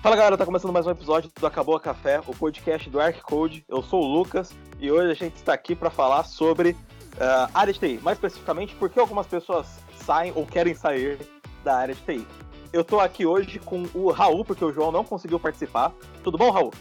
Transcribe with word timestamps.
Fala 0.00 0.14
galera, 0.14 0.38
tá 0.38 0.46
começando 0.46 0.72
mais 0.72 0.86
um 0.86 0.92
episódio 0.92 1.28
do 1.40 1.46
Acabou 1.46 1.74
a 1.74 1.80
Café, 1.80 2.20
o 2.24 2.34
podcast 2.34 2.88
do 2.88 3.00
ArcCode. 3.00 3.64
Eu 3.68 3.82
sou 3.82 4.00
o 4.00 4.06
Lucas 4.06 4.52
e 4.78 4.92
hoje 4.92 5.10
a 5.10 5.14
gente 5.14 5.34
está 5.34 5.52
aqui 5.52 5.74
para 5.74 5.90
falar 5.90 6.22
sobre 6.22 6.70
uh, 6.70 7.50
área 7.52 7.72
de 7.72 7.80
TI, 7.80 7.98
mais 8.00 8.16
especificamente 8.16 8.76
porque 8.76 9.00
algumas 9.00 9.26
pessoas 9.26 9.66
saem 9.96 10.32
ou 10.36 10.46
querem 10.46 10.72
sair 10.72 11.18
da 11.64 11.76
área 11.76 11.96
de 11.96 12.00
TI. 12.02 12.24
Eu 12.72 12.84
tô 12.84 13.00
aqui 13.00 13.26
hoje 13.26 13.58
com 13.58 13.88
o 13.92 14.12
Raul, 14.12 14.44
porque 14.44 14.64
o 14.64 14.72
João 14.72 14.92
não 14.92 15.02
conseguiu 15.02 15.40
participar. 15.40 15.92
Tudo 16.22 16.38
bom, 16.38 16.50
Raul? 16.50 16.72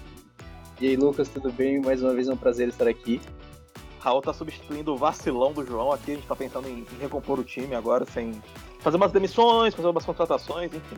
E 0.80 0.88
aí, 0.90 0.96
Lucas, 0.96 1.28
tudo 1.28 1.52
bem? 1.52 1.82
Mais 1.82 2.04
uma 2.04 2.14
vez 2.14 2.28
é 2.28 2.34
um 2.34 2.38
prazer 2.38 2.68
estar 2.68 2.88
aqui. 2.88 3.20
Raul 4.00 4.22
tá 4.22 4.34
substituindo 4.34 4.94
o 4.94 4.98
vacilão 4.98 5.54
do 5.54 5.66
João 5.66 5.92
aqui, 5.92 6.12
a 6.12 6.16
gente 6.16 6.28
tá 6.28 6.36
pensando 6.36 6.68
em, 6.68 6.86
em 6.92 6.98
recompor 7.00 7.40
o 7.40 7.44
time 7.44 7.76
agora, 7.76 8.06
sem 8.06 8.42
fazer 8.80 8.98
umas 8.98 9.12
demissões, 9.12 9.74
fazer 9.74 9.88
umas 9.88 10.06
contratações, 10.06 10.74
enfim. 10.74 10.98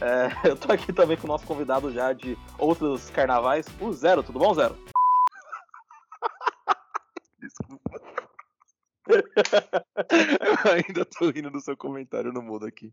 É, 0.00 0.28
eu 0.48 0.56
tô 0.56 0.72
aqui 0.72 0.92
também 0.92 1.16
com 1.16 1.26
o 1.26 1.28
nosso 1.28 1.46
convidado 1.46 1.92
já 1.92 2.12
de 2.12 2.36
outros 2.58 3.10
carnavais, 3.10 3.66
o 3.80 3.92
Zero. 3.92 4.22
Tudo 4.22 4.38
bom, 4.38 4.54
Zero? 4.54 4.76
Desculpa. 7.40 8.00
eu 9.06 10.72
ainda 10.72 11.04
tô 11.04 11.30
rindo 11.30 11.50
do 11.50 11.60
seu 11.60 11.76
comentário 11.76 12.32
no 12.32 12.42
mudo 12.42 12.66
aqui. 12.66 12.92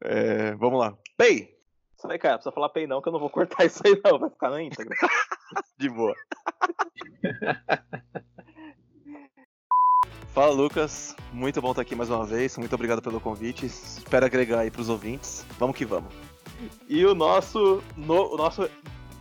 É, 0.00 0.54
vamos 0.56 0.80
lá. 0.80 0.96
Pay! 1.16 1.59
Isso 2.00 2.10
aí, 2.10 2.18
cara, 2.18 2.38
precisa 2.38 2.50
falar 2.50 2.70
Pay 2.70 2.86
não, 2.86 3.02
que 3.02 3.08
eu 3.08 3.12
não 3.12 3.20
vou 3.20 3.28
cortar 3.28 3.62
isso 3.68 3.82
aí 3.84 4.00
não, 4.02 4.18
vai 4.18 4.30
ficar 4.30 4.48
na 4.48 4.62
íntegra. 4.62 4.96
de 5.78 5.90
boa. 5.90 6.14
Fala 10.32 10.50
Lucas, 10.50 11.14
muito 11.30 11.60
bom 11.60 11.72
estar 11.72 11.82
aqui 11.82 11.94
mais 11.94 12.08
uma 12.08 12.24
vez, 12.24 12.56
muito 12.56 12.74
obrigado 12.74 13.02
pelo 13.02 13.20
convite, 13.20 13.66
espero 13.66 14.24
agregar 14.24 14.60
aí 14.60 14.70
para 14.70 14.80
os 14.80 14.88
ouvintes, 14.88 15.44
vamos 15.58 15.76
que 15.76 15.84
vamos. 15.84 16.14
E 16.88 17.04
o 17.04 17.14
nosso, 17.14 17.82
no, 17.94 18.32
o 18.32 18.36
nosso 18.38 18.70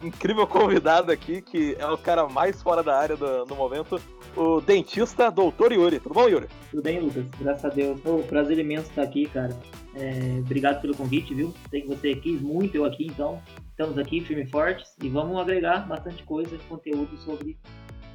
incrível 0.02 0.48
convidado 0.48 1.12
aqui, 1.12 1.42
que 1.42 1.76
é 1.80 1.86
o 1.88 1.98
cara 1.98 2.28
mais 2.28 2.62
fora 2.62 2.82
da 2.82 2.98
área 2.98 3.18
do, 3.18 3.46
no 3.46 3.56
momento, 3.56 4.02
o 4.36 4.62
dentista 4.62 5.30
Doutor 5.30 5.72
Yuri. 5.72 6.00
Tudo 6.00 6.16
bom, 6.16 6.28
Yuri? 6.28 6.48
Tudo 6.72 6.84
bem, 6.84 7.00
Lucas, 7.00 7.26
graças 7.40 7.66
a 7.66 7.70
Deus. 7.70 8.00
Oh, 8.06 8.20
prazer 8.24 8.58
imenso 8.60 8.90
estar 8.90 9.04
aqui, 9.04 9.28
cara. 9.28 9.58
É, 9.96 10.40
obrigado 10.40 10.82
pelo 10.82 10.96
convite, 10.96 11.34
viu? 11.34 11.54
Sei 11.70 11.82
que 11.82 11.88
você 11.88 12.16
quis 12.16 12.42
muito 12.42 12.76
eu 12.76 12.86
aqui, 12.86 13.08
então 13.08 13.42
estamos 13.70 13.98
aqui 13.98 14.22
firme 14.22 14.44
e 14.44 14.48
fortes 14.48 14.96
e 15.02 15.10
vamos 15.10 15.40
agregar 15.40 15.88
bastante 15.88 16.24
coisa, 16.24 16.58
conteúdo 16.70 17.18
sobre 17.18 17.58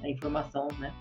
a 0.03 0.09
informação, 0.09 0.69
né? 0.79 0.95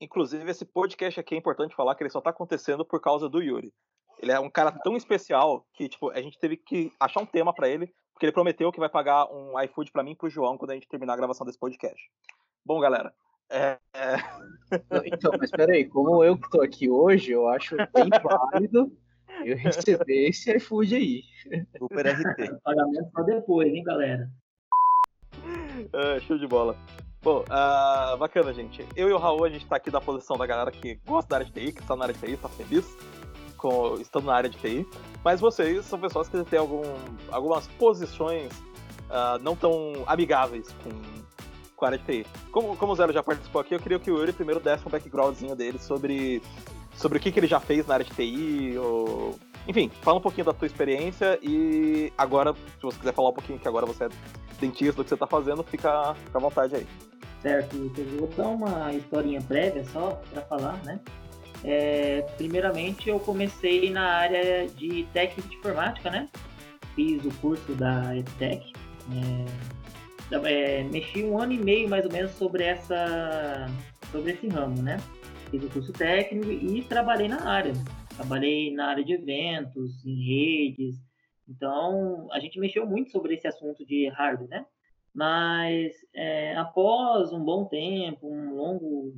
Inclusive, 0.00 0.48
esse 0.48 0.64
podcast 0.64 1.18
aqui 1.18 1.34
é 1.34 1.38
importante 1.38 1.74
falar 1.74 1.94
que 1.94 2.02
ele 2.02 2.10
só 2.10 2.20
tá 2.20 2.30
acontecendo 2.30 2.84
por 2.84 3.00
causa 3.00 3.28
do 3.28 3.42
Yuri. 3.42 3.72
Ele 4.20 4.32
é 4.32 4.38
um 4.38 4.50
cara 4.50 4.72
tão 4.72 4.96
especial 4.96 5.64
que, 5.74 5.88
tipo, 5.88 6.10
a 6.10 6.20
gente 6.20 6.38
teve 6.38 6.56
que 6.56 6.92
achar 7.00 7.20
um 7.20 7.26
tema 7.26 7.52
para 7.52 7.68
ele, 7.68 7.92
porque 8.18 8.26
ele 8.26 8.32
prometeu 8.32 8.72
que 8.72 8.80
vai 8.80 8.88
pagar 8.88 9.32
um 9.32 9.58
iFood 9.62 9.92
para 9.92 10.02
mim 10.02 10.10
e 10.10 10.16
pro 10.16 10.28
João 10.28 10.58
quando 10.58 10.72
a 10.72 10.74
gente 10.74 10.88
terminar 10.88 11.12
a 11.12 11.16
gravação 11.16 11.46
desse 11.46 11.58
podcast. 11.58 12.10
Bom, 12.66 12.80
galera. 12.80 13.14
É, 13.48 13.78
é... 13.94 14.16
Então, 15.06 15.30
mas 15.38 15.52
peraí, 15.52 15.84
como 15.84 16.24
eu 16.24 16.36
que 16.36 16.50
tô 16.50 16.60
aqui 16.60 16.90
hoje, 16.90 17.30
eu 17.30 17.46
acho 17.46 17.76
bem 17.76 18.10
válido 18.20 18.92
eu 19.44 19.56
receber 19.56 20.30
esse 20.30 20.52
iFood 20.56 20.96
aí. 20.96 21.22
Super 21.78 22.08
RT. 22.08 22.58
Pagamento 22.64 23.08
só 23.14 23.22
depois, 23.22 23.72
hein, 23.72 23.84
galera? 23.84 24.28
É, 25.92 26.18
show 26.18 26.36
de 26.36 26.46
bola. 26.48 26.76
Bom, 27.22 27.44
uh, 27.44 28.16
bacana, 28.18 28.52
gente. 28.52 28.84
Eu 28.96 29.08
e 29.08 29.12
o 29.12 29.18
Raul, 29.18 29.44
a 29.44 29.48
gente 29.48 29.64
tá 29.64 29.76
aqui 29.76 29.92
da 29.92 30.00
posição 30.00 30.36
da 30.36 30.44
galera 30.44 30.72
que 30.72 30.96
gosta 31.06 31.30
da 31.30 31.36
área 31.36 31.46
de 31.46 31.52
TI, 31.52 31.72
que 31.72 31.82
está 31.82 31.94
na 31.94 32.06
área 32.06 32.14
de 32.14 32.20
TI, 32.20 32.36
tá 32.36 32.48
feliz 32.48 32.96
com, 33.58 33.96
estando 34.00 34.24
na 34.26 34.34
área 34.34 34.48
de 34.48 34.56
TI. 34.56 34.86
Mas 35.22 35.40
vocês 35.40 35.84
são 35.84 35.98
pessoas 35.98 36.28
que 36.28 36.42
têm 36.44 36.58
algum, 36.58 36.82
algumas 37.30 37.66
posições 37.66 38.50
uh, 39.10 39.38
não 39.42 39.54
tão 39.54 40.04
amigáveis 40.06 40.74
com, 40.82 40.90
com 41.76 41.84
a 41.84 41.88
área 41.88 41.98
de 41.98 42.04
TI. 42.04 42.26
Como, 42.50 42.76
como 42.76 42.92
o 42.92 42.96
Zero 42.96 43.12
já 43.12 43.22
participou 43.22 43.60
aqui, 43.60 43.74
eu 43.74 43.80
queria 43.80 43.98
que 43.98 44.10
o 44.10 44.18
Yuri 44.18 44.32
primeiro 44.32 44.60
desse 44.60 44.86
um 44.86 44.90
backgroundzinho 44.90 45.54
dele 45.54 45.78
sobre, 45.78 46.40
sobre 46.94 47.18
o 47.18 47.20
que, 47.20 47.30
que 47.30 47.40
ele 47.40 47.46
já 47.46 47.60
fez 47.60 47.86
na 47.86 47.94
área 47.94 48.06
de 48.06 48.12
TI, 48.12 48.78
ou... 48.78 49.34
Enfim, 49.66 49.90
fala 50.00 50.16
um 50.16 50.22
pouquinho 50.22 50.46
da 50.46 50.54
tua 50.54 50.64
experiência 50.64 51.38
e 51.42 52.10
agora, 52.16 52.54
se 52.54 52.80
você 52.80 52.98
quiser 52.98 53.12
falar 53.12 53.28
um 53.28 53.34
pouquinho 53.34 53.58
que 53.58 53.68
agora 53.68 53.84
você 53.84 54.04
é 54.04 54.08
dentista 54.58 54.94
do 54.94 55.04
que 55.04 55.10
você 55.10 55.16
tá 55.16 55.26
fazendo, 55.26 55.62
fica, 55.62 56.14
fica 56.14 56.38
à 56.38 56.40
vontade 56.40 56.74
aí. 56.74 56.86
Certo, 57.42 57.76
Lucas. 57.76 58.06
Vou 58.18 58.28
dar 58.28 58.48
uma 58.48 58.92
historinha 58.92 59.40
prévia 59.42 59.84
só 59.84 60.20
para 60.32 60.42
falar, 60.42 60.82
né? 60.84 60.98
É, 61.64 62.22
primeiramente, 62.36 63.08
eu 63.08 63.18
comecei 63.18 63.90
na 63.90 64.04
área 64.04 64.68
de 64.68 65.04
técnica 65.12 65.48
de 65.48 65.56
informática, 65.56 66.10
né? 66.10 66.28
Fiz 66.94 67.24
o 67.24 67.34
curso 67.40 67.74
da 67.74 68.16
EdTech. 68.16 68.72
É, 69.12 70.78
é, 70.80 70.84
mexi 70.84 71.24
um 71.24 71.38
ano 71.38 71.52
e 71.52 71.58
meio, 71.58 71.88
mais 71.88 72.04
ou 72.04 72.12
menos, 72.12 72.32
sobre, 72.32 72.64
essa, 72.64 73.66
sobre 74.12 74.32
esse 74.32 74.48
ramo, 74.48 74.82
né? 74.82 74.98
Fiz 75.50 75.62
o 75.64 75.70
curso 75.70 75.92
técnico 75.92 76.50
e 76.50 76.82
trabalhei 76.82 77.28
na 77.28 77.48
área. 77.48 77.72
Trabalhei 78.16 78.72
na 78.72 78.88
área 78.88 79.04
de 79.04 79.14
eventos, 79.14 80.04
em 80.04 80.66
redes. 80.66 80.96
Então, 81.48 82.28
a 82.30 82.38
gente 82.38 82.58
mexeu 82.58 82.86
muito 82.86 83.10
sobre 83.10 83.34
esse 83.34 83.48
assunto 83.48 83.84
de 83.86 84.08
hardware, 84.08 84.48
né? 84.48 84.66
Mas 85.14 85.94
é, 86.14 86.54
após 86.56 87.32
um 87.32 87.42
bom 87.42 87.64
tempo, 87.64 88.28
um 88.28 88.54
longo, 88.54 89.14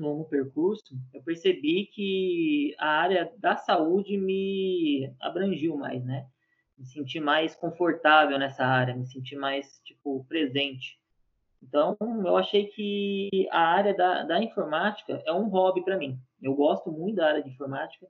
longo 0.00 0.24
percurso, 0.24 0.94
eu 1.12 1.22
percebi 1.22 1.86
que 1.86 2.74
a 2.78 2.88
área 2.88 3.32
da 3.38 3.56
saúde 3.56 4.16
me 4.16 5.12
abrangiu 5.20 5.76
mais, 5.76 6.04
né? 6.04 6.26
Me 6.78 6.86
senti 6.86 7.20
mais 7.20 7.54
confortável 7.54 8.38
nessa 8.38 8.64
área, 8.64 8.96
me 8.96 9.06
senti 9.06 9.36
mais, 9.36 9.80
tipo, 9.84 10.24
presente. 10.28 10.98
Então, 11.62 11.96
eu 12.00 12.36
achei 12.36 12.66
que 12.66 13.46
a 13.50 13.60
área 13.60 13.94
da, 13.94 14.22
da 14.24 14.42
informática 14.42 15.22
é 15.26 15.32
um 15.32 15.48
hobby 15.48 15.84
para 15.84 15.98
mim. 15.98 16.18
Eu 16.42 16.54
gosto 16.54 16.90
muito 16.90 17.16
da 17.16 17.28
área 17.28 17.42
de 17.42 17.50
informática, 17.50 18.06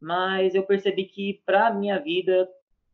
mas 0.00 0.54
eu 0.54 0.62
percebi 0.62 1.04
que 1.04 1.42
para 1.44 1.74
minha 1.74 1.98
vida 1.98 2.48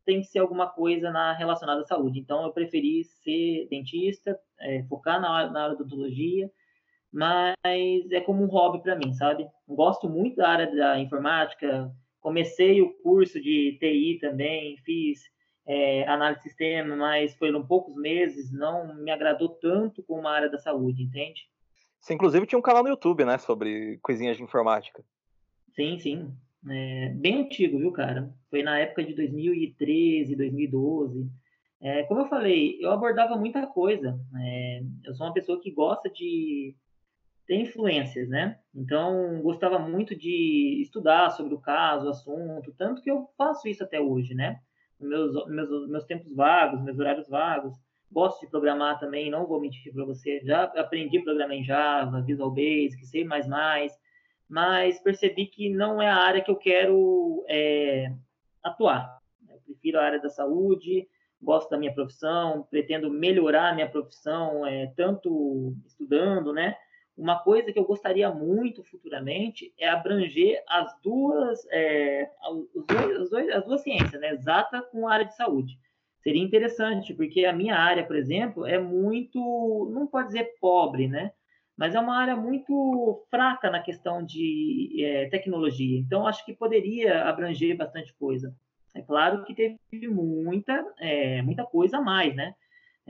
tem 0.06 0.22
que 0.22 0.26
ser 0.26 0.38
alguma 0.38 0.66
coisa 0.66 1.10
na, 1.10 1.34
relacionada 1.34 1.82
à 1.82 1.84
saúde. 1.84 2.18
Então, 2.18 2.42
eu 2.42 2.52
preferi 2.52 3.04
ser 3.04 3.68
dentista, 3.68 4.40
é, 4.58 4.82
focar 4.84 5.20
na, 5.20 5.50
na 5.50 5.64
área 5.64 5.76
da 5.76 5.82
odontologia, 5.82 6.50
mas 7.12 7.54
é 8.12 8.20
como 8.20 8.42
um 8.42 8.48
hobby 8.48 8.82
para 8.82 8.96
mim, 8.96 9.12
sabe? 9.14 9.48
Gosto 9.66 10.08
muito 10.08 10.36
da 10.36 10.48
área 10.48 10.74
da 10.74 10.98
informática, 10.98 11.90
comecei 12.20 12.82
o 12.82 12.92
curso 13.02 13.40
de 13.40 13.76
TI 13.80 14.18
também, 14.20 14.76
fiz 14.78 15.22
é, 15.66 16.06
análise 16.08 16.40
de 16.40 16.48
sistema, 16.48 16.96
mas 16.96 17.34
foram 17.36 17.66
poucos 17.66 17.94
meses, 17.96 18.52
não 18.52 18.94
me 18.96 19.10
agradou 19.10 19.48
tanto 19.48 20.02
como 20.02 20.26
a 20.26 20.32
área 20.32 20.50
da 20.50 20.58
saúde, 20.58 21.02
entende? 21.02 21.48
Você, 22.00 22.14
inclusive, 22.14 22.46
tinha 22.46 22.58
um 22.58 22.62
canal 22.62 22.82
no 22.82 22.88
YouTube, 22.88 23.24
né, 23.24 23.38
sobre 23.38 23.98
coisinhas 24.02 24.36
de 24.36 24.42
informática. 24.42 25.04
Sim, 25.74 25.98
sim. 25.98 26.32
É, 26.68 27.10
bem 27.10 27.42
antigo, 27.42 27.78
viu, 27.78 27.92
cara? 27.92 28.32
Foi 28.50 28.62
na 28.62 28.78
época 28.78 29.04
de 29.04 29.14
2013, 29.14 30.34
2012. 30.36 31.30
É, 31.80 32.02
como 32.04 32.20
eu 32.22 32.28
falei, 32.28 32.78
eu 32.80 32.90
abordava 32.90 33.36
muita 33.36 33.66
coisa. 33.66 34.18
É, 34.36 34.82
eu 35.04 35.14
sou 35.14 35.26
uma 35.26 35.32
pessoa 35.32 35.60
que 35.60 35.70
gosta 35.70 36.10
de 36.10 36.74
ter 37.48 37.56
influências, 37.56 38.28
né? 38.28 38.58
Então, 38.74 39.40
gostava 39.40 39.78
muito 39.78 40.14
de 40.14 40.80
estudar 40.82 41.30
sobre 41.30 41.54
o 41.54 41.60
caso, 41.60 42.06
o 42.06 42.10
assunto, 42.10 42.74
tanto 42.76 43.02
que 43.02 43.10
eu 43.10 43.26
faço 43.38 43.66
isso 43.66 43.82
até 43.82 43.98
hoje, 43.98 44.34
né? 44.34 44.60
Meus, 45.00 45.32
meus, 45.46 45.88
meus 45.88 46.04
tempos 46.04 46.30
vagos, 46.36 46.82
meus 46.82 46.98
horários 46.98 47.26
vagos. 47.26 47.74
Gosto 48.12 48.40
de 48.40 48.50
programar 48.50 49.00
também, 49.00 49.30
não 49.30 49.46
vou 49.46 49.60
mentir 49.60 49.92
para 49.92 50.04
você. 50.04 50.40
Já 50.44 50.64
aprendi 50.64 51.18
a 51.18 51.22
programar 51.22 51.56
em 51.56 51.64
Java, 51.64 52.20
Visual 52.20 52.50
Basic, 52.50 53.06
C++, 53.06 53.26
mas 54.48 55.00
percebi 55.00 55.46
que 55.46 55.70
não 55.70 56.02
é 56.02 56.08
a 56.08 56.16
área 56.16 56.42
que 56.42 56.50
eu 56.50 56.56
quero 56.56 57.44
é, 57.48 58.12
atuar. 58.62 59.18
Eu 59.48 59.58
prefiro 59.64 59.98
a 59.98 60.04
área 60.04 60.20
da 60.20 60.28
saúde, 60.28 61.08
gosto 61.40 61.70
da 61.70 61.78
minha 61.78 61.94
profissão, 61.94 62.66
pretendo 62.70 63.10
melhorar 63.10 63.70
a 63.70 63.74
minha 63.74 63.88
profissão, 63.88 64.66
é, 64.66 64.92
tanto 64.96 65.74
estudando, 65.86 66.52
né? 66.52 66.76
Uma 67.18 67.38
coisa 67.40 67.72
que 67.72 67.78
eu 67.78 67.84
gostaria 67.84 68.30
muito 68.30 68.82
futuramente 68.84 69.72
é 69.78 69.88
abranger 69.88 70.62
as 70.68 70.98
duas, 71.02 71.66
é, 71.70 72.30
as, 73.20 73.28
dois, 73.28 73.48
as 73.50 73.64
duas 73.64 73.82
ciências, 73.82 74.20
né? 74.20 74.32
Exata 74.32 74.80
com 74.82 75.06
a 75.08 75.12
área 75.12 75.26
de 75.26 75.34
saúde. 75.34 75.78
Seria 76.22 76.42
interessante, 76.42 77.12
porque 77.14 77.44
a 77.44 77.52
minha 77.52 77.76
área, 77.76 78.06
por 78.06 78.16
exemplo, 78.16 78.66
é 78.66 78.78
muito, 78.78 79.90
não 79.92 80.06
pode 80.06 80.28
dizer 80.28 80.54
pobre, 80.60 81.08
né? 81.08 81.32
mas 81.78 81.94
é 81.94 82.00
uma 82.00 82.18
área 82.18 82.34
muito 82.34 83.24
fraca 83.30 83.70
na 83.70 83.80
questão 83.80 84.24
de 84.24 84.96
é, 85.00 85.28
tecnologia. 85.28 85.96
Então, 85.96 86.26
acho 86.26 86.44
que 86.44 86.52
poderia 86.52 87.22
abranger 87.22 87.76
bastante 87.76 88.12
coisa. 88.14 88.52
É 88.92 89.00
claro 89.00 89.44
que 89.44 89.54
teve 89.54 90.08
muita, 90.08 90.84
é, 90.98 91.40
muita 91.40 91.64
coisa 91.64 91.98
a 91.98 92.00
mais, 92.00 92.34
né? 92.34 92.52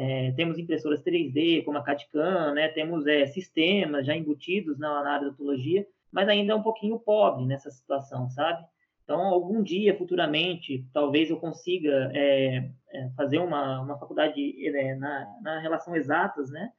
É, 0.00 0.30
temos 0.36 0.56
impressoras 0.56 1.02
3D, 1.02 1.64
como 1.64 1.76
a 1.76 1.82
CAD-CAM, 1.82 2.54
né? 2.54 2.68
temos 2.68 3.04
é, 3.04 3.26
sistemas 3.26 4.06
já 4.06 4.14
embutidos 4.14 4.78
na, 4.78 5.02
na 5.02 5.10
área 5.10 5.22
da 5.22 5.26
odontologia, 5.28 5.84
mas 6.12 6.28
ainda 6.28 6.52
é 6.52 6.56
um 6.56 6.62
pouquinho 6.62 7.00
pobre 7.00 7.44
nessa 7.44 7.68
situação, 7.68 8.30
sabe? 8.30 8.64
Então, 9.02 9.20
algum 9.22 9.60
dia, 9.60 9.98
futuramente, 9.98 10.86
talvez 10.92 11.30
eu 11.30 11.36
consiga 11.38 12.12
é, 12.14 12.70
é, 12.92 13.10
fazer 13.16 13.38
uma, 13.38 13.80
uma 13.80 13.98
faculdade 13.98 14.54
é, 14.68 14.94
na, 14.94 15.26
na 15.42 15.58
relação 15.58 15.96
exatas, 15.96 16.48
né? 16.48 16.70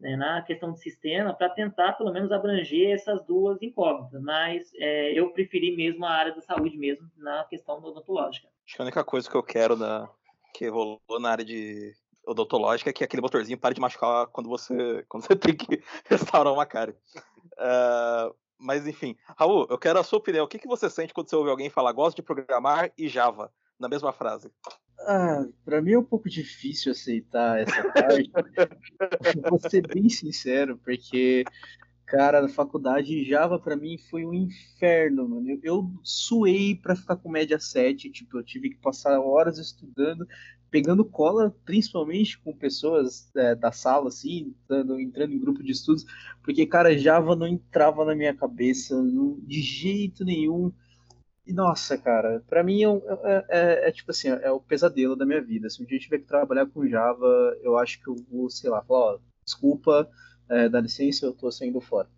né 0.00 0.16
na 0.16 0.42
questão 0.42 0.72
de 0.72 0.80
sistema, 0.80 1.32
para 1.32 1.50
tentar, 1.50 1.92
pelo 1.92 2.12
menos, 2.12 2.32
abranger 2.32 2.90
essas 2.90 3.24
duas 3.24 3.62
incógnitas. 3.62 4.20
Mas 4.20 4.72
é, 4.74 5.12
eu 5.12 5.30
preferi 5.30 5.76
mesmo 5.76 6.04
a 6.04 6.10
área 6.10 6.34
da 6.34 6.40
saúde 6.40 6.76
mesmo, 6.76 7.08
na 7.16 7.44
questão 7.44 7.78
odontológica. 7.78 8.48
Acho 8.66 8.74
que 8.74 8.82
a 8.82 8.84
única 8.84 9.04
coisa 9.04 9.30
que 9.30 9.36
eu 9.36 9.42
quero 9.44 9.76
na, 9.76 10.08
que 10.54 10.66
rolou 10.68 11.20
na 11.20 11.30
área 11.30 11.44
de 11.44 11.94
odontológica 12.28 12.90
é 12.90 12.92
que 12.92 13.02
aquele 13.02 13.22
motorzinho 13.22 13.58
pare 13.58 13.74
de 13.74 13.80
machucar 13.80 14.26
quando 14.28 14.48
você, 14.48 15.04
quando 15.08 15.24
você 15.24 15.34
tem 15.34 15.56
que 15.56 15.82
restaurar 16.04 16.52
uma 16.52 16.66
cara. 16.66 16.94
Uh, 17.54 18.34
mas 18.58 18.86
enfim, 18.86 19.16
Raul, 19.36 19.66
eu 19.70 19.78
quero 19.78 19.98
a 19.98 20.04
sua 20.04 20.18
opinião. 20.18 20.44
O 20.44 20.48
que, 20.48 20.58
que 20.58 20.68
você 20.68 20.90
sente 20.90 21.14
quando 21.14 21.30
você 21.30 21.36
ouve 21.36 21.50
alguém 21.50 21.70
falar 21.70 21.92
gosto 21.92 22.16
de 22.16 22.22
programar 22.22 22.92
e 22.98 23.08
Java 23.08 23.52
na 23.78 23.88
mesma 23.88 24.12
frase? 24.12 24.50
Ah, 25.00 25.46
pra 25.64 25.80
mim 25.80 25.92
é 25.92 25.98
um 25.98 26.04
pouco 26.04 26.28
difícil 26.28 26.90
aceitar 26.90 27.60
essa 27.60 27.84
parte. 27.92 28.30
Vou 29.48 29.58
ser 29.60 29.86
bem 29.86 30.08
sincero, 30.08 30.76
porque, 30.78 31.44
cara, 32.04 32.42
na 32.42 32.48
faculdade 32.48 33.24
Java 33.24 33.60
para 33.60 33.76
mim 33.76 33.96
foi 34.10 34.26
um 34.26 34.34
inferno, 34.34 35.28
mano. 35.28 35.48
Eu, 35.48 35.60
eu 35.62 35.90
suei 36.02 36.74
pra 36.74 36.96
ficar 36.96 37.14
com 37.16 37.30
média 37.30 37.60
7, 37.60 38.10
tipo, 38.10 38.38
eu 38.38 38.42
tive 38.42 38.70
que 38.70 38.78
passar 38.78 39.20
horas 39.20 39.58
estudando 39.58 40.26
pegando 40.70 41.04
cola, 41.04 41.54
principalmente 41.64 42.38
com 42.38 42.52
pessoas 42.54 43.30
é, 43.36 43.54
da 43.54 43.72
sala, 43.72 44.08
assim, 44.08 44.54
entrando, 44.62 45.00
entrando, 45.00 45.32
em 45.32 45.38
grupo 45.38 45.62
de 45.62 45.72
estudos, 45.72 46.04
porque, 46.42 46.66
cara, 46.66 46.96
Java 46.96 47.34
não 47.34 47.46
entrava 47.46 48.04
na 48.04 48.14
minha 48.14 48.34
cabeça 48.34 49.00
não, 49.02 49.38
de 49.40 49.60
jeito 49.60 50.24
nenhum. 50.24 50.72
E, 51.46 51.52
nossa, 51.52 51.96
cara, 51.96 52.44
para 52.46 52.62
mim 52.62 52.84
é, 52.84 52.88
é, 52.88 53.44
é, 53.48 53.88
é, 53.88 53.92
tipo 53.92 54.10
assim, 54.10 54.28
é 54.28 54.50
o 54.50 54.60
pesadelo 54.60 55.16
da 55.16 55.24
minha 55.24 55.42
vida. 55.42 55.70
Se 55.70 55.82
um 55.82 55.86
dia 55.86 55.98
tiver 55.98 56.18
que 56.18 56.26
trabalhar 56.26 56.66
com 56.66 56.86
Java, 56.86 57.56
eu 57.62 57.78
acho 57.78 58.02
que 58.02 58.08
eu 58.08 58.16
vou, 58.30 58.50
sei 58.50 58.68
lá, 58.68 58.82
falar, 58.82 59.14
ó, 59.14 59.18
desculpa, 59.44 60.10
é, 60.48 60.68
dá 60.68 60.80
licença, 60.80 61.24
eu 61.24 61.32
tô 61.32 61.50
saindo 61.50 61.80
fora. 61.80 62.08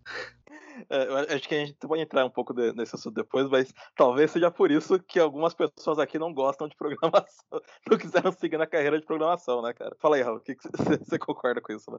É, 0.89 1.35
acho 1.35 1.47
que 1.47 1.55
a 1.55 1.65
gente 1.65 1.73
pode 1.79 2.01
entrar 2.01 2.25
um 2.25 2.29
pouco 2.29 2.53
nesse 2.53 2.95
assunto 2.95 3.15
depois, 3.15 3.49
mas 3.49 3.73
talvez 3.95 4.31
seja 4.31 4.51
por 4.51 4.71
isso 4.71 4.99
que 4.99 5.19
algumas 5.19 5.53
pessoas 5.53 5.99
aqui 5.99 6.17
não 6.17 6.33
gostam 6.33 6.67
de 6.67 6.75
programação, 6.75 7.45
não 7.89 7.97
quiseram 7.97 8.31
seguir 8.31 8.57
na 8.57 8.67
carreira 8.67 8.99
de 8.99 9.05
programação, 9.05 9.61
né, 9.61 9.73
cara? 9.73 9.95
Fala 9.99 10.15
aí, 10.15 10.21
Raul, 10.21 10.37
o 10.37 10.41
que, 10.41 10.55
que 10.55 10.63
você 11.05 11.19
concorda 11.19 11.61
com 11.61 11.73
isso, 11.73 11.91
né? 11.91 11.97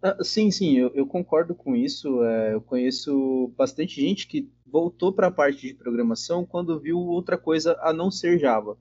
Ah, 0.00 0.16
sim, 0.22 0.50
sim, 0.50 0.76
eu, 0.76 0.92
eu, 0.94 1.06
concordo 1.06 1.54
com 1.56 1.74
isso. 1.74 2.22
É, 2.22 2.54
eu 2.54 2.60
conheço 2.60 3.52
bastante 3.56 4.00
gente 4.00 4.28
que 4.28 4.48
voltou 4.64 5.12
para 5.12 5.26
a 5.26 5.30
parte 5.30 5.66
de 5.66 5.74
programação 5.74 6.46
quando 6.46 6.78
viu 6.78 6.98
outra 6.98 7.36
coisa 7.36 7.76
a 7.80 7.92
não 7.92 8.10
ser 8.10 8.38
Java. 8.38 8.78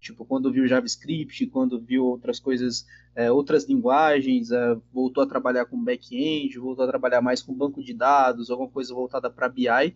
Tipo, 0.00 0.24
quando 0.24 0.52
viu 0.52 0.66
JavaScript, 0.66 1.46
quando 1.48 1.80
viu 1.80 2.04
outras 2.04 2.38
coisas, 2.38 2.86
é, 3.16 3.30
outras 3.32 3.64
linguagens, 3.64 4.50
é, 4.52 4.76
voltou 4.92 5.24
a 5.24 5.26
trabalhar 5.26 5.66
com 5.66 5.82
back-end, 5.82 6.56
voltou 6.58 6.84
a 6.84 6.88
trabalhar 6.88 7.20
mais 7.20 7.42
com 7.42 7.52
banco 7.52 7.82
de 7.82 7.92
dados, 7.92 8.50
alguma 8.50 8.70
coisa 8.70 8.94
voltada 8.94 9.28
para 9.28 9.48
BI, 9.48 9.94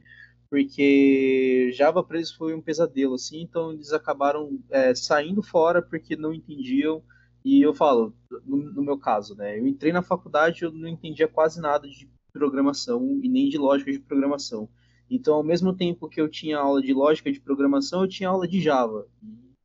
porque 0.51 1.71
Java 1.73 2.03
para 2.03 2.17
eles 2.17 2.33
foi 2.33 2.53
um 2.55 2.61
pesadelo, 2.61 3.15
assim, 3.15 3.43
então 3.43 3.73
eles 3.73 3.93
acabaram 3.93 4.59
é, 4.71 4.95
saindo 4.95 5.43
fora 5.43 5.81
porque 5.81 6.17
não 6.17 6.35
entendiam. 6.35 7.03
E 7.45 7.63
eu 7.63 7.75
falo, 7.75 8.15
no, 8.45 8.57
no 8.57 8.83
meu 8.83 8.99
caso, 8.99 9.35
né, 9.37 9.59
eu 9.59 9.67
entrei 9.67 9.93
na 9.93 10.03
faculdade, 10.03 10.63
eu 10.63 10.73
não 10.73 10.89
entendia 10.89 11.29
quase 11.29 11.61
nada 11.61 11.89
de 11.89 12.09
programação 12.33 13.21
e 13.23 13.29
nem 13.29 13.49
de 13.49 13.59
lógica 13.59 13.93
de 13.93 13.99
programação. 14.01 14.69
Então, 15.09 15.35
ao 15.35 15.45
mesmo 15.45 15.75
tempo 15.75 16.09
que 16.09 16.21
eu 16.21 16.29
tinha 16.29 16.59
aula 16.59 16.83
de 16.83 16.93
lógica 16.93 17.31
de 17.31 17.41
programação, 17.41 18.03
eu 18.03 18.09
tinha 18.09 18.29
aula 18.29 18.49
de 18.49 18.61
Java 18.61 19.07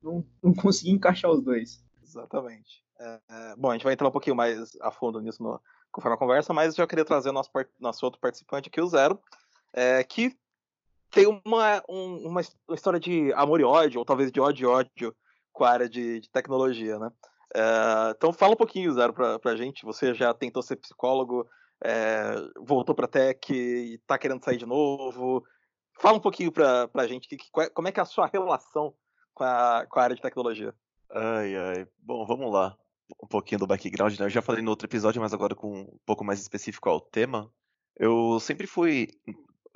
não, 0.07 0.25
não 0.41 0.53
consegui 0.55 0.91
encaixar 0.91 1.31
os 1.31 1.41
dois. 1.41 1.83
Exatamente. 2.01 2.83
É, 2.99 3.19
é, 3.29 3.55
bom, 3.55 3.69
a 3.69 3.73
gente 3.73 3.83
vai 3.83 3.93
entrar 3.93 4.07
um 4.07 4.11
pouquinho 4.11 4.35
mais 4.35 4.75
a 4.81 4.91
fundo 4.91 5.19
nisso 5.19 5.43
no, 5.43 5.61
conforme 5.91 6.15
a 6.15 6.19
conversa, 6.19 6.53
mas 6.53 6.69
eu 6.69 6.83
já 6.83 6.87
queria 6.87 7.05
trazer 7.05 7.31
nosso, 7.31 7.51
nosso 7.79 8.05
outro 8.05 8.19
participante 8.19 8.69
aqui, 8.69 8.81
o 8.81 8.87
Zero, 8.87 9.19
é, 9.73 10.03
que 10.03 10.35
tem 11.11 11.27
uma, 11.45 11.83
um, 11.87 12.27
uma, 12.27 12.41
história 12.71 12.99
de 12.99 13.31
amor 13.33 13.59
e 13.59 13.63
ódio, 13.63 13.99
ou 13.99 14.05
talvez 14.05 14.31
de 14.31 14.39
ódio 14.39 14.63
e 14.63 14.67
ódio 14.67 15.15
com 15.53 15.63
a 15.63 15.69
área 15.69 15.89
de, 15.89 16.19
de 16.19 16.29
tecnologia, 16.29 16.97
né? 16.97 17.11
É, 17.55 18.11
então 18.15 18.33
fala 18.33 18.53
um 18.53 18.57
pouquinho, 18.57 18.93
Zero, 18.93 19.13
pra, 19.13 19.39
pra 19.39 19.55
gente. 19.55 19.85
Você 19.85 20.13
já 20.13 20.33
tentou 20.33 20.61
ser 20.61 20.75
psicólogo, 20.77 21.47
é, 21.83 22.35
voltou 22.59 22.95
pra 22.95 23.07
tech 23.07 23.53
e 23.53 23.97
tá 24.05 24.17
querendo 24.17 24.43
sair 24.43 24.57
de 24.57 24.65
novo. 24.65 25.43
Fala 25.99 26.17
um 26.17 26.21
pouquinho 26.21 26.51
pra, 26.51 26.87
pra 26.87 27.07
gente 27.07 27.27
que, 27.27 27.37
que, 27.37 27.49
como 27.73 27.87
é 27.87 27.91
que 27.91 27.99
é 27.99 28.03
a 28.03 28.05
sua 28.05 28.27
relação 28.27 28.93
com 29.37 29.43
a, 29.43 29.85
com 29.87 29.99
a 29.99 30.03
área 30.03 30.15
de 30.15 30.21
tecnologia. 30.21 30.73
Ai, 31.11 31.55
ai. 31.55 31.87
Bom, 31.99 32.25
vamos 32.25 32.51
lá. 32.51 32.75
Um 33.21 33.27
pouquinho 33.27 33.59
do 33.59 33.67
background, 33.67 34.17
né? 34.17 34.25
Eu 34.25 34.29
já 34.31 34.41
falei 34.41 34.63
no 34.63 34.71
outro 34.71 34.87
episódio, 34.87 35.21
mas 35.21 35.31
agora 35.31 35.53
com 35.53 35.81
um 35.81 35.99
pouco 36.05 36.25
mais 36.25 36.41
específico 36.41 36.89
ao 36.89 36.99
tema. 36.99 37.51
Eu 37.95 38.39
sempre 38.39 38.65
fui. 38.65 39.09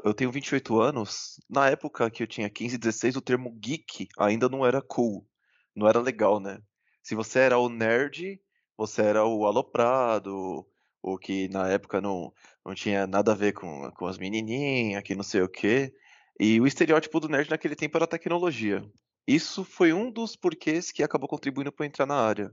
Eu 0.03 0.15
tenho 0.15 0.31
28 0.31 0.81
anos. 0.81 1.39
Na 1.47 1.69
época 1.69 2.09
que 2.09 2.23
eu 2.23 2.27
tinha 2.27 2.49
15, 2.49 2.75
16, 2.75 3.15
o 3.15 3.21
termo 3.21 3.51
geek 3.51 4.07
ainda 4.17 4.49
não 4.49 4.65
era 4.65 4.81
cool. 4.81 5.27
Não 5.75 5.87
era 5.87 5.99
legal, 5.99 6.39
né? 6.39 6.59
Se 7.03 7.13
você 7.13 7.39
era 7.39 7.59
o 7.59 7.69
nerd, 7.69 8.41
você 8.75 9.03
era 9.03 9.23
o 9.23 9.45
aloprado, 9.45 10.65
o 11.03 11.17
que 11.19 11.47
na 11.49 11.67
época 11.69 12.01
não, 12.01 12.33
não 12.65 12.73
tinha 12.73 13.05
nada 13.05 13.31
a 13.31 13.35
ver 13.35 13.53
com, 13.53 13.91
com 13.91 14.07
as 14.07 14.17
menininhas, 14.17 15.03
que 15.03 15.13
não 15.13 15.23
sei 15.23 15.43
o 15.43 15.49
quê. 15.49 15.93
E 16.39 16.59
o 16.59 16.65
estereótipo 16.65 17.19
do 17.19 17.29
nerd 17.29 17.49
naquele 17.49 17.75
tempo 17.75 17.97
era 17.97 18.07
tecnologia. 18.07 18.83
Isso 19.27 19.63
foi 19.63 19.93
um 19.93 20.11
dos 20.11 20.35
porquês 20.35 20.91
que 20.91 21.03
acabou 21.03 21.29
contribuindo 21.29 21.71
para 21.71 21.85
entrar 21.85 22.05
na 22.05 22.15
área. 22.15 22.51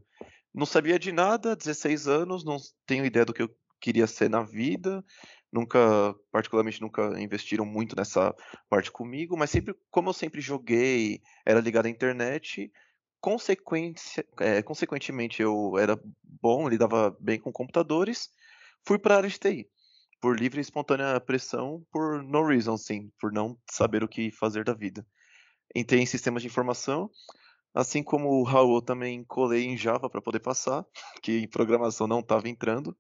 Não 0.55 0.67
sabia 0.67 0.99
de 0.99 1.13
nada, 1.13 1.57
16 1.57 2.07
anos, 2.07 2.45
não 2.45 2.59
tenho 2.87 3.05
ideia 3.05 3.25
do 3.25 3.33
que 3.33 3.43
eu 3.43 3.51
queria 3.81 4.07
ser 4.07 4.29
na 4.29 4.43
vida. 4.43 5.05
Nunca, 5.51 6.15
particularmente, 6.31 6.81
nunca 6.81 7.19
investiram 7.21 7.65
muito 7.65 7.97
nessa 7.97 8.35
parte 8.69 8.91
comigo, 8.91 9.37
mas 9.37 9.51
sempre, 9.51 9.75
como 9.91 10.11
eu 10.11 10.13
sempre 10.13 10.41
joguei, 10.41 11.23
era 11.45 11.61
ligado 11.61 11.87
à 11.87 11.89
internet, 11.89 12.71
consequência, 13.19 14.25
é, 14.39 14.63
consequentemente 14.63 15.41
eu 15.41 15.79
era 15.79 15.99
bom, 16.23 16.69
lidava 16.69 17.17
bem 17.19 17.41
com 17.41 17.51
computadores, 17.51 18.29
fui 18.87 18.99
para 18.99 19.15
a 19.15 19.19
área 19.19 19.31
de 19.31 19.39
TI. 19.39 19.71
Por 20.21 20.39
livre 20.39 20.59
e 20.59 20.61
espontânea 20.61 21.19
pressão, 21.21 21.87
por 21.91 22.23
no 22.23 22.45
reason, 22.45 22.77
sim, 22.77 23.11
por 23.19 23.33
não 23.33 23.57
saber 23.71 24.05
o 24.05 24.09
que 24.09 24.31
fazer 24.31 24.65
da 24.65 24.75
vida 24.75 25.07
entrei 25.75 26.01
em 26.01 26.07
sistemas 26.07 26.43
de 26.43 26.49
informação, 26.49 27.11
assim 27.75 28.03
como 28.03 28.29
o 28.31 28.43
Raul 28.43 28.83
também 28.83 29.25
colei 29.25 29.65
em 29.65 29.77
Java 29.77 30.09
para 30.09 30.23
poder 30.23 30.41
passar, 30.41 30.85
que 31.23 31.39
em 31.39 31.49
programação 31.49 32.07
não 32.07 32.21
estava 32.21 32.49
entrando. 32.49 32.97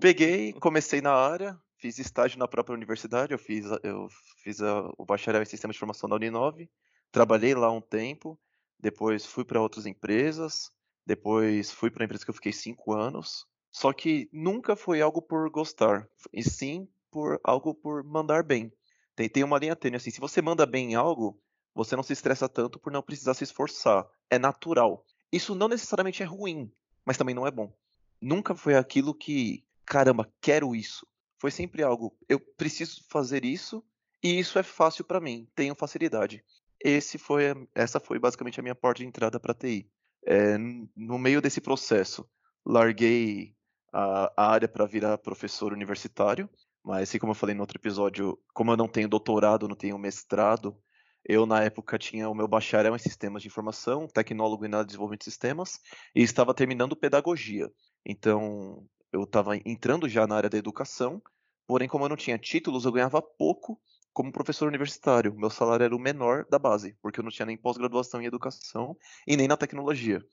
Peguei, 0.00 0.52
comecei 0.54 1.00
na 1.00 1.12
área, 1.12 1.58
fiz 1.78 1.98
estágio 1.98 2.38
na 2.38 2.46
própria 2.46 2.74
universidade, 2.74 3.32
eu 3.32 3.38
fiz, 3.38 3.66
eu 3.82 4.08
fiz 4.42 4.60
a, 4.60 4.90
o 4.98 5.04
bacharel 5.04 5.42
em 5.42 5.46
sistemas 5.46 5.74
de 5.74 5.78
informação 5.78 6.08
da 6.08 6.16
Uninove, 6.16 6.70
trabalhei 7.10 7.54
lá 7.54 7.70
um 7.70 7.80
tempo, 7.80 8.38
depois 8.78 9.24
fui 9.24 9.44
para 9.44 9.60
outras 9.60 9.86
empresas, 9.86 10.70
depois 11.06 11.72
fui 11.72 11.90
para 11.90 12.02
uma 12.02 12.04
empresa 12.04 12.24
que 12.24 12.30
eu 12.30 12.34
fiquei 12.34 12.52
cinco 12.52 12.92
anos, 12.92 13.46
só 13.70 13.92
que 13.92 14.28
nunca 14.32 14.76
foi 14.76 15.00
algo 15.00 15.22
por 15.22 15.48
gostar, 15.50 16.08
e 16.32 16.42
sim 16.42 16.86
por 17.10 17.40
algo 17.42 17.74
por 17.74 18.04
mandar 18.04 18.42
bem. 18.42 18.72
Tem, 19.16 19.28
tem 19.28 19.42
uma 19.42 19.58
linha 19.58 19.74
tênue 19.74 19.96
assim, 19.96 20.10
se 20.10 20.20
você 20.20 20.42
manda 20.42 20.66
bem 20.66 20.92
em 20.92 20.94
algo, 20.94 21.40
você 21.74 21.94
não 21.96 22.02
se 22.02 22.12
estressa 22.12 22.48
tanto 22.48 22.78
por 22.78 22.92
não 22.92 23.02
precisar 23.02 23.34
se 23.34 23.44
esforçar. 23.44 24.06
É 24.30 24.38
natural. 24.38 25.04
Isso 25.32 25.54
não 25.54 25.68
necessariamente 25.68 26.22
é 26.22 26.26
ruim, 26.26 26.72
mas 27.04 27.16
também 27.16 27.34
não 27.34 27.46
é 27.46 27.50
bom. 27.50 27.72
Nunca 28.20 28.54
foi 28.54 28.74
aquilo 28.74 29.14
que, 29.14 29.64
caramba, 29.84 30.30
quero 30.40 30.74
isso. 30.74 31.06
Foi 31.38 31.50
sempre 31.50 31.82
algo, 31.82 32.16
eu 32.28 32.40
preciso 32.40 33.04
fazer 33.08 33.44
isso 33.44 33.84
e 34.22 34.38
isso 34.38 34.58
é 34.58 34.62
fácil 34.62 35.04
para 35.04 35.20
mim, 35.20 35.46
tenho 35.54 35.74
facilidade. 35.74 36.44
Esse 36.80 37.16
foi, 37.18 37.44
essa 37.74 38.00
foi 38.00 38.18
basicamente 38.18 38.58
a 38.58 38.62
minha 38.62 38.74
porta 38.74 39.02
de 39.02 39.06
entrada 39.06 39.38
para 39.38 39.54
TI. 39.54 39.88
É, 40.26 40.58
no 40.96 41.18
meio 41.18 41.40
desse 41.40 41.60
processo, 41.60 42.28
larguei 42.64 43.54
a, 43.92 44.32
a 44.36 44.50
área 44.50 44.68
para 44.68 44.86
virar 44.86 45.18
professor 45.18 45.72
universitário, 45.72 46.48
mas 46.84 47.08
assim 47.08 47.18
como 47.18 47.32
eu 47.32 47.36
falei 47.36 47.54
no 47.54 47.62
outro 47.62 47.78
episódio, 47.78 48.38
como 48.52 48.72
eu 48.72 48.76
não 48.76 48.88
tenho 48.88 49.08
doutorado, 49.08 49.68
não 49.68 49.76
tenho 49.76 49.98
mestrado, 49.98 50.76
eu, 51.24 51.46
na 51.46 51.62
época, 51.62 51.98
tinha 51.98 52.28
o 52.28 52.34
meu 52.34 52.48
bacharel 52.48 52.94
em 52.94 52.98
sistemas 52.98 53.42
de 53.42 53.48
informação, 53.48 54.06
tecnólogo 54.06 54.64
em 54.64 54.70
desenvolvimento 54.84 55.20
de 55.20 55.24
sistemas, 55.24 55.80
e 56.14 56.22
estava 56.22 56.54
terminando 56.54 56.96
pedagogia. 56.96 57.70
Então, 58.04 58.84
eu 59.12 59.24
estava 59.24 59.56
entrando 59.56 60.08
já 60.08 60.26
na 60.26 60.36
área 60.36 60.50
da 60.50 60.58
educação, 60.58 61.22
porém, 61.66 61.88
como 61.88 62.04
eu 62.04 62.08
não 62.08 62.16
tinha 62.16 62.38
títulos, 62.38 62.84
eu 62.84 62.92
ganhava 62.92 63.20
pouco 63.20 63.80
como 64.12 64.32
professor 64.32 64.66
universitário. 64.68 65.34
Meu 65.34 65.50
salário 65.50 65.84
era 65.84 65.94
o 65.94 65.98
menor 65.98 66.44
da 66.50 66.58
base, 66.58 66.96
porque 67.00 67.20
eu 67.20 67.24
não 67.24 67.30
tinha 67.30 67.46
nem 67.46 67.56
pós-graduação 67.56 68.20
em 68.20 68.26
educação 68.26 68.96
e 69.26 69.36
nem 69.36 69.46
na 69.46 69.56
tecnologia. 69.56 70.24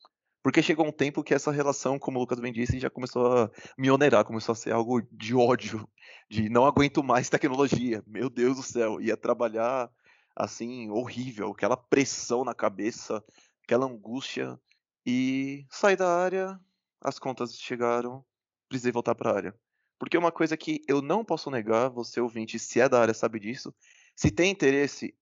Porque 0.41 0.61
chegou 0.61 0.85
um 0.85 0.91
tempo 0.91 1.23
que 1.23 1.33
essa 1.33 1.51
relação, 1.51 1.97
como 1.97 2.17
o 2.17 2.21
Lucas 2.21 2.39
bem 2.39 2.53
disse, 2.53 2.79
já 2.79 2.89
começou 2.89 3.25
a 3.25 3.51
me 3.77 3.89
onerar, 3.89 4.23
começou 4.23 4.53
a 4.53 4.55
ser 4.55 4.71
algo 4.71 5.01
de 5.11 5.35
ódio, 5.35 5.87
de 6.29 6.49
não 6.49 6.65
aguento 6.65 7.03
mais 7.03 7.29
tecnologia. 7.29 8.03
Meu 8.05 8.29
Deus 8.29 8.57
do 8.57 8.63
céu, 8.63 9.01
ia 9.01 9.17
trabalhar 9.17 9.89
assim, 10.35 10.89
horrível, 10.89 11.51
aquela 11.51 11.77
pressão 11.77 12.43
na 12.43 12.53
cabeça, 12.53 13.23
aquela 13.63 13.85
angústia. 13.85 14.59
E 15.05 15.65
saí 15.69 15.95
da 15.95 16.09
área, 16.09 16.59
as 17.01 17.19
contas 17.19 17.57
chegaram, 17.57 18.25
precisei 18.67 18.91
voltar 18.91 19.15
para 19.15 19.31
a 19.31 19.35
área. 19.35 19.55
Porque 19.97 20.17
uma 20.17 20.31
coisa 20.31 20.57
que 20.57 20.81
eu 20.87 21.01
não 21.01 21.23
posso 21.23 21.49
negar, 21.49 21.89
você 21.89 22.19
ouvinte, 22.19 22.59
se 22.59 22.81
é 22.81 22.89
da 22.89 22.99
área 22.99 23.13
sabe 23.13 23.39
disso, 23.39 23.73
se 24.15 24.29
tem 24.29 24.51
interesse, 24.51 25.15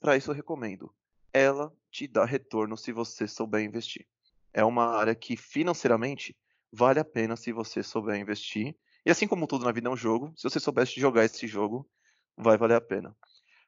para 0.00 0.16
isso 0.16 0.30
eu 0.30 0.34
recomendo. 0.34 0.92
Ela 1.32 1.72
te 1.90 2.06
dá 2.06 2.24
retorno 2.24 2.76
se 2.76 2.92
você 2.92 3.26
souber 3.26 3.62
investir. 3.62 4.06
É 4.52 4.62
uma 4.64 4.86
área 4.96 5.14
que 5.14 5.36
financeiramente 5.36 6.36
vale 6.70 7.00
a 7.00 7.04
pena 7.04 7.36
se 7.36 7.52
você 7.52 7.82
souber 7.82 8.20
investir. 8.20 8.76
E 9.04 9.10
assim 9.10 9.26
como 9.26 9.46
tudo 9.46 9.64
na 9.64 9.72
vida 9.72 9.88
é 9.88 9.92
um 9.92 9.96
jogo, 9.96 10.32
se 10.36 10.42
você 10.42 10.60
soubesse 10.60 11.00
jogar 11.00 11.24
esse 11.24 11.46
jogo, 11.46 11.88
vai 12.36 12.58
valer 12.58 12.76
a 12.76 12.80
pena. 12.80 13.16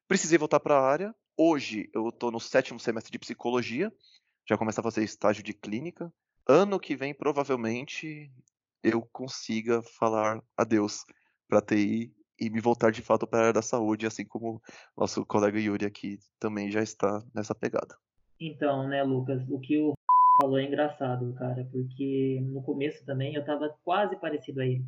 Precisei 0.07 0.37
voltar 0.37 0.61
para 0.61 0.77
a 0.77 0.87
área. 0.87 1.15
Hoje 1.37 1.89
eu 1.95 2.11
estou 2.11 2.31
no 2.31 2.39
sétimo 2.39 2.79
semestre 2.79 3.11
de 3.11 3.19
psicologia, 3.19 3.91
já 4.47 4.59
começo 4.59 4.79
a 4.79 4.83
fazer 4.83 5.03
estágio 5.03 5.43
de 5.43 5.55
clínica. 5.55 6.13
Ano 6.47 6.79
que 6.79 6.95
vem, 6.95 7.15
provavelmente, 7.15 8.31
eu 8.83 9.01
consiga 9.11 9.83
falar 9.99 10.43
adeus 10.57 11.05
para 11.49 11.63
TI 11.63 12.15
e 12.39 12.51
me 12.51 12.61
voltar 12.61 12.93
de 12.93 13.01
fato 13.01 13.27
para 13.27 13.39
a 13.39 13.43
área 13.45 13.53
da 13.55 13.63
saúde, 13.63 14.07
assim 14.07 14.27
como 14.27 14.61
nosso 14.95 15.25
colega 15.25 15.59
Yuri 15.59 15.87
aqui 15.87 16.19
também 16.39 16.71
já 16.71 16.83
está 16.83 17.25
nessa 17.35 17.55
pegada. 17.55 17.97
Então, 18.39 18.87
né, 18.87 19.03
Lucas, 19.03 19.43
o 19.49 19.59
que 19.59 19.79
o 19.79 19.95
falou 20.43 20.59
é 20.59 20.65
engraçado, 20.65 21.33
cara, 21.33 21.67
porque 21.73 22.41
no 22.43 22.63
começo 22.63 23.07
também 23.07 23.35
eu 23.35 23.45
tava 23.45 23.75
quase 23.83 24.17
parecido 24.17 24.61
a 24.61 24.67
ele. 24.67 24.85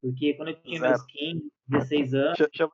Porque 0.00 0.34
quando 0.34 0.48
eu 0.48 0.62
tinha 0.62 0.78
zero. 0.78 0.92
meus 0.92 1.06
15, 1.06 1.52
16 1.66 2.14
anos. 2.14 2.38
Chama, 2.52 2.72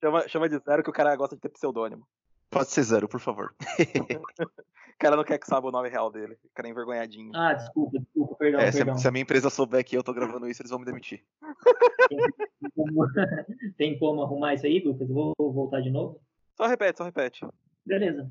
chama, 0.00 0.28
chama, 0.28 0.48
de 0.48 0.58
zero 0.58 0.82
que 0.82 0.90
o 0.90 0.92
cara 0.92 1.14
gosta 1.16 1.36
de 1.36 1.42
ter 1.42 1.48
pseudônimo. 1.48 2.06
Pode 2.50 2.70
ser 2.70 2.82
zero, 2.82 3.08
por 3.08 3.20
favor. 3.20 3.54
o 4.40 4.98
cara 4.98 5.16
não 5.16 5.24
quer 5.24 5.38
que 5.38 5.46
saiba 5.46 5.68
o 5.68 5.72
nome 5.72 5.88
real 5.88 6.10
dele. 6.10 6.38
O 6.44 6.50
cara 6.54 6.68
é 6.68 6.70
envergonhadinho. 6.70 7.32
Ah, 7.34 7.54
desculpa, 7.54 7.98
desculpa, 7.98 8.36
perdão. 8.36 8.60
É, 8.60 8.70
perdão. 8.70 8.94
Se, 8.94 9.00
a, 9.00 9.02
se, 9.02 9.08
a, 9.08 9.10
minha 9.10 9.22
empresa 9.22 9.50
souber 9.50 9.84
que 9.84 9.96
eu 9.96 10.02
tô 10.02 10.12
gravando 10.14 10.48
isso, 10.48 10.62
eles 10.62 10.70
vão 10.70 10.78
me 10.78 10.86
demitir. 10.86 11.24
Tem 12.08 12.18
como, 12.74 13.06
tem 13.76 13.98
como 13.98 14.22
arrumar 14.22 14.54
isso 14.54 14.66
aí, 14.66 14.80
Lucas? 14.80 15.08
Vou 15.08 15.34
voltar 15.38 15.80
de 15.80 15.90
novo? 15.90 16.20
Só 16.56 16.66
repete, 16.66 16.98
só 16.98 17.04
repete. 17.04 17.46
Beleza. 17.84 18.30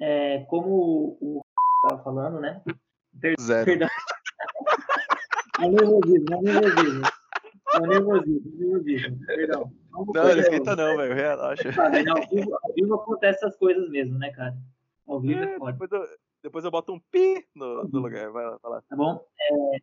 É, 0.00 0.44
como 0.44 1.18
o 1.20 1.42
tava 1.88 2.02
falando, 2.02 2.40
né? 2.40 2.62
Per 3.20 3.34
Zero. 3.40 3.64
Perdão. 3.64 3.88
é 5.60 5.68
nervosismo, 5.68 6.34
é 6.34 6.42
nervosismo. 6.42 7.02
É 7.74 7.80
nervosismo, 7.80 8.52
é 8.54 8.58
nervosismo. 8.58 9.26
Perdão. 9.26 9.72
Não, 10.06 10.22
não 10.24 10.38
esquenta 10.38 10.76
não, 10.76 10.96
velho. 10.96 11.14
Relaxa. 11.14 11.72
Não, 12.04 12.16
ao, 12.16 12.28
vivo, 12.28 12.58
ao 12.62 12.74
vivo 12.74 12.94
acontece 12.94 13.44
essas 13.44 13.56
coisas 13.56 13.88
mesmo, 13.90 14.18
né, 14.18 14.30
cara? 14.30 14.56
Ao 15.06 15.20
vivo 15.20 15.40
é, 15.42 15.54
é 15.54 15.58
foda. 15.58 15.72
Depois 15.72 15.92
eu, 15.92 16.08
depois 16.42 16.64
eu 16.64 16.70
boto 16.70 16.92
um 16.92 17.00
pi 17.10 17.44
no, 17.54 17.84
no 17.84 18.00
lugar. 18.00 18.30
Vai 18.30 18.44
lá, 18.44 18.58
vai 18.62 18.72
lá. 18.72 18.82
Tá 18.88 18.96
bom? 18.96 19.20
É... 19.40 19.78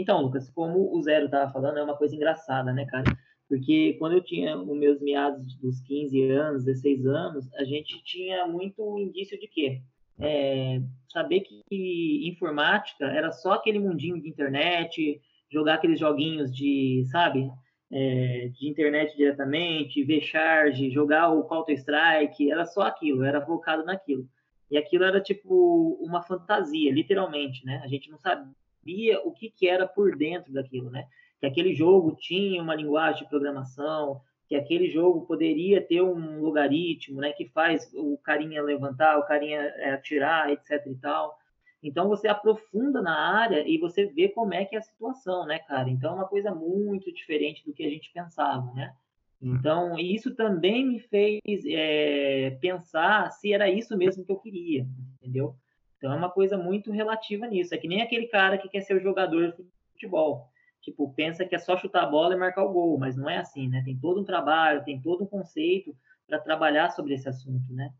Então, 0.00 0.20
Lucas, 0.20 0.50
como 0.50 0.94
o 0.94 1.02
Zero 1.02 1.30
tava 1.30 1.50
falando, 1.50 1.78
é 1.78 1.82
uma 1.82 1.96
coisa 1.96 2.14
engraçada, 2.14 2.72
né, 2.72 2.84
cara? 2.86 3.04
Porque 3.48 3.94
quando 3.98 4.14
eu 4.14 4.22
tinha 4.22 4.58
os 4.58 4.76
meus 4.76 5.00
meados 5.00 5.54
dos 5.56 5.80
15 5.82 6.30
anos, 6.30 6.64
16 6.64 7.06
anos, 7.06 7.52
a 7.54 7.64
gente 7.64 8.02
tinha 8.04 8.46
muito 8.46 8.98
indício 8.98 9.38
de 9.38 9.46
quê? 9.46 9.80
É, 10.18 10.80
saber 11.12 11.40
que 11.40 12.28
informática 12.28 13.06
era 13.06 13.30
só 13.30 13.52
aquele 13.52 13.78
mundinho 13.78 14.20
de 14.20 14.28
internet, 14.28 15.20
jogar 15.50 15.74
aqueles 15.74 16.00
joguinhos 16.00 16.52
de, 16.52 17.04
sabe, 17.10 17.48
é, 17.90 18.50
de 18.52 18.68
internet 18.68 19.16
diretamente, 19.16 20.04
ver 20.04 20.20
charge, 20.20 20.90
jogar 20.90 21.30
o 21.30 21.44
Counter-Strike, 21.44 22.50
era 22.50 22.64
só 22.64 22.82
aquilo, 22.82 23.24
era 23.24 23.44
focado 23.44 23.84
naquilo. 23.84 24.28
E 24.70 24.76
aquilo 24.76 25.04
era 25.04 25.20
tipo 25.20 25.96
uma 26.00 26.22
fantasia, 26.22 26.92
literalmente, 26.92 27.64
né? 27.64 27.80
A 27.84 27.86
gente 27.86 28.10
não 28.10 28.18
sabia 28.18 29.20
o 29.24 29.30
que, 29.30 29.50
que 29.50 29.68
era 29.68 29.86
por 29.86 30.16
dentro 30.16 30.52
daquilo, 30.52 30.90
né? 30.90 31.06
Que 31.40 31.46
aquele 31.46 31.72
jogo 31.72 32.16
tinha 32.16 32.60
uma 32.60 32.74
linguagem 32.74 33.22
de 33.22 33.28
programação, 33.28 34.20
que 34.48 34.54
aquele 34.54 34.88
jogo 34.88 35.26
poderia 35.26 35.80
ter 35.80 36.02
um 36.02 36.40
logaritmo, 36.40 37.20
né, 37.20 37.32
que 37.32 37.48
faz 37.48 37.90
o 37.94 38.16
carinha 38.18 38.62
levantar, 38.62 39.18
o 39.18 39.26
carinha 39.26 39.60
é, 39.60 39.90
atirar, 39.90 40.50
etc 40.50 40.86
e 40.86 40.94
tal. 40.96 41.36
Então 41.82 42.08
você 42.08 42.26
aprofunda 42.26 43.00
na 43.00 43.16
área 43.38 43.66
e 43.66 43.78
você 43.78 44.06
vê 44.06 44.28
como 44.28 44.54
é 44.54 44.64
que 44.64 44.74
é 44.74 44.78
a 44.78 44.82
situação, 44.82 45.46
né, 45.46 45.58
cara? 45.60 45.88
Então 45.88 46.12
é 46.12 46.14
uma 46.16 46.28
coisa 46.28 46.54
muito 46.54 47.12
diferente 47.12 47.64
do 47.64 47.72
que 47.72 47.84
a 47.84 47.90
gente 47.90 48.10
pensava, 48.12 48.72
né? 48.72 48.94
Então 49.40 49.98
isso 49.98 50.34
também 50.34 50.86
me 50.86 50.98
fez 50.98 51.40
é, 51.66 52.56
pensar 52.60 53.30
se 53.30 53.52
era 53.52 53.70
isso 53.70 53.96
mesmo 53.96 54.24
que 54.24 54.32
eu 54.32 54.38
queria, 54.38 54.86
entendeu? 55.20 55.54
Então 55.98 56.12
é 56.12 56.16
uma 56.16 56.30
coisa 56.30 56.56
muito 56.56 56.90
relativa 56.90 57.46
nisso. 57.46 57.74
É 57.74 57.78
que 57.78 57.86
nem 57.86 58.02
aquele 58.02 58.26
cara 58.26 58.56
que 58.58 58.68
quer 58.68 58.80
ser 58.80 58.96
o 58.96 59.02
jogador 59.02 59.52
de 59.52 59.64
futebol 59.92 60.50
tipo, 60.86 61.12
pensa 61.14 61.44
que 61.44 61.56
é 61.56 61.58
só 61.58 61.76
chutar 61.76 62.04
a 62.04 62.06
bola 62.06 62.34
e 62.34 62.38
marcar 62.38 62.64
o 62.64 62.72
gol, 62.72 62.96
mas 62.96 63.16
não 63.16 63.28
é 63.28 63.38
assim, 63.38 63.68
né? 63.68 63.82
Tem 63.84 63.98
todo 63.98 64.20
um 64.20 64.24
trabalho, 64.24 64.84
tem 64.84 65.00
todo 65.00 65.24
um 65.24 65.26
conceito 65.26 65.96
para 66.28 66.38
trabalhar 66.38 66.90
sobre 66.90 67.14
esse 67.14 67.28
assunto, 67.28 67.72
né? 67.72 67.92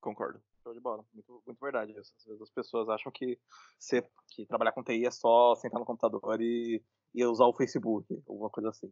Concordo. 0.00 0.40
Show 0.70 0.74
de 0.74 0.80
bola. 0.80 1.04
Muito, 1.12 1.42
muito 1.46 1.60
verdade 1.60 1.92
isso. 1.92 2.12
Às 2.16 2.24
vezes 2.24 2.42
as 2.42 2.50
pessoas 2.50 2.88
acham 2.88 3.10
que, 3.12 3.38
ser, 3.78 4.06
que 4.30 4.46
trabalhar 4.46 4.72
com 4.72 4.82
TI 4.82 5.04
é 5.04 5.10
só 5.10 5.54
sentar 5.56 5.80
no 5.80 5.86
computador 5.86 6.40
e, 6.40 6.82
e 7.14 7.24
usar 7.24 7.46
o 7.46 7.54
Facebook, 7.54 8.06
alguma 8.28 8.50
coisa 8.50 8.70
assim. 8.70 8.90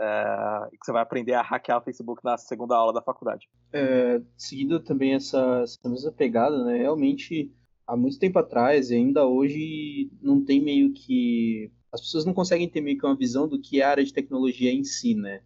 É, 0.00 0.68
que 0.70 0.84
você 0.84 0.92
vai 0.92 1.02
aprender 1.02 1.34
a 1.34 1.42
hackear 1.42 1.78
o 1.78 1.84
Facebook 1.84 2.24
na 2.24 2.38
segunda 2.38 2.74
aula 2.74 2.92
da 2.92 3.02
faculdade. 3.02 3.48
É, 3.72 4.20
seguindo 4.36 4.80
também 4.82 5.14
essa, 5.14 5.60
essa 5.62 5.88
mesma 5.88 6.10
pegada, 6.10 6.64
né? 6.64 6.78
Realmente, 6.78 7.54
há 7.86 7.96
muito 7.96 8.18
tempo 8.18 8.38
atrás 8.38 8.90
e 8.90 8.94
ainda 8.94 9.26
hoje 9.26 10.10
não 10.22 10.42
tem 10.42 10.62
meio 10.62 10.92
que 10.94 11.70
as 11.92 12.00
pessoas 12.00 12.24
não 12.24 12.32
conseguem 12.32 12.68
ter 12.68 12.80
meio 12.80 12.96
que 12.96 13.04
uma 13.04 13.16
visão 13.16 13.46
do 13.48 13.60
que 13.60 13.80
é 13.80 13.84
a 13.84 13.90
área 13.90 14.04
de 14.04 14.14
tecnologia 14.14 14.72
em 14.72 14.84
si, 14.84 15.14
né? 15.14 15.42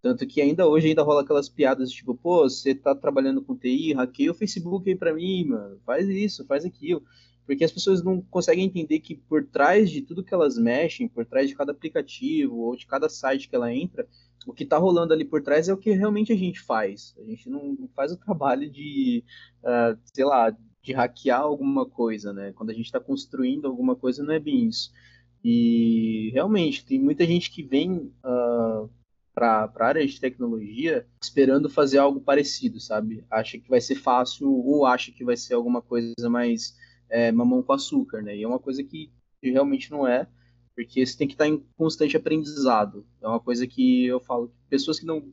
Tanto 0.00 0.26
que 0.26 0.40
ainda 0.40 0.66
hoje 0.66 0.88
ainda 0.88 1.02
rola 1.02 1.22
aquelas 1.22 1.48
piadas 1.48 1.90
tipo, 1.90 2.14
pô, 2.14 2.48
você 2.48 2.74
tá 2.74 2.94
trabalhando 2.94 3.42
com 3.42 3.56
TI, 3.56 3.94
hackeia 3.94 4.30
o 4.30 4.34
Facebook 4.34 4.88
aí 4.88 4.96
pra 4.96 5.12
mim, 5.12 5.46
mano, 5.46 5.80
faz 5.84 6.08
isso, 6.08 6.46
faz 6.46 6.64
aquilo. 6.64 7.02
Porque 7.44 7.64
as 7.64 7.72
pessoas 7.72 8.02
não 8.02 8.20
conseguem 8.20 8.66
entender 8.66 9.00
que 9.00 9.14
por 9.14 9.44
trás 9.44 9.90
de 9.90 10.02
tudo 10.02 10.22
que 10.22 10.34
elas 10.34 10.58
mexem, 10.58 11.08
por 11.08 11.24
trás 11.24 11.48
de 11.48 11.56
cada 11.56 11.72
aplicativo 11.72 12.58
ou 12.58 12.76
de 12.76 12.86
cada 12.86 13.08
site 13.08 13.48
que 13.48 13.56
ela 13.56 13.72
entra, 13.72 14.06
o 14.46 14.52
que 14.52 14.64
tá 14.64 14.78
rolando 14.78 15.12
ali 15.12 15.24
por 15.24 15.42
trás 15.42 15.68
é 15.68 15.72
o 15.72 15.76
que 15.78 15.90
realmente 15.90 16.32
a 16.32 16.36
gente 16.36 16.60
faz. 16.60 17.14
A 17.18 17.24
gente 17.24 17.48
não 17.48 17.88
faz 17.94 18.12
o 18.12 18.16
trabalho 18.16 18.70
de, 18.70 19.24
uh, 19.62 19.98
sei 20.04 20.24
lá, 20.24 20.54
de 20.82 20.92
hackear 20.92 21.40
alguma 21.40 21.86
coisa, 21.86 22.32
né? 22.32 22.52
Quando 22.52 22.70
a 22.70 22.74
gente 22.74 22.86
está 22.86 23.00
construindo 23.00 23.66
alguma 23.66 23.96
coisa, 23.96 24.22
não 24.22 24.34
é 24.34 24.38
bem 24.38 24.66
isso. 24.66 24.92
E 25.42 26.30
realmente, 26.32 26.84
tem 26.84 26.98
muita 26.98 27.26
gente 27.26 27.50
que 27.50 27.62
vem 27.62 28.12
uh, 28.24 28.90
para 29.38 29.70
a 29.78 29.86
área 29.86 30.06
de 30.06 30.20
tecnologia 30.20 31.06
esperando 31.22 31.70
fazer 31.70 31.98
algo 31.98 32.20
parecido, 32.20 32.80
sabe? 32.80 33.24
Acha 33.30 33.58
que 33.58 33.68
vai 33.68 33.80
ser 33.80 33.94
fácil 33.94 34.50
ou 34.50 34.84
acha 34.84 35.12
que 35.12 35.24
vai 35.24 35.36
ser 35.36 35.54
alguma 35.54 35.80
coisa 35.80 36.28
mais 36.28 36.76
é, 37.08 37.30
mamão 37.30 37.62
com 37.62 37.72
açúcar, 37.72 38.22
né? 38.22 38.36
E 38.36 38.42
é 38.42 38.48
uma 38.48 38.58
coisa 38.58 38.82
que, 38.82 39.12
realmente 39.42 39.90
não 39.90 40.06
é, 40.06 40.26
porque 40.74 41.04
você 41.06 41.16
tem 41.16 41.28
que 41.28 41.34
estar 41.34 41.46
em 41.46 41.64
constante 41.76 42.16
aprendizado. 42.16 43.06
É 43.22 43.28
uma 43.28 43.40
coisa 43.40 43.66
que 43.66 44.06
eu 44.06 44.18
falo, 44.20 44.52
pessoas 44.68 44.98
que 44.98 45.06
não 45.06 45.32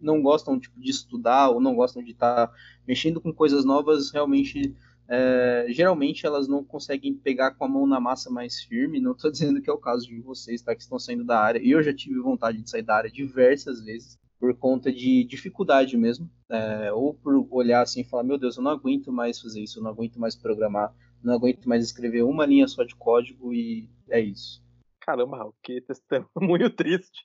não 0.00 0.22
gostam 0.22 0.60
tipo, 0.60 0.78
de 0.80 0.90
estudar 0.92 1.50
ou 1.50 1.60
não 1.60 1.74
gostam 1.74 2.00
de 2.00 2.12
estar 2.12 2.52
mexendo 2.86 3.20
com 3.20 3.32
coisas 3.32 3.64
novas 3.64 4.12
realmente 4.12 4.76
é, 5.08 5.66
geralmente 5.70 6.26
elas 6.26 6.48
não 6.48 6.64
conseguem 6.64 7.14
pegar 7.14 7.52
com 7.52 7.64
a 7.64 7.68
mão 7.68 7.86
na 7.86 8.00
massa 8.00 8.30
mais 8.30 8.60
firme. 8.60 9.00
Não 9.00 9.12
estou 9.12 9.30
dizendo 9.32 9.60
que 9.60 9.70
é 9.70 9.72
o 9.72 9.78
caso 9.78 10.06
de 10.06 10.20
vocês, 10.20 10.62
tá? 10.62 10.74
Que 10.74 10.82
estão 10.82 10.98
saindo 10.98 11.24
da 11.24 11.38
área. 11.38 11.60
Eu 11.64 11.82
já 11.82 11.94
tive 11.94 12.18
vontade 12.18 12.60
de 12.60 12.70
sair 12.70 12.82
da 12.82 12.96
área 12.96 13.10
diversas 13.10 13.82
vezes 13.82 14.18
por 14.38 14.54
conta 14.54 14.92
de 14.92 15.24
dificuldade 15.24 15.96
mesmo, 15.96 16.30
é, 16.50 16.92
ou 16.92 17.14
por 17.14 17.46
olhar 17.50 17.82
assim 17.82 18.00
e 18.00 18.04
falar, 18.04 18.22
meu 18.22 18.36
Deus, 18.36 18.56
eu 18.56 18.62
não 18.62 18.70
aguento 18.70 19.10
mais 19.10 19.40
fazer 19.40 19.62
isso, 19.62 19.78
eu 19.78 19.82
não 19.82 19.90
aguento 19.90 20.20
mais 20.20 20.36
programar, 20.36 20.94
não 21.22 21.34
aguento 21.34 21.66
mais 21.66 21.82
escrever 21.82 22.22
uma 22.22 22.44
linha 22.44 22.68
só 22.68 22.84
de 22.84 22.94
código 22.94 23.52
e 23.54 23.88
é 24.10 24.20
isso. 24.20 24.62
Caramba, 25.00 25.36
Raul, 25.38 25.54
que 25.62 25.82
muito 26.40 26.68
triste. 26.70 27.24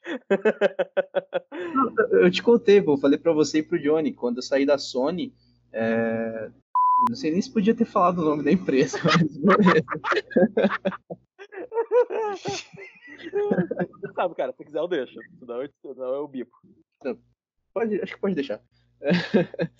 eu 2.11 2.29
te 2.31 2.41
contei, 2.41 2.81
pô, 2.81 2.93
eu 2.93 2.97
falei 2.97 3.17
para 3.17 3.33
você 3.33 3.59
e 3.59 3.63
pro 3.63 3.81
Johnny, 3.81 4.13
quando 4.13 4.37
eu 4.37 4.43
saí 4.43 4.65
da 4.65 4.77
Sony, 4.77 5.33
é, 5.73 6.51
não 7.09 7.15
sei 7.15 7.31
nem 7.31 7.41
se 7.41 7.51
podia 7.51 7.75
ter 7.75 7.85
falado 7.85 8.19
o 8.19 8.25
nome 8.25 8.43
da 8.43 8.51
empresa, 8.51 8.97
mas 9.03 9.37
beleza. 9.37 9.85
Sabe, 14.15 14.35
cara, 14.35 14.53
se 14.53 14.63
quiser 14.63 14.79
eu 14.79 14.87
deixo. 14.87 15.19
Senão 15.39 15.61
eu, 15.61 15.69
senão 15.81 16.13
eu 16.15 16.27
bipo. 16.27 16.55
Não, 17.03 17.17
pode, 17.73 18.01
acho 18.01 18.13
que 18.13 18.21
pode 18.21 18.35
deixar. 18.35 18.61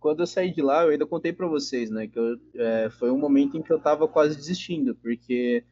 Quando 0.00 0.20
eu 0.20 0.26
saí 0.26 0.52
de 0.52 0.62
lá, 0.62 0.84
eu 0.84 0.90
ainda 0.90 1.06
contei 1.06 1.32
para 1.32 1.48
vocês, 1.48 1.90
né, 1.90 2.06
que 2.06 2.18
eu, 2.18 2.38
é, 2.54 2.90
foi 2.90 3.10
um 3.10 3.18
momento 3.18 3.56
em 3.56 3.62
que 3.62 3.72
eu 3.72 3.80
tava 3.80 4.06
quase 4.06 4.36
desistindo, 4.36 4.94
porque 4.94 5.64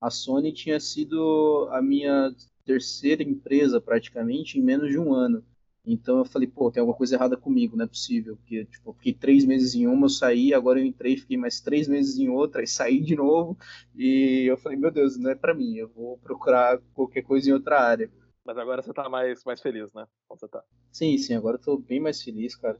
a 0.00 0.10
Sony 0.10 0.52
tinha 0.52 0.80
sido 0.80 1.68
a 1.70 1.82
minha 1.82 2.34
terceira 2.64 3.22
empresa 3.22 3.80
praticamente 3.80 4.58
em 4.58 4.62
menos 4.62 4.90
de 4.90 4.98
um 4.98 5.12
ano. 5.12 5.44
Então 5.84 6.18
eu 6.18 6.24
falei, 6.24 6.46
pô, 6.46 6.70
tem 6.70 6.80
alguma 6.80 6.96
coisa 6.96 7.16
errada 7.16 7.36
comigo, 7.36 7.76
não 7.76 7.84
é 7.84 7.88
possível. 7.88 8.36
Porque, 8.36 8.64
tipo, 8.66 8.90
eu 8.90 8.94
fiquei 8.94 9.12
três 9.12 9.44
meses 9.44 9.74
em 9.74 9.86
uma, 9.86 10.06
eu 10.06 10.10
saí, 10.10 10.54
agora 10.54 10.78
eu 10.78 10.84
entrei, 10.84 11.16
fiquei 11.16 11.36
mais 11.36 11.60
três 11.60 11.88
meses 11.88 12.18
em 12.18 12.28
outra, 12.28 12.62
e 12.62 12.66
saí 12.68 13.00
de 13.00 13.16
novo. 13.16 13.58
E 13.94 14.44
eu 14.48 14.56
falei, 14.56 14.78
meu 14.78 14.92
Deus, 14.92 15.18
não 15.18 15.30
é 15.30 15.34
para 15.34 15.54
mim, 15.54 15.76
eu 15.76 15.88
vou 15.88 16.18
procurar 16.18 16.78
qualquer 16.94 17.22
coisa 17.22 17.50
em 17.50 17.52
outra 17.52 17.80
área. 17.80 18.10
Mas 18.44 18.58
agora 18.58 18.82
você 18.82 18.92
tá 18.92 19.08
mais, 19.08 19.44
mais 19.44 19.60
feliz, 19.60 19.92
né? 19.92 20.06
Como 20.28 20.38
você 20.38 20.48
tá? 20.48 20.62
Sim, 20.90 21.16
sim, 21.18 21.34
agora 21.34 21.56
eu 21.56 21.60
tô 21.60 21.78
bem 21.78 22.00
mais 22.00 22.22
feliz, 22.22 22.54
cara. 22.54 22.78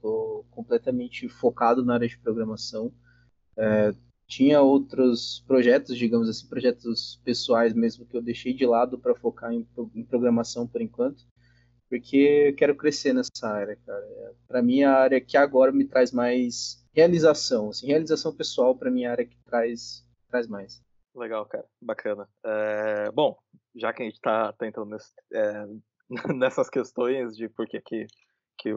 Tô 0.00 0.44
completamente 0.50 1.28
focado 1.28 1.84
na 1.84 1.94
área 1.94 2.08
de 2.08 2.18
programação. 2.18 2.92
É, 3.56 3.92
tinha 4.26 4.60
outros 4.60 5.42
projetos, 5.46 5.96
digamos 5.96 6.28
assim, 6.28 6.46
projetos 6.46 7.20
pessoais 7.24 7.74
mesmo, 7.74 8.06
que 8.06 8.16
eu 8.16 8.22
deixei 8.22 8.54
de 8.54 8.64
lado 8.64 8.98
para 8.98 9.14
focar 9.14 9.52
em, 9.52 9.66
em 9.94 10.04
programação 10.04 10.66
por 10.66 10.80
enquanto 10.80 11.26
porque 11.88 12.48
eu 12.50 12.54
quero 12.56 12.76
crescer 12.76 13.12
nessa 13.12 13.48
área, 13.48 13.76
cara. 13.86 14.04
É, 14.04 14.32
para 14.46 14.62
mim, 14.62 14.82
a 14.82 14.92
área 14.92 15.20
que 15.20 15.36
agora 15.36 15.72
me 15.72 15.84
traz 15.84 16.12
mais 16.12 16.84
realização, 16.92 17.70
assim, 17.70 17.86
realização 17.86 18.34
pessoal 18.34 18.74
para 18.74 18.90
mim 18.90 19.04
é 19.04 19.06
a 19.06 19.12
área 19.12 19.24
que 19.24 19.36
traz, 19.44 20.04
traz 20.28 20.46
mais. 20.46 20.82
Legal, 21.14 21.46
cara, 21.46 21.64
bacana. 21.80 22.28
É, 22.44 23.10
bom, 23.12 23.36
já 23.74 23.92
que 23.92 24.02
a 24.02 24.04
gente 24.04 24.16
está 24.16 24.52
tá 24.52 24.66
entrando 24.66 24.90
nesse, 24.90 25.12
é, 25.32 25.66
nessas 26.34 26.68
questões 26.68 27.36
de 27.36 27.48
por 27.48 27.66
que, 27.66 27.80
que, 27.80 28.06
que 28.58 28.72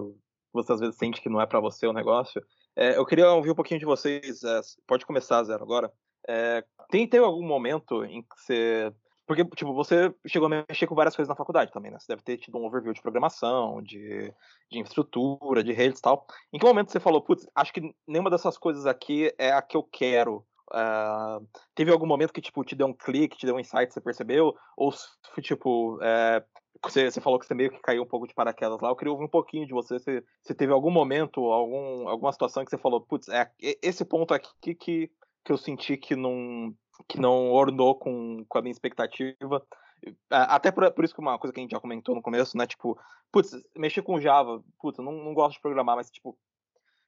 você 0.53 0.73
às 0.73 0.79
vezes 0.79 0.95
sente 0.95 1.21
que 1.21 1.29
não 1.29 1.41
é 1.41 1.45
para 1.45 1.59
você 1.59 1.85
o 1.87 1.93
negócio, 1.93 2.41
é, 2.75 2.97
eu 2.97 3.05
queria 3.05 3.29
ouvir 3.31 3.51
um 3.51 3.55
pouquinho 3.55 3.79
de 3.79 3.85
vocês. 3.85 4.43
É, 4.43 4.61
pode 4.87 5.05
começar, 5.05 5.43
Zero, 5.43 5.63
agora. 5.63 5.91
Tem, 6.89 7.07
tem 7.07 7.19
algum 7.19 7.45
momento 7.45 8.05
em 8.05 8.21
que 8.21 8.35
você 8.37 8.93
porque, 9.31 9.45
tipo, 9.55 9.73
você 9.73 10.13
chegou 10.27 10.47
a 10.47 10.65
mexer 10.67 10.85
com 10.85 10.93
várias 10.93 11.15
coisas 11.15 11.29
na 11.29 11.37
faculdade 11.37 11.71
também, 11.71 11.89
né? 11.89 11.97
Você 11.97 12.07
deve 12.09 12.21
ter 12.21 12.35
tido 12.37 12.57
um 12.57 12.65
overview 12.65 12.91
de 12.91 13.01
programação, 13.01 13.81
de, 13.81 14.29
de 14.69 14.79
infraestrutura, 14.79 15.63
de 15.63 15.71
redes 15.71 15.99
e 15.99 16.01
tal. 16.01 16.27
Em 16.51 16.59
que 16.59 16.65
momento 16.65 16.91
você 16.91 16.99
falou, 16.99 17.21
putz, 17.21 17.47
acho 17.55 17.71
que 17.71 17.95
nenhuma 18.05 18.29
dessas 18.29 18.57
coisas 18.57 18.85
aqui 18.85 19.33
é 19.37 19.53
a 19.53 19.61
que 19.61 19.77
eu 19.77 19.83
quero? 19.83 20.45
Uh, 20.69 21.47
teve 21.73 21.93
algum 21.93 22.05
momento 22.05 22.33
que, 22.33 22.41
tipo, 22.41 22.61
te 22.65 22.75
deu 22.75 22.87
um 22.87 22.93
clique, 22.93 23.37
te 23.37 23.45
deu 23.45 23.55
um 23.55 23.59
insight, 23.61 23.93
você 23.93 24.01
percebeu? 24.01 24.53
Ou, 24.75 24.93
tipo, 25.41 25.97
é, 26.01 26.43
você, 26.83 27.09
você, 27.09 27.21
falou 27.21 27.39
que 27.39 27.45
você 27.45 27.53
meio 27.53 27.71
que 27.71 27.79
caiu 27.79 28.03
um 28.03 28.07
pouco 28.07 28.27
de 28.27 28.33
paraquedas 28.33 28.81
lá. 28.81 28.89
Eu 28.89 28.97
queria 28.97 29.13
ouvir 29.13 29.23
um 29.23 29.29
pouquinho 29.29 29.65
de 29.65 29.71
você. 29.71 29.97
Você, 29.97 30.21
você 30.43 30.53
teve 30.53 30.73
algum 30.73 30.91
momento, 30.91 31.39
algum, 31.45 32.09
alguma 32.09 32.33
situação 32.33 32.65
que 32.65 32.69
você 32.69 32.77
falou, 32.77 32.99
putz, 32.99 33.29
é 33.29 33.49
esse 33.81 34.03
ponto 34.03 34.33
aqui 34.33 34.75
que, 34.75 35.09
que 35.45 35.53
eu 35.53 35.57
senti 35.57 35.95
que 35.95 36.17
não 36.17 36.75
que 37.07 37.19
não 37.19 37.51
ornou 37.51 37.95
com, 37.95 38.45
com 38.47 38.57
a 38.57 38.61
minha 38.61 38.71
expectativa. 38.71 39.65
Até 40.29 40.71
por, 40.71 40.91
por, 40.91 41.05
isso 41.05 41.13
que 41.13 41.21
uma 41.21 41.37
coisa 41.37 41.53
que 41.53 41.59
a 41.59 41.63
gente 41.63 41.71
já 41.71 41.79
comentou 41.79 42.15
no 42.15 42.21
começo, 42.21 42.57
né? 42.57 42.65
Tipo, 42.65 42.99
putz, 43.31 43.51
mexer 43.75 44.01
com 44.01 44.19
Java, 44.19 44.63
putz, 44.79 44.97
eu 44.97 45.05
não, 45.05 45.13
não 45.13 45.33
gosto 45.33 45.55
de 45.55 45.61
programar, 45.61 45.95
mas 45.95 46.09
tipo, 46.09 46.37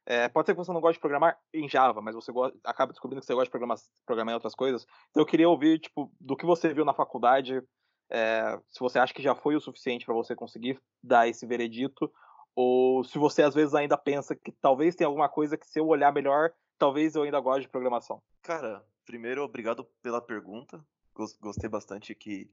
é, 0.05 0.27
pode 0.27 0.45
ser 0.45 0.53
que 0.53 0.57
você 0.57 0.71
não 0.71 0.81
goste 0.81 0.97
de 0.97 1.01
programar 1.01 1.37
em 1.53 1.67
Java, 1.67 2.01
mas 2.01 2.13
você 2.13 2.31
gosta, 2.31 2.57
acaba 2.63 2.91
descobrindo 2.91 3.21
que 3.21 3.25
você 3.25 3.33
gosta 3.33 3.45
de 3.45 3.51
programar, 3.51 3.77
programar 4.05 4.33
em 4.33 4.35
outras 4.35 4.53
coisas. 4.53 4.85
Então 5.09 5.21
eu 5.21 5.27
queria 5.27 5.49
ouvir, 5.49 5.79
tipo, 5.79 6.11
do 6.19 6.35
que 6.35 6.45
você 6.45 6.73
viu 6.73 6.85
na 6.85 6.93
faculdade, 6.93 7.63
é, 8.11 8.59
se 8.69 8.79
você 8.79 8.99
acha 8.99 9.13
que 9.13 9.23
já 9.23 9.33
foi 9.33 9.55
o 9.55 9.61
suficiente 9.61 10.05
para 10.05 10.13
você 10.13 10.35
conseguir 10.35 10.79
dar 11.01 11.27
esse 11.27 11.45
veredito, 11.45 12.11
ou 12.55 13.03
se 13.03 13.17
você 13.17 13.41
às 13.43 13.55
vezes 13.55 13.73
ainda 13.73 13.97
pensa 13.97 14.35
que 14.35 14.51
talvez 14.51 14.95
tenha 14.95 15.07
alguma 15.07 15.29
coisa 15.29 15.57
que 15.57 15.67
se 15.67 15.79
eu 15.79 15.87
olhar 15.87 16.13
melhor, 16.13 16.51
talvez 16.77 17.15
eu 17.15 17.23
ainda 17.23 17.39
goste 17.39 17.61
de 17.61 17.69
programação. 17.69 18.21
Cara, 18.41 18.85
primeiro, 19.05 19.43
obrigado 19.43 19.85
pela 20.01 20.21
pergunta. 20.21 20.83
Gostei 21.13 21.69
bastante 21.69 22.15
que, 22.15 22.49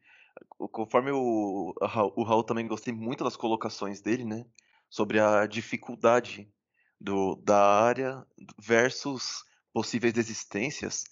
conforme 0.58 1.10
o, 1.10 1.74
o 2.14 2.22
Raul 2.22 2.44
também 2.44 2.66
gostei 2.66 2.92
muito 2.92 3.24
das 3.24 3.36
colocações 3.36 4.02
dele, 4.02 4.24
né? 4.24 4.44
Sobre 4.88 5.18
a 5.18 5.46
dificuldade 5.46 6.52
do, 7.00 7.36
da 7.36 7.82
área 7.82 8.26
versus 8.58 9.44
possíveis 9.72 10.12
desistências, 10.12 11.04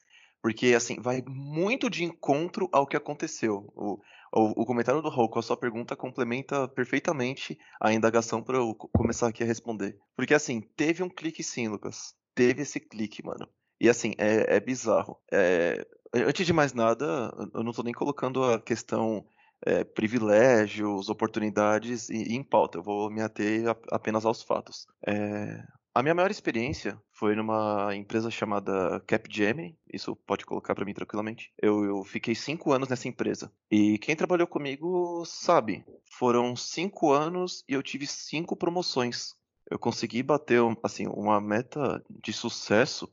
porque 0.42 0.74
assim 0.74 1.00
vai 1.00 1.22
muito 1.26 1.88
de 1.88 2.04
encontro 2.04 2.68
ao 2.70 2.86
que 2.86 2.96
aconteceu. 2.96 3.72
O, 3.74 3.98
o, 4.32 4.62
o 4.62 4.66
comentário 4.66 5.00
do 5.00 5.08
Raul 5.08 5.30
com 5.30 5.38
a 5.38 5.42
sua 5.42 5.56
pergunta 5.56 5.96
complementa 5.96 6.68
perfeitamente 6.68 7.58
a 7.80 7.92
indagação 7.92 8.42
para 8.42 8.58
eu 8.58 8.74
começar 8.74 9.28
aqui 9.28 9.42
a 9.42 9.46
responder. 9.46 9.98
Porque 10.14 10.34
assim, 10.34 10.60
teve 10.60 11.02
um 11.02 11.08
clique 11.08 11.42
sim, 11.42 11.68
Lucas. 11.68 12.14
Teve 12.34 12.62
esse 12.62 12.78
clique, 12.78 13.24
mano. 13.24 13.48
E 13.80 13.88
assim, 13.88 14.12
é, 14.18 14.56
é 14.56 14.60
bizarro. 14.60 15.18
É, 15.32 15.86
antes 16.14 16.46
de 16.46 16.52
mais 16.52 16.72
nada, 16.72 17.32
eu 17.54 17.62
não 17.62 17.70
estou 17.70 17.84
nem 17.84 17.94
colocando 17.94 18.42
a 18.44 18.60
questão 18.60 19.24
é, 19.64 19.84
privilégios, 19.84 21.08
oportunidades 21.08 22.10
em, 22.10 22.42
pauta. 22.42 22.78
Eu 22.78 22.82
vou 22.82 23.10
me 23.10 23.20
ater 23.20 23.68
a, 23.68 23.76
apenas 23.92 24.24
aos 24.24 24.42
fatos. 24.42 24.86
É, 25.06 25.62
a 25.94 26.02
minha 26.02 26.14
maior 26.14 26.30
experiência 26.30 27.00
foi 27.10 27.34
numa 27.34 27.94
empresa 27.94 28.30
chamada 28.30 29.00
Capgemini, 29.06 29.76
isso 29.92 30.14
pode 30.14 30.46
colocar 30.46 30.74
para 30.74 30.84
mim 30.84 30.94
tranquilamente. 30.94 31.52
Eu, 31.60 31.84
eu, 31.84 32.04
fiquei 32.04 32.34
cinco 32.34 32.72
anos 32.72 32.88
nessa 32.88 33.08
empresa. 33.08 33.50
E 33.70 33.98
quem 33.98 34.14
trabalhou 34.14 34.46
comigo 34.46 35.24
sabe, 35.26 35.84
foram 36.12 36.54
cinco 36.54 37.10
anos 37.12 37.64
e 37.68 37.72
eu 37.72 37.82
tive 37.82 38.06
cinco 38.06 38.56
promoções. 38.56 39.34
Eu 39.70 39.78
consegui 39.78 40.22
bater 40.22 40.60
assim, 40.82 41.06
uma 41.08 41.40
meta 41.40 42.02
de 42.08 42.32
sucesso 42.32 43.12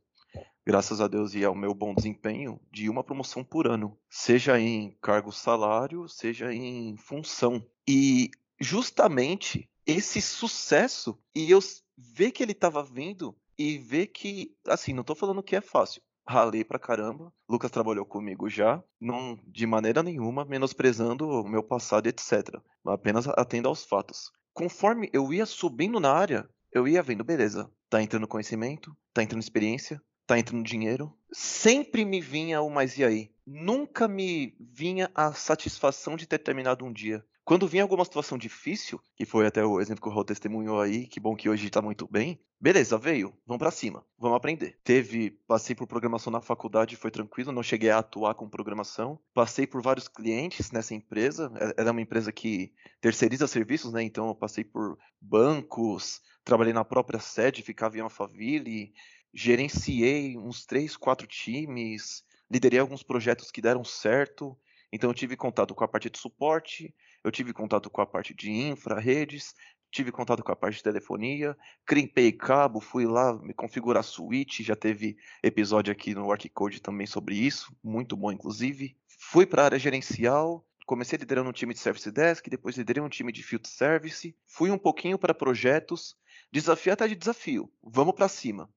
graças 0.65 0.99
a 0.99 1.07
Deus 1.07 1.33
e 1.35 1.45
ao 1.45 1.55
meu 1.55 1.73
bom 1.73 1.93
desempenho, 1.93 2.59
de 2.71 2.89
uma 2.89 3.03
promoção 3.03 3.43
por 3.43 3.67
ano, 3.67 3.97
seja 4.09 4.59
em 4.59 4.97
cargo 5.01 5.31
salário, 5.31 6.07
seja 6.07 6.53
em 6.53 6.97
função. 6.97 7.65
E 7.87 8.31
justamente 8.59 9.69
esse 9.85 10.21
sucesso 10.21 11.17
e 11.33 11.51
eu 11.51 11.59
ver 11.97 12.31
que 12.31 12.41
ele 12.41 12.51
estava 12.51 12.83
vindo 12.83 13.35
e 13.57 13.77
ver 13.77 14.07
que, 14.07 14.55
assim, 14.67 14.93
não 14.93 15.01
estou 15.01 15.15
falando 15.15 15.43
que 15.43 15.55
é 15.55 15.61
fácil. 15.61 16.01
Ralei 16.27 16.63
pra 16.63 16.79
caramba. 16.79 17.31
Lucas 17.47 17.69
trabalhou 17.69 18.05
comigo 18.05 18.49
já, 18.49 18.83
não 18.99 19.39
de 19.45 19.67
maneira 19.67 20.01
nenhuma 20.01 20.43
menosprezando 20.43 21.27
o 21.27 21.47
meu 21.47 21.61
passado, 21.61 22.07
etc. 22.07 22.59
Apenas 22.85 23.27
atendo 23.27 23.69
aos 23.69 23.85
fatos. 23.85 24.31
Conforme 24.51 25.09
eu 25.13 25.31
ia 25.31 25.45
subindo 25.45 25.99
na 25.99 26.11
área, 26.11 26.49
eu 26.71 26.87
ia 26.87 27.03
vendo, 27.03 27.23
beleza, 27.23 27.71
tá 27.89 28.01
entrando 28.01 28.27
conhecimento, 28.27 28.95
tá 29.13 29.21
entrando 29.21 29.41
experiência, 29.41 30.01
tá 30.25 30.37
entrando 30.37 30.63
dinheiro. 30.63 31.13
Sempre 31.31 32.05
me 32.05 32.21
vinha 32.21 32.61
o 32.61 32.69
mais 32.69 32.97
e 32.97 33.03
aí. 33.03 33.31
Nunca 33.45 34.07
me 34.07 34.55
vinha 34.59 35.09
a 35.13 35.33
satisfação 35.33 36.15
de 36.15 36.25
ter 36.25 36.39
terminado 36.39 36.85
um 36.85 36.91
dia. 36.91 37.23
Quando 37.45 37.67
vinha 37.67 37.83
alguma 37.83 38.03
situação 38.03 38.39
difícil, 38.39 38.99
que 39.15 39.23
foi 39.23 39.45
até 39.45 39.63
o 39.63 39.79
exemplo 39.79 40.01
que 40.01 40.07
o 40.07 40.11
Raul 40.11 40.25
testemunhou 40.25 40.81
aí, 40.81 41.05
que 41.05 41.19
bom 41.19 41.35
que 41.35 41.47
hoje 41.47 41.69
tá 41.69 41.79
muito 41.79 42.07
bem, 42.07 42.39
beleza, 42.59 42.97
veio, 42.97 43.37
vamos 43.45 43.59
para 43.59 43.69
cima, 43.69 44.03
vamos 44.17 44.35
aprender. 44.35 44.79
Teve, 44.83 45.29
passei 45.47 45.75
por 45.75 45.85
programação 45.85 46.33
na 46.33 46.41
faculdade, 46.41 46.95
foi 46.95 47.11
tranquilo, 47.11 47.51
não 47.51 47.61
cheguei 47.61 47.91
a 47.91 47.99
atuar 47.99 48.33
com 48.33 48.49
programação. 48.49 49.19
Passei 49.31 49.67
por 49.67 49.79
vários 49.79 50.07
clientes 50.07 50.71
nessa 50.71 50.95
empresa, 50.95 51.51
é, 51.55 51.81
era 51.81 51.91
uma 51.91 52.01
empresa 52.01 52.31
que 52.31 52.73
terceiriza 52.99 53.45
serviços, 53.45 53.93
né? 53.93 54.01
Então 54.01 54.27
eu 54.27 54.33
passei 54.33 54.63
por 54.63 54.97
bancos, 55.21 56.21
trabalhei 56.43 56.73
na 56.73 56.83
própria 56.83 57.19
sede, 57.19 57.61
ficava 57.61 57.95
em 57.95 58.01
Alphaville, 58.01 58.91
gerenciei 59.35 60.37
uns 60.37 60.65
três, 60.65 60.95
quatro 60.95 61.27
times, 61.27 62.23
liderei 62.49 62.79
alguns 62.79 63.03
projetos 63.03 63.51
que 63.51 63.61
deram 63.61 63.83
certo. 63.83 64.57
Então 64.93 65.09
eu 65.09 65.13
tive 65.13 65.35
contato 65.35 65.75
com 65.75 65.83
a 65.83 65.87
parte 65.87 66.09
de 66.09 66.17
suporte, 66.17 66.95
eu 67.21 67.29
tive 67.29 67.51
contato 67.51 67.89
com 67.89 67.99
a 67.99 68.05
parte 68.05 68.33
de 68.33 68.49
infra, 68.49 68.97
redes, 68.97 69.53
tive 69.91 70.09
contato 70.09 70.41
com 70.41 70.53
a 70.53 70.55
parte 70.55 70.77
de 70.77 70.83
telefonia, 70.83 71.57
crimpei 71.85 72.31
cabo, 72.31 72.79
fui 72.79 73.05
lá 73.05 73.33
me 73.41 73.53
configurar 73.53 74.03
switch, 74.03 74.61
já 74.61 74.75
teve 74.75 75.17
episódio 75.43 75.91
aqui 75.91 76.15
no 76.15 76.31
Archicode 76.31 76.81
também 76.81 77.05
sobre 77.05 77.35
isso, 77.35 77.75
muito 77.83 78.15
bom 78.15 78.31
inclusive. 78.31 78.95
Fui 79.19 79.45
para 79.45 79.63
a 79.63 79.65
área 79.65 79.79
gerencial, 79.79 80.65
comecei 80.85 81.17
liderando 81.17 81.49
um 81.49 81.53
time 81.53 81.73
de 81.73 81.79
Service 81.79 82.09
Desk, 82.09 82.49
depois 82.49 82.77
liderei 82.77 83.03
um 83.03 83.09
time 83.09 83.33
de 83.33 83.43
Field 83.43 83.67
Service, 83.67 84.33
fui 84.47 84.71
um 84.71 84.77
pouquinho 84.77 85.19
para 85.19 85.33
projetos, 85.33 86.15
desafio 86.49 86.93
até 86.93 87.05
de 87.05 87.15
desafio, 87.15 87.69
vamos 87.83 88.15
para 88.15 88.29
cima. 88.29 88.69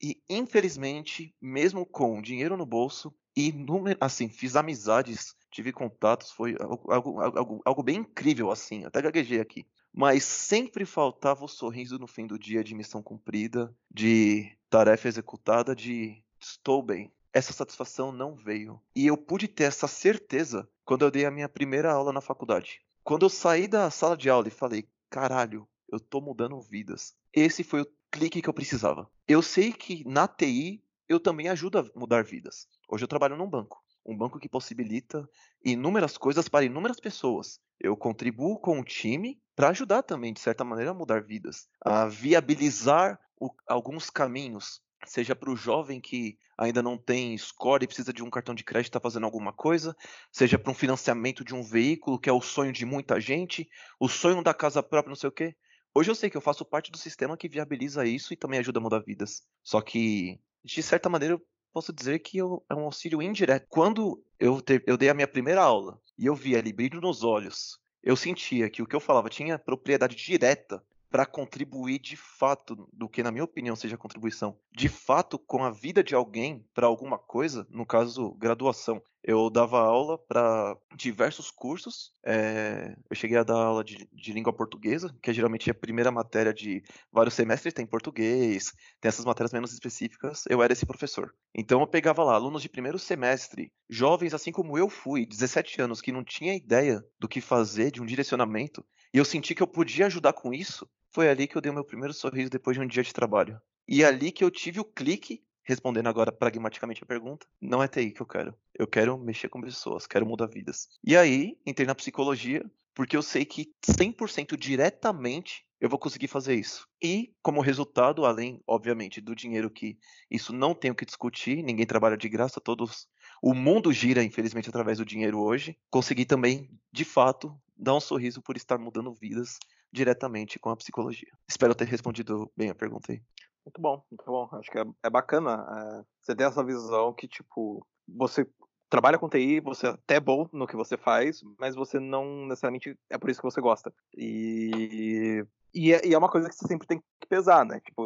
E 0.00 0.20
infelizmente, 0.28 1.34
mesmo 1.40 1.86
com 1.86 2.20
dinheiro 2.20 2.56
no 2.56 2.66
bolso 2.66 3.14
e 3.36 3.52
assim, 4.00 4.28
fiz 4.28 4.56
amizades, 4.56 5.34
tive 5.50 5.70
contatos, 5.70 6.30
foi 6.30 6.56
algo, 6.58 7.20
algo, 7.22 7.62
algo, 7.64 7.82
bem 7.82 7.96
incrível 7.96 8.50
assim, 8.50 8.84
até 8.84 9.02
gaguejei 9.02 9.40
aqui. 9.40 9.66
Mas 9.92 10.24
sempre 10.24 10.86
faltava 10.86 11.44
o 11.44 11.48
sorriso 11.48 11.98
no 11.98 12.06
fim 12.06 12.26
do 12.26 12.38
dia 12.38 12.64
de 12.64 12.74
missão 12.74 13.02
cumprida, 13.02 13.74
de 13.90 14.56
tarefa 14.70 15.08
executada, 15.08 15.74
de 15.74 16.22
estou 16.40 16.82
bem. 16.82 17.12
Essa 17.32 17.52
satisfação 17.52 18.10
não 18.10 18.34
veio. 18.34 18.80
E 18.94 19.06
eu 19.06 19.16
pude 19.16 19.48
ter 19.48 19.64
essa 19.64 19.86
certeza 19.86 20.68
quando 20.84 21.04
eu 21.04 21.10
dei 21.10 21.26
a 21.26 21.30
minha 21.30 21.48
primeira 21.48 21.92
aula 21.92 22.12
na 22.12 22.20
faculdade. 22.20 22.80
Quando 23.04 23.26
eu 23.26 23.30
saí 23.30 23.68
da 23.68 23.90
sala 23.90 24.16
de 24.16 24.30
aula 24.30 24.48
e 24.48 24.50
falei, 24.50 24.88
caralho, 25.10 25.68
eu 25.90 26.00
tô 26.00 26.20
mudando 26.20 26.60
vidas. 26.60 27.14
Esse 27.32 27.62
foi 27.62 27.82
o 27.82 27.86
clique 28.16 28.40
que 28.40 28.48
eu 28.48 28.54
precisava. 28.54 29.08
Eu 29.28 29.42
sei 29.42 29.72
que 29.72 30.02
na 30.08 30.26
TI 30.26 30.82
eu 31.06 31.20
também 31.20 31.48
ajudo 31.48 31.78
a 31.78 31.84
mudar 31.94 32.24
vidas. 32.24 32.66
Hoje 32.88 33.04
eu 33.04 33.08
trabalho 33.08 33.36
num 33.36 33.48
banco, 33.48 33.82
um 34.04 34.16
banco 34.16 34.38
que 34.38 34.48
possibilita 34.48 35.28
inúmeras 35.62 36.16
coisas 36.16 36.48
para 36.48 36.64
inúmeras 36.64 36.98
pessoas. 36.98 37.60
Eu 37.78 37.94
contribuo 37.94 38.58
com 38.58 38.80
o 38.80 38.84
time 38.84 39.38
para 39.54 39.68
ajudar 39.68 40.02
também, 40.02 40.32
de 40.32 40.40
certa 40.40 40.64
maneira, 40.64 40.92
a 40.92 40.94
mudar 40.94 41.22
vidas, 41.22 41.68
a 41.80 42.06
viabilizar 42.06 43.20
o, 43.38 43.50
alguns 43.66 44.08
caminhos, 44.08 44.80
seja 45.04 45.36
para 45.36 45.50
o 45.50 45.56
jovem 45.56 46.00
que 46.00 46.38
ainda 46.56 46.82
não 46.82 46.96
tem 46.96 47.36
score 47.36 47.84
e 47.84 47.86
precisa 47.86 48.14
de 48.14 48.22
um 48.22 48.30
cartão 48.30 48.54
de 48.54 48.64
crédito 48.64 48.88
está 48.88 49.00
fazendo 49.00 49.24
alguma 49.24 49.52
coisa, 49.52 49.94
seja 50.32 50.58
para 50.58 50.72
um 50.72 50.74
financiamento 50.74 51.44
de 51.44 51.54
um 51.54 51.62
veículo 51.62 52.18
que 52.18 52.30
é 52.30 52.32
o 52.32 52.40
sonho 52.40 52.72
de 52.72 52.86
muita 52.86 53.20
gente, 53.20 53.68
o 54.00 54.08
sonho 54.08 54.42
da 54.42 54.54
casa 54.54 54.82
própria, 54.82 55.10
não 55.10 55.16
sei 55.16 55.28
o 55.28 55.32
quê. 55.32 55.54
Hoje 55.96 56.10
eu 56.10 56.14
sei 56.14 56.28
que 56.28 56.36
eu 56.36 56.42
faço 56.42 56.62
parte 56.62 56.92
do 56.92 56.98
sistema 56.98 57.38
que 57.38 57.48
viabiliza 57.48 58.04
isso 58.04 58.30
e 58.30 58.36
também 58.36 58.60
ajuda 58.60 58.78
a 58.78 58.82
mudar 58.82 58.98
vidas. 58.98 59.42
Só 59.62 59.80
que, 59.80 60.38
de 60.62 60.82
certa 60.82 61.08
maneira, 61.08 61.36
eu 61.36 61.42
posso 61.72 61.90
dizer 61.90 62.18
que 62.18 62.36
eu, 62.36 62.62
é 62.68 62.74
um 62.74 62.84
auxílio 62.84 63.22
indireto. 63.22 63.64
Quando 63.66 64.22
eu, 64.38 64.60
te, 64.60 64.82
eu 64.86 64.98
dei 64.98 65.08
a 65.08 65.14
minha 65.14 65.26
primeira 65.26 65.62
aula 65.62 65.98
e 66.18 66.26
eu 66.26 66.34
vi 66.34 66.54
ali 66.54 66.70
brilho 66.70 67.00
nos 67.00 67.24
olhos, 67.24 67.78
eu 68.02 68.14
sentia 68.14 68.68
que 68.68 68.82
o 68.82 68.86
que 68.86 68.94
eu 68.94 69.00
falava 69.00 69.30
tinha 69.30 69.58
propriedade 69.58 70.14
direta 70.14 70.84
para 71.16 71.24
contribuir 71.24 71.98
de 71.98 72.14
fato, 72.14 72.86
do 72.92 73.08
que 73.08 73.22
na 73.22 73.30
minha 73.30 73.42
opinião 73.42 73.74
seja 73.74 73.96
contribuição, 73.96 74.54
de 74.70 74.86
fato 74.86 75.38
com 75.38 75.64
a 75.64 75.70
vida 75.70 76.04
de 76.04 76.14
alguém 76.14 76.62
para 76.74 76.86
alguma 76.86 77.18
coisa, 77.18 77.66
no 77.70 77.86
caso 77.86 78.32
graduação. 78.32 79.02
Eu 79.24 79.48
dava 79.48 79.80
aula 79.80 80.18
para 80.18 80.76
diversos 80.94 81.50
cursos. 81.50 82.12
É, 82.24 82.94
eu 83.10 83.16
cheguei 83.16 83.38
a 83.38 83.42
dar 83.42 83.56
aula 83.56 83.82
de, 83.82 84.06
de, 84.12 84.32
língua 84.32 84.52
portuguesa, 84.52 85.12
que 85.20 85.30
é 85.30 85.34
geralmente 85.34 85.68
a 85.70 85.74
primeira 85.74 86.12
matéria 86.12 86.52
de 86.52 86.84
vários 87.10 87.34
semestres 87.34 87.74
tem 87.74 87.86
português, 87.86 88.72
tem 89.00 89.08
essas 89.08 89.24
matérias 89.24 89.52
menos 89.52 89.72
específicas. 89.72 90.44
Eu 90.48 90.62
era 90.62 90.72
esse 90.72 90.86
professor. 90.86 91.34
Então 91.52 91.80
eu 91.80 91.86
pegava 91.88 92.22
lá 92.22 92.34
alunos 92.34 92.62
de 92.62 92.68
primeiro 92.68 92.98
semestre, 92.98 93.72
jovens 93.88 94.34
assim 94.34 94.52
como 94.52 94.76
eu 94.78 94.88
fui, 94.88 95.24
17 95.26 95.80
anos, 95.80 96.02
que 96.02 96.12
não 96.12 96.22
tinha 96.22 96.54
ideia 96.54 97.02
do 97.18 97.26
que 97.26 97.40
fazer, 97.40 97.90
de 97.90 98.02
um 98.02 98.06
direcionamento, 98.06 98.84
e 99.16 99.18
eu 99.18 99.24
senti 99.24 99.54
que 99.54 99.62
eu 99.62 99.66
podia 99.66 100.04
ajudar 100.04 100.34
com 100.34 100.52
isso. 100.52 100.86
Foi 101.10 101.26
ali 101.26 101.46
que 101.46 101.56
eu 101.56 101.62
dei 101.62 101.72
o 101.72 101.74
meu 101.74 101.82
primeiro 101.82 102.12
sorriso 102.12 102.50
depois 102.50 102.76
de 102.76 102.82
um 102.82 102.86
dia 102.86 103.02
de 103.02 103.14
trabalho. 103.14 103.58
E 103.88 104.02
é 104.02 104.06
ali 104.06 104.30
que 104.30 104.44
eu 104.44 104.50
tive 104.50 104.78
o 104.78 104.84
clique 104.84 105.42
respondendo 105.64 106.06
agora 106.08 106.30
pragmaticamente 106.30 107.02
a 107.02 107.06
pergunta, 107.06 107.46
não 107.58 107.82
é 107.82 107.88
TI 107.88 108.10
que 108.10 108.20
eu 108.20 108.26
quero. 108.26 108.54
Eu 108.78 108.86
quero 108.86 109.16
mexer 109.16 109.48
com 109.48 109.62
pessoas, 109.62 110.06
quero 110.06 110.26
mudar 110.26 110.48
vidas. 110.48 110.88
E 111.02 111.16
aí, 111.16 111.56
entrei 111.64 111.86
na 111.86 111.94
psicologia, 111.94 112.62
porque 112.94 113.16
eu 113.16 113.22
sei 113.22 113.46
que 113.46 113.72
100% 113.82 114.54
diretamente 114.54 115.64
eu 115.80 115.88
vou 115.88 115.98
conseguir 115.98 116.28
fazer 116.28 116.54
isso. 116.54 116.86
E, 117.02 117.32
como 117.42 117.62
resultado, 117.62 118.26
além, 118.26 118.62
obviamente, 118.66 119.22
do 119.22 119.34
dinheiro 119.34 119.70
que 119.70 119.98
isso 120.30 120.52
não 120.52 120.74
tem 120.74 120.90
o 120.90 120.94
que 120.94 121.06
discutir, 121.06 121.62
ninguém 121.62 121.86
trabalha 121.86 122.18
de 122.18 122.28
graça, 122.28 122.60
todos. 122.60 123.08
O 123.42 123.54
mundo 123.54 123.90
gira, 123.94 124.22
infelizmente, 124.22 124.68
através 124.68 124.98
do 124.98 125.06
dinheiro 125.06 125.40
hoje. 125.40 125.74
Consegui 125.90 126.26
também, 126.26 126.68
de 126.92 127.04
fato, 127.04 127.58
dar 127.76 127.94
um 127.94 128.00
sorriso 128.00 128.40
por 128.42 128.56
estar 128.56 128.78
mudando 128.78 129.12
vidas 129.12 129.58
diretamente 129.92 130.58
com 130.58 130.70
a 130.70 130.76
psicologia. 130.76 131.30
Espero 131.48 131.74
ter 131.74 131.86
respondido 131.86 132.50
bem 132.56 132.70
a 132.70 132.74
pergunta 132.74 133.12
aí. 133.12 133.22
Muito 133.64 133.80
bom, 133.80 134.02
muito 134.10 134.24
bom. 134.24 134.48
Acho 134.52 134.70
que 134.70 134.78
é, 134.78 134.84
é 135.02 135.10
bacana 135.10 135.66
é, 135.68 136.04
você 136.20 136.34
ter 136.34 136.44
essa 136.44 136.64
visão 136.64 137.12
que, 137.12 137.26
tipo, 137.26 137.84
você 138.06 138.46
trabalha 138.88 139.18
com 139.18 139.28
TI, 139.28 139.60
você 139.60 139.88
é 139.88 139.90
até 139.90 140.20
bom 140.20 140.48
no 140.52 140.66
que 140.66 140.76
você 140.76 140.96
faz, 140.96 141.40
mas 141.58 141.74
você 141.74 141.98
não 141.98 142.46
necessariamente 142.46 142.96
é 143.10 143.18
por 143.18 143.28
isso 143.28 143.40
que 143.40 143.46
você 143.46 143.60
gosta. 143.60 143.92
E, 144.16 145.44
e, 145.74 145.92
é, 145.92 146.06
e 146.06 146.14
é 146.14 146.18
uma 146.18 146.30
coisa 146.30 146.48
que 146.48 146.54
você 146.54 146.66
sempre 146.66 146.86
tem 146.86 146.98
que 146.98 147.26
pesar, 147.28 147.64
né? 147.64 147.80
Tipo, 147.80 148.02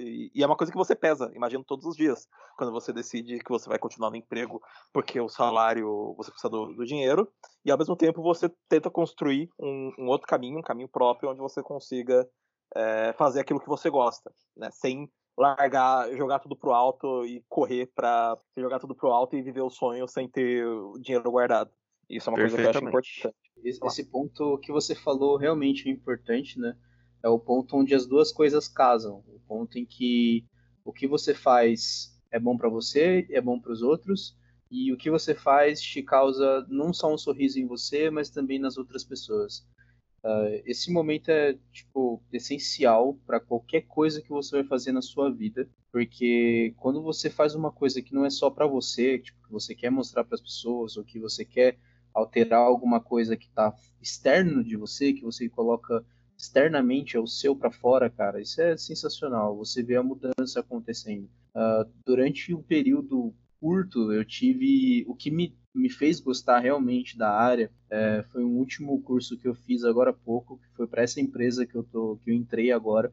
e, 0.00 0.30
e, 0.34 0.42
é 0.42 0.46
uma 0.46 0.56
coisa 0.56 0.72
que 0.72 0.78
você 0.78 0.94
pesa, 0.94 1.30
imagino, 1.34 1.64
todos 1.64 1.84
os 1.86 1.96
dias, 1.96 2.28
quando 2.56 2.72
você 2.72 2.92
decide 2.92 3.38
que 3.38 3.50
você 3.50 3.68
vai 3.68 3.78
continuar 3.78 4.10
no 4.10 4.16
emprego 4.16 4.60
porque 4.92 5.20
o 5.20 5.28
salário, 5.28 6.14
você 6.16 6.30
precisa 6.30 6.50
do, 6.50 6.72
do 6.74 6.84
dinheiro, 6.84 7.30
e 7.64 7.70
ao 7.70 7.78
mesmo 7.78 7.96
tempo 7.96 8.22
você 8.22 8.50
tenta 8.68 8.90
construir 8.90 9.50
um, 9.58 9.92
um 9.98 10.06
outro 10.06 10.26
caminho, 10.26 10.58
um 10.58 10.62
caminho 10.62 10.88
próprio, 10.88 11.30
onde 11.30 11.40
você 11.40 11.62
consiga 11.62 12.28
é, 12.74 13.12
fazer 13.14 13.40
aquilo 13.40 13.60
que 13.60 13.68
você 13.68 13.90
gosta, 13.90 14.32
né? 14.56 14.70
Sem 14.70 15.10
largar, 15.36 16.10
jogar 16.16 16.38
tudo 16.38 16.56
pro 16.56 16.72
alto 16.72 17.24
e 17.24 17.42
correr 17.48 17.90
para 17.94 18.36
jogar 18.56 18.78
tudo 18.78 18.94
pro 18.94 19.10
alto 19.10 19.36
e 19.36 19.42
viver 19.42 19.62
o 19.62 19.70
sonho 19.70 20.06
sem 20.06 20.28
ter 20.28 20.66
o 20.66 20.98
dinheiro 20.98 21.30
guardado. 21.30 21.70
Isso 22.08 22.28
é 22.28 22.32
uma 22.32 22.38
coisa 22.38 22.56
que 22.56 22.62
eu 22.62 22.70
acho 22.70 22.78
importante. 22.78 23.34
Esse, 23.64 23.86
esse 23.86 24.04
ponto 24.04 24.58
que 24.58 24.72
você 24.72 24.94
falou 24.94 25.36
realmente 25.36 25.88
é 25.88 25.92
importante, 25.92 26.58
né? 26.58 26.76
É 27.22 27.28
o 27.28 27.38
ponto 27.38 27.76
onde 27.76 27.94
as 27.94 28.06
duas 28.06 28.32
coisas 28.32 28.68
casam. 28.68 29.22
O 29.28 29.40
ponto 29.46 29.78
em 29.78 29.84
que 29.84 30.44
o 30.84 30.92
que 30.92 31.06
você 31.06 31.34
faz 31.34 32.18
é 32.30 32.38
bom 32.38 32.56
para 32.56 32.68
você, 32.68 33.26
é 33.30 33.40
bom 33.40 33.60
para 33.60 33.72
os 33.72 33.82
outros, 33.82 34.36
e 34.70 34.92
o 34.92 34.96
que 34.96 35.10
você 35.10 35.34
faz 35.34 35.80
te 35.80 36.02
causa 36.02 36.64
não 36.68 36.92
só 36.92 37.12
um 37.12 37.18
sorriso 37.18 37.58
em 37.58 37.66
você, 37.66 38.08
mas 38.08 38.30
também 38.30 38.58
nas 38.58 38.76
outras 38.78 39.02
pessoas. 39.02 39.66
Uh, 40.22 40.62
esse 40.66 40.92
momento 40.92 41.30
é 41.30 41.58
tipo 41.72 42.22
essencial 42.32 43.18
para 43.26 43.40
qualquer 43.40 43.82
coisa 43.82 44.20
que 44.20 44.28
você 44.28 44.56
vai 44.56 44.64
fazer 44.64 44.92
na 44.92 45.02
sua 45.02 45.30
vida, 45.30 45.68
porque 45.90 46.74
quando 46.76 47.02
você 47.02 47.28
faz 47.28 47.54
uma 47.54 47.72
coisa 47.72 48.02
que 48.02 48.14
não 48.14 48.24
é 48.24 48.30
só 48.30 48.50
para 48.50 48.66
você, 48.66 49.18
tipo, 49.18 49.42
que 49.46 49.52
você 49.52 49.74
quer 49.74 49.90
mostrar 49.90 50.24
para 50.24 50.34
as 50.34 50.40
pessoas 50.40 50.96
ou 50.96 51.04
que 51.04 51.18
você 51.18 51.44
quer 51.44 51.78
alterar 52.12 52.60
alguma 52.60 53.00
coisa 53.00 53.36
que 53.36 53.46
está 53.46 53.74
externo 54.00 54.62
de 54.62 54.76
você, 54.76 55.12
que 55.12 55.22
você 55.22 55.48
coloca 55.48 56.04
externamente 56.40 57.16
é 57.16 57.20
o 57.20 57.26
seu 57.26 57.54
para 57.54 57.70
fora, 57.70 58.08
cara, 58.08 58.40
isso 58.40 58.60
é 58.60 58.76
sensacional. 58.76 59.56
Você 59.56 59.82
vê 59.82 59.96
a 59.96 60.02
mudança 60.02 60.60
acontecendo. 60.60 61.28
Uh, 61.54 61.90
durante 62.06 62.54
um 62.54 62.62
período 62.62 63.34
curto, 63.60 64.12
eu 64.12 64.24
tive 64.24 65.04
o 65.06 65.14
que 65.14 65.30
me 65.30 65.58
me 65.72 65.88
fez 65.88 66.18
gostar 66.18 66.58
realmente 66.58 67.16
da 67.16 67.30
área 67.30 67.70
é, 67.90 68.22
foi 68.30 68.44
um 68.44 68.56
último 68.56 69.00
curso 69.02 69.36
que 69.36 69.48
eu 69.48 69.54
fiz 69.54 69.84
agora 69.84 70.10
há 70.10 70.14
pouco, 70.14 70.58
que 70.58 70.68
foi 70.76 70.86
para 70.86 71.02
essa 71.02 71.20
empresa 71.20 71.66
que 71.66 71.74
eu, 71.74 71.82
tô, 71.82 72.18
que 72.22 72.30
eu 72.30 72.34
entrei 72.34 72.70
agora, 72.70 73.12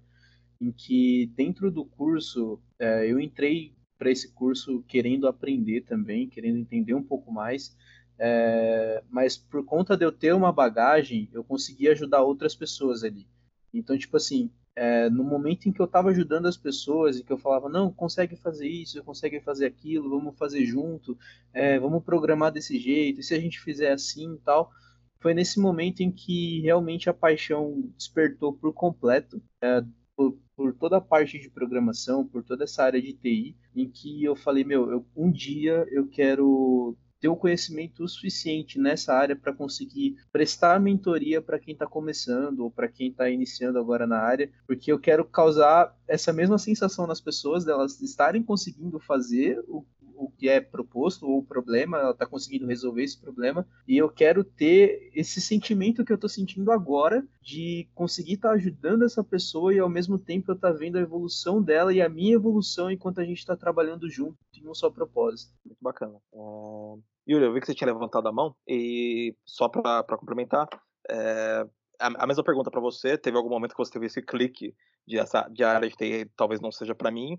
em 0.61 0.71
que 0.71 1.31
dentro 1.35 1.71
do 1.71 1.83
curso 1.83 2.61
é, 2.79 3.11
eu 3.11 3.19
entrei 3.19 3.75
para 3.97 4.11
esse 4.11 4.31
curso 4.33 4.83
querendo 4.87 5.27
aprender 5.27 5.81
também, 5.81 6.29
querendo 6.29 6.59
entender 6.59 6.93
um 6.93 7.03
pouco 7.03 7.31
mais, 7.31 7.75
é, 8.19 9.03
mas 9.09 9.37
por 9.37 9.63
conta 9.65 9.95
de 9.95 10.05
eu 10.05 10.11
ter 10.11 10.33
uma 10.33 10.51
bagagem, 10.51 11.29
eu 11.31 11.43
consegui 11.43 11.87
ajudar 11.87 12.23
outras 12.23 12.55
pessoas 12.55 13.03
ali. 13.03 13.27
Então, 13.73 13.97
tipo 13.97 14.17
assim, 14.17 14.51
é, 14.75 15.09
no 15.09 15.23
momento 15.23 15.67
em 15.67 15.71
que 15.71 15.81
eu 15.81 15.85
estava 15.85 16.09
ajudando 16.09 16.47
as 16.47 16.55
pessoas 16.55 17.17
e 17.17 17.23
que 17.23 17.33
eu 17.33 17.37
falava, 17.37 17.67
não, 17.67 17.91
consegue 17.91 18.35
fazer 18.35 18.67
isso, 18.67 19.03
consegue 19.03 19.41
fazer 19.41 19.65
aquilo, 19.65 20.09
vamos 20.09 20.37
fazer 20.37 20.65
junto, 20.65 21.17
é, 21.53 21.79
vamos 21.79 22.03
programar 22.03 22.51
desse 22.51 22.77
jeito, 22.77 23.19
e 23.19 23.23
se 23.23 23.33
a 23.33 23.39
gente 23.39 23.59
fizer 23.59 23.91
assim 23.91 24.35
e 24.35 24.39
tal, 24.39 24.71
foi 25.19 25.33
nesse 25.33 25.59
momento 25.59 26.01
em 26.01 26.11
que 26.11 26.61
realmente 26.61 27.09
a 27.09 27.13
paixão 27.13 27.89
despertou 27.97 28.53
por 28.53 28.71
completo, 28.71 29.41
é, 29.61 29.83
por, 30.15 30.37
por, 30.55 30.73
toda 30.75 30.97
a 30.97 31.01
parte 31.01 31.39
de 31.39 31.49
programação, 31.49 32.25
por 32.25 32.43
toda 32.43 32.63
essa 32.63 32.83
área 32.83 33.01
de 33.01 33.13
TI, 33.13 33.55
em 33.75 33.89
que 33.89 34.23
eu 34.23 34.35
falei, 34.35 34.63
meu, 34.63 34.91
eu, 34.91 35.05
um 35.15 35.31
dia 35.31 35.85
eu 35.89 36.07
quero 36.07 36.95
ter 37.19 37.27
o 37.27 37.35
conhecimento 37.35 38.07
suficiente 38.07 38.79
nessa 38.79 39.13
área 39.13 39.35
para 39.35 39.53
conseguir 39.53 40.17
prestar 40.31 40.79
mentoria 40.79 41.41
para 41.41 41.59
quem 41.59 41.73
está 41.73 41.87
começando 41.87 42.59
ou 42.59 42.71
para 42.71 42.87
quem 42.87 43.09
está 43.09 43.29
iniciando 43.29 43.79
agora 43.79 44.05
na 44.05 44.19
área, 44.19 44.51
porque 44.65 44.91
eu 44.91 44.99
quero 44.99 45.25
causar 45.25 45.95
essa 46.07 46.31
mesma 46.31 46.57
sensação 46.57 47.07
nas 47.07 47.21
pessoas 47.21 47.65
delas 47.65 48.01
estarem 48.01 48.43
conseguindo 48.43 48.99
fazer 48.99 49.59
o 49.67 49.85
o 50.17 50.29
que 50.31 50.49
é 50.49 50.59
proposto 50.59 51.27
ou 51.27 51.37
o 51.39 51.45
problema, 51.45 51.99
ela 51.99 52.11
está 52.11 52.25
conseguindo 52.25 52.65
resolver 52.65 53.03
esse 53.03 53.19
problema 53.19 53.67
e 53.87 53.97
eu 53.97 54.09
quero 54.09 54.43
ter 54.43 55.11
esse 55.13 55.39
sentimento 55.39 56.03
que 56.03 56.11
eu 56.11 56.15
estou 56.15 56.29
sentindo 56.29 56.71
agora 56.71 57.25
de 57.41 57.87
conseguir 57.93 58.33
estar 58.33 58.49
tá 58.49 58.55
ajudando 58.55 59.05
essa 59.05 59.23
pessoa 59.23 59.73
e 59.73 59.79
ao 59.79 59.89
mesmo 59.89 60.17
tempo 60.17 60.51
eu 60.51 60.57
tá 60.57 60.71
vendo 60.71 60.97
a 60.97 61.01
evolução 61.01 61.61
dela 61.61 61.93
e 61.93 62.01
a 62.01 62.09
minha 62.09 62.33
evolução 62.33 62.89
enquanto 62.89 63.21
a 63.21 63.23
gente 63.23 63.37
está 63.37 63.55
trabalhando 63.55 64.09
junto 64.09 64.37
em 64.55 64.67
um 64.67 64.73
só 64.73 64.89
propósito. 64.89 65.53
Muito 65.63 65.79
bacana. 65.81 66.17
Uh... 66.33 67.01
Yuri, 67.29 67.45
eu 67.45 67.53
vi 67.53 67.59
que 67.59 67.67
você 67.67 67.75
tinha 67.75 67.91
levantado 67.91 68.27
a 68.27 68.31
mão 68.31 68.55
e 68.67 69.35
só 69.45 69.67
para 69.67 70.17
complementar, 70.17 70.67
é, 71.09 71.67
a, 71.99 72.23
a, 72.23 72.27
mesma 72.27 72.43
pergunta 72.43 72.71
para 72.71 72.79
você, 72.79 73.17
teve 73.17 73.37
algum 73.37 73.49
momento 73.49 73.71
que 73.71 73.77
você 73.77 73.91
teve 73.91 74.05
esse 74.05 74.21
clique 74.21 74.73
de 75.05 75.17
essa 75.17 75.47
de 75.49 75.63
área 75.63 75.89
de 75.89 75.95
TI 75.95 76.29
talvez 76.35 76.61
não 76.61 76.71
seja 76.71 76.95
para 76.95 77.11
mim 77.11 77.37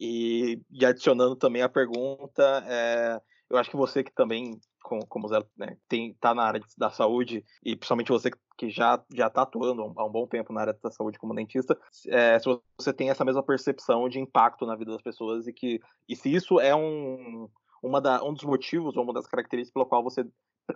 e, 0.00 0.60
e, 0.70 0.84
adicionando 0.84 1.36
também 1.36 1.62
a 1.62 1.68
pergunta, 1.68 2.64
é, 2.66 3.20
eu 3.50 3.56
acho 3.56 3.70
que 3.70 3.76
você 3.76 4.04
que 4.04 4.12
também, 4.12 4.60
como, 4.82 5.06
como 5.06 5.28
Zé, 5.28 5.42
né, 5.56 5.76
tem, 5.88 6.14
tá 6.14 6.34
na 6.34 6.44
área 6.44 6.60
da 6.76 6.90
saúde, 6.90 7.44
e 7.64 7.74
principalmente 7.74 8.12
você 8.12 8.30
que 8.56 8.68
já 8.68 9.02
já 9.14 9.28
está 9.28 9.42
atuando 9.42 9.92
há 9.96 10.04
um 10.04 10.10
bom 10.10 10.26
tempo 10.26 10.52
na 10.52 10.62
área 10.62 10.76
da 10.82 10.90
saúde 10.90 11.18
como 11.18 11.34
dentista, 11.34 11.78
é, 12.08 12.38
se 12.38 12.46
você 12.78 12.92
tem 12.92 13.10
essa 13.10 13.24
mesma 13.24 13.42
percepção 13.42 14.08
de 14.08 14.18
impacto 14.18 14.66
na 14.66 14.76
vida 14.76 14.92
das 14.92 15.02
pessoas 15.02 15.46
e 15.46 15.52
que 15.52 15.80
e 16.08 16.16
se 16.16 16.32
isso 16.32 16.60
é 16.60 16.74
um, 16.74 17.48
uma 17.82 18.00
da, 18.00 18.22
um 18.24 18.32
dos 18.32 18.44
motivos 18.44 18.96
ou 18.96 19.04
uma 19.04 19.12
das 19.12 19.26
características 19.26 19.72
pela 19.72 19.86
qual 19.86 20.02
você 20.02 20.26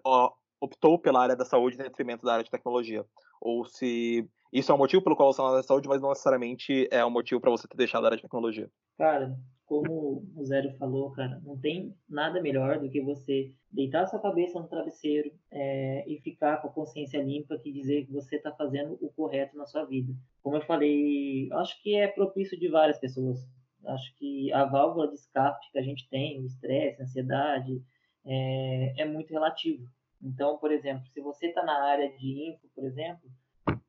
ó, 0.05 0.33
optou 0.61 0.99
pela 0.99 1.21
área 1.21 1.37
da 1.37 1.45
saúde 1.45 1.75
em 1.75 1.83
detrimento 1.83 2.25
da 2.25 2.35
área 2.35 2.45
de 2.45 2.51
tecnologia, 2.51 3.05
ou 3.41 3.65
se 3.65 4.29
isso 4.53 4.71
é 4.71 4.75
um 4.75 4.79
motivo 4.79 5.03
pelo 5.03 5.17
qual 5.17 5.33
você 5.33 5.37
está 5.37 5.43
na 5.45 5.49
área 5.49 5.63
da 5.63 5.67
saúde, 5.67 5.89
mas 5.89 6.03
não 6.03 6.11
necessariamente 6.11 6.89
é 6.91 7.05
um 7.05 7.11
motivo 7.11 7.41
para 7.41 7.51
você 7.51 7.67
ter 7.67 7.77
deixado 7.77 8.05
a 8.05 8.09
área 8.09 8.17
de 8.17 8.23
tecnologia. 8.23 8.71
Cara, 8.99 9.37
como 9.65 10.23
o 10.37 10.45
Zero 10.45 10.71
falou, 10.77 11.11
cara, 11.13 11.41
não 11.43 11.59
tem 11.59 11.97
nada 12.07 12.43
melhor 12.43 12.79
do 12.79 12.91
que 12.91 13.01
você 13.01 13.51
deitar 13.71 14.07
sua 14.07 14.21
cabeça 14.21 14.61
no 14.61 14.69
travesseiro 14.69 15.33
é, 15.51 16.05
e 16.07 16.21
ficar 16.21 16.59
com 16.59 16.69
a 16.69 16.73
consciência 16.73 17.23
limpa 17.23 17.57
que 17.57 17.73
dizer 17.73 18.05
que 18.05 18.13
você 18.13 18.37
está 18.37 18.53
fazendo 18.53 18.99
o 19.01 19.09
correto 19.09 19.57
na 19.57 19.65
sua 19.65 19.87
vida. 19.87 20.13
Como 20.43 20.57
eu 20.57 20.61
falei, 20.67 21.49
acho 21.53 21.83
que 21.83 21.95
é 21.95 22.07
propício 22.07 22.59
de 22.61 22.69
várias 22.69 22.99
pessoas. 22.99 23.49
Acho 23.87 24.15
que 24.17 24.53
a 24.53 24.67
válvula 24.67 25.09
de 25.09 25.15
escape 25.15 25.73
que 25.73 25.79
a 25.79 25.83
gente 25.83 26.07
tem, 26.11 26.39
o 26.39 26.45
estresse, 26.45 27.01
a 27.01 27.05
ansiedade, 27.05 27.83
é, 28.27 29.03
é 29.03 29.05
muito 29.07 29.33
relativo. 29.33 29.89
Então, 30.23 30.59
por 30.59 30.71
exemplo, 30.71 31.07
se 31.09 31.21
você 31.23 31.47
está 31.47 31.65
na 31.65 31.83
área 31.83 32.13
de 32.17 32.51
info, 32.51 32.69
por 32.75 32.85
exemplo, 32.85 33.29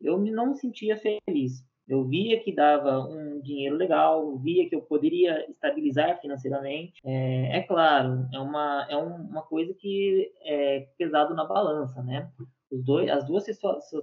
eu 0.03 0.17
não 0.17 0.47
me 0.47 0.55
sentia 0.55 0.97
feliz. 0.97 1.63
Eu 1.87 2.05
via 2.05 2.39
que 2.39 2.53
dava 2.53 2.99
um 2.99 3.41
dinheiro 3.41 3.75
legal, 3.75 4.37
via 4.37 4.67
que 4.69 4.75
eu 4.75 4.81
poderia 4.81 5.49
estabilizar 5.49 6.19
financeiramente. 6.21 6.93
É, 7.03 7.57
é 7.57 7.61
claro, 7.61 8.25
é 8.31 8.39
uma, 8.39 8.87
é 8.89 8.95
uma 8.95 9.41
coisa 9.41 9.73
que 9.73 10.31
é 10.43 10.87
pesado 10.97 11.35
na 11.35 11.43
balança, 11.43 12.01
né? 12.01 12.31
Dois, 12.81 13.09
as 13.09 13.25
duas 13.25 13.45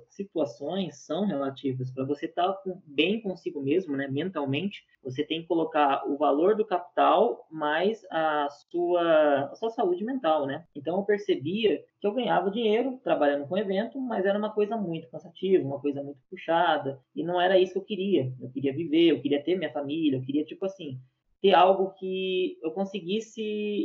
situações 0.09 0.97
são 1.05 1.27
relativas. 1.27 1.91
Para 1.91 2.05
você 2.05 2.27
estar 2.27 2.53
tá 2.53 2.63
bem 2.87 3.21
consigo 3.21 3.61
mesmo, 3.61 3.97
né, 3.97 4.07
mentalmente, 4.07 4.85
você 5.03 5.25
tem 5.25 5.43
que 5.43 5.49
colocar 5.49 6.09
o 6.09 6.17
valor 6.17 6.55
do 6.55 6.65
capital 6.65 7.47
mais 7.51 8.05
a 8.11 8.49
sua, 8.71 9.51
a 9.51 9.55
sua 9.57 9.71
saúde 9.71 10.05
mental, 10.05 10.47
né? 10.47 10.65
Então 10.75 10.99
eu 10.99 11.05
percebia 11.05 11.83
que 12.01 12.07
eu 12.07 12.13
ganhava 12.13 12.51
dinheiro 12.51 13.01
trabalhando 13.03 13.49
com 13.49 13.59
evento, 13.59 14.01
mas 14.01 14.25
era 14.25 14.39
uma 14.39 14.51
coisa 14.51 14.77
muito 14.77 15.09
cansativa, 15.09 15.67
uma 15.67 15.81
coisa 15.81 16.03
muito 16.03 16.21
puxada, 16.31 17.01
e 17.15 17.25
não 17.25 17.41
era 17.41 17.59
isso 17.59 17.73
que 17.73 17.79
eu 17.79 17.85
queria. 17.85 18.33
Eu 18.41 18.51
queria 18.51 18.73
viver, 18.73 19.09
eu 19.09 19.21
queria 19.21 19.43
ter 19.43 19.57
minha 19.57 19.73
família, 19.73 20.17
eu 20.17 20.23
queria 20.23 20.45
tipo 20.45 20.65
assim, 20.65 21.01
ter 21.41 21.55
algo 21.55 21.93
que 21.95 22.59
eu 22.63 22.71
conseguisse 22.71 23.43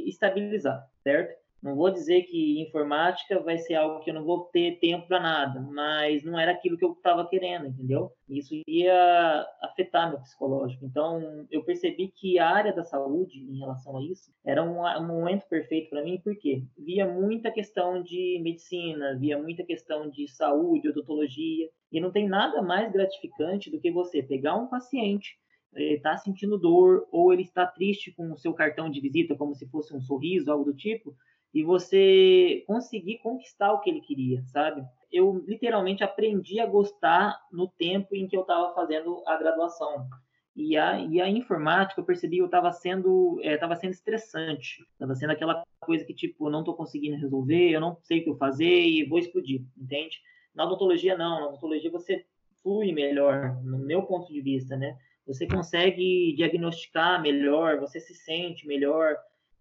estabilizar, 0.08 0.88
certo? 1.02 1.45
Não 1.66 1.76
vou 1.76 1.90
dizer 1.90 2.22
que 2.26 2.62
informática 2.62 3.40
vai 3.40 3.58
ser 3.58 3.74
algo 3.74 4.00
que 4.02 4.12
eu 4.12 4.14
não 4.14 4.24
vou 4.24 4.44
ter 4.54 4.78
tempo 4.78 5.08
para 5.08 5.20
nada, 5.20 5.60
mas 5.60 6.24
não 6.24 6.40
era 6.40 6.52
aquilo 6.52 6.78
que 6.78 6.86
eu 6.86 6.92
estava 6.92 7.28
querendo, 7.28 7.66
entendeu? 7.66 8.12
Isso 8.30 8.54
ia 8.68 9.44
afetar 9.64 10.08
meu 10.08 10.20
psicológico. 10.20 10.86
Então, 10.86 11.48
eu 11.50 11.64
percebi 11.64 12.10
que 12.10 12.38
a 12.38 12.48
área 12.48 12.72
da 12.72 12.84
saúde, 12.84 13.40
em 13.40 13.58
relação 13.58 13.98
a 13.98 14.04
isso, 14.04 14.32
era 14.46 14.64
um, 14.64 14.86
um 14.86 15.08
momento 15.08 15.48
perfeito 15.50 15.90
para 15.90 16.04
mim, 16.04 16.22
porque 16.24 16.62
via 16.78 17.12
muita 17.12 17.50
questão 17.50 18.00
de 18.00 18.40
medicina, 18.44 19.18
via 19.18 19.42
muita 19.42 19.64
questão 19.64 20.08
de 20.08 20.28
saúde, 20.28 20.90
odontologia, 20.90 21.68
e 21.92 22.00
não 22.00 22.12
tem 22.12 22.30
nada 22.30 22.62
mais 22.62 22.92
gratificante 22.92 23.72
do 23.72 23.82
que 23.82 23.90
você 23.90 24.22
pegar 24.22 24.56
um 24.56 24.68
paciente 24.68 25.36
está 25.78 26.16
sentindo 26.18 26.58
dor 26.58 27.06
ou 27.12 27.34
ele 27.34 27.42
está 27.42 27.66
triste 27.66 28.14
com 28.14 28.32
o 28.32 28.38
seu 28.38 28.54
cartão 28.54 28.90
de 28.90 29.02
visita, 29.02 29.36
como 29.36 29.54
se 29.54 29.68
fosse 29.68 29.94
um 29.94 30.00
sorriso, 30.00 30.50
algo 30.50 30.64
do 30.64 30.74
tipo, 30.74 31.14
e 31.56 31.64
você 31.64 32.66
conseguir 32.68 33.20
conquistar 33.20 33.72
o 33.72 33.80
que 33.80 33.90
ele 33.90 34.02
queria, 34.02 34.44
sabe? 34.48 34.84
Eu 35.10 35.42
literalmente 35.48 36.04
aprendi 36.04 36.60
a 36.60 36.66
gostar 36.66 37.40
no 37.50 37.70
tempo 37.70 38.14
em 38.14 38.28
que 38.28 38.36
eu 38.36 38.42
estava 38.42 38.76
fazendo 38.76 39.24
a 39.26 39.38
graduação. 39.38 40.06
E 40.54 40.76
a, 40.76 41.00
e 41.00 41.22
a 41.22 41.30
informática, 41.30 42.02
eu 42.02 42.06
percebi 42.06 42.36
que 42.36 42.42
eu 42.42 42.48
estava 42.48 42.74
sendo, 42.74 43.40
é, 43.42 43.58
sendo 43.78 43.94
estressante. 43.94 44.86
Estava 44.92 45.16
sendo 45.16 45.30
aquela 45.30 45.64
coisa 45.80 46.04
que, 46.04 46.14
tipo, 46.14 46.50
não 46.50 46.60
estou 46.60 46.76
conseguindo 46.76 47.16
resolver, 47.16 47.70
eu 47.70 47.80
não 47.80 47.98
sei 48.04 48.20
o 48.20 48.24
que 48.26 48.30
eu 48.32 48.38
fazer 48.38 48.82
e 48.82 49.06
vou 49.06 49.18
explodir, 49.18 49.64
entende? 49.78 50.20
Na 50.54 50.66
odontologia, 50.66 51.18
não. 51.18 51.40
Na 51.40 51.48
odontologia, 51.48 51.90
você 51.90 52.26
flui 52.62 52.92
melhor, 52.92 53.62
no 53.64 53.78
meu 53.78 54.04
ponto 54.04 54.32
de 54.32 54.42
vista, 54.42 54.76
né? 54.76 54.98
Você 55.26 55.48
consegue 55.48 56.36
diagnosticar 56.36 57.22
melhor, 57.22 57.80
você 57.80 58.02
se 58.02 58.14
sente 58.14 58.68
melhor, 58.68 59.16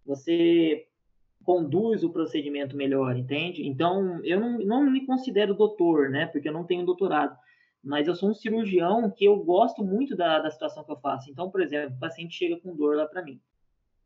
você 0.05 0.87
conduz 1.45 2.03
o 2.03 2.09
procedimento 2.09 2.75
melhor, 2.75 3.15
entende? 3.15 3.67
Então, 3.67 4.19
eu 4.23 4.39
não, 4.39 4.57
não 4.57 4.89
me 4.89 5.05
considero 5.05 5.53
doutor, 5.53 6.09
né? 6.09 6.25
Porque 6.25 6.49
eu 6.49 6.53
não 6.53 6.65
tenho 6.65 6.85
doutorado. 6.85 7.37
Mas 7.83 8.07
eu 8.07 8.15
sou 8.15 8.31
um 8.31 8.33
cirurgião 8.33 9.11
que 9.11 9.25
eu 9.25 9.37
gosto 9.37 9.83
muito 9.83 10.15
da, 10.15 10.39
da 10.39 10.49
situação 10.49 10.83
que 10.83 10.91
eu 10.91 10.97
faço. 10.97 11.29
Então, 11.29 11.51
por 11.51 11.61
exemplo, 11.61 11.95
o 11.95 11.99
paciente 11.99 12.35
chega 12.35 12.59
com 12.59 12.75
dor 12.75 12.95
lá 12.97 13.05
para 13.05 13.21
mim. 13.21 13.39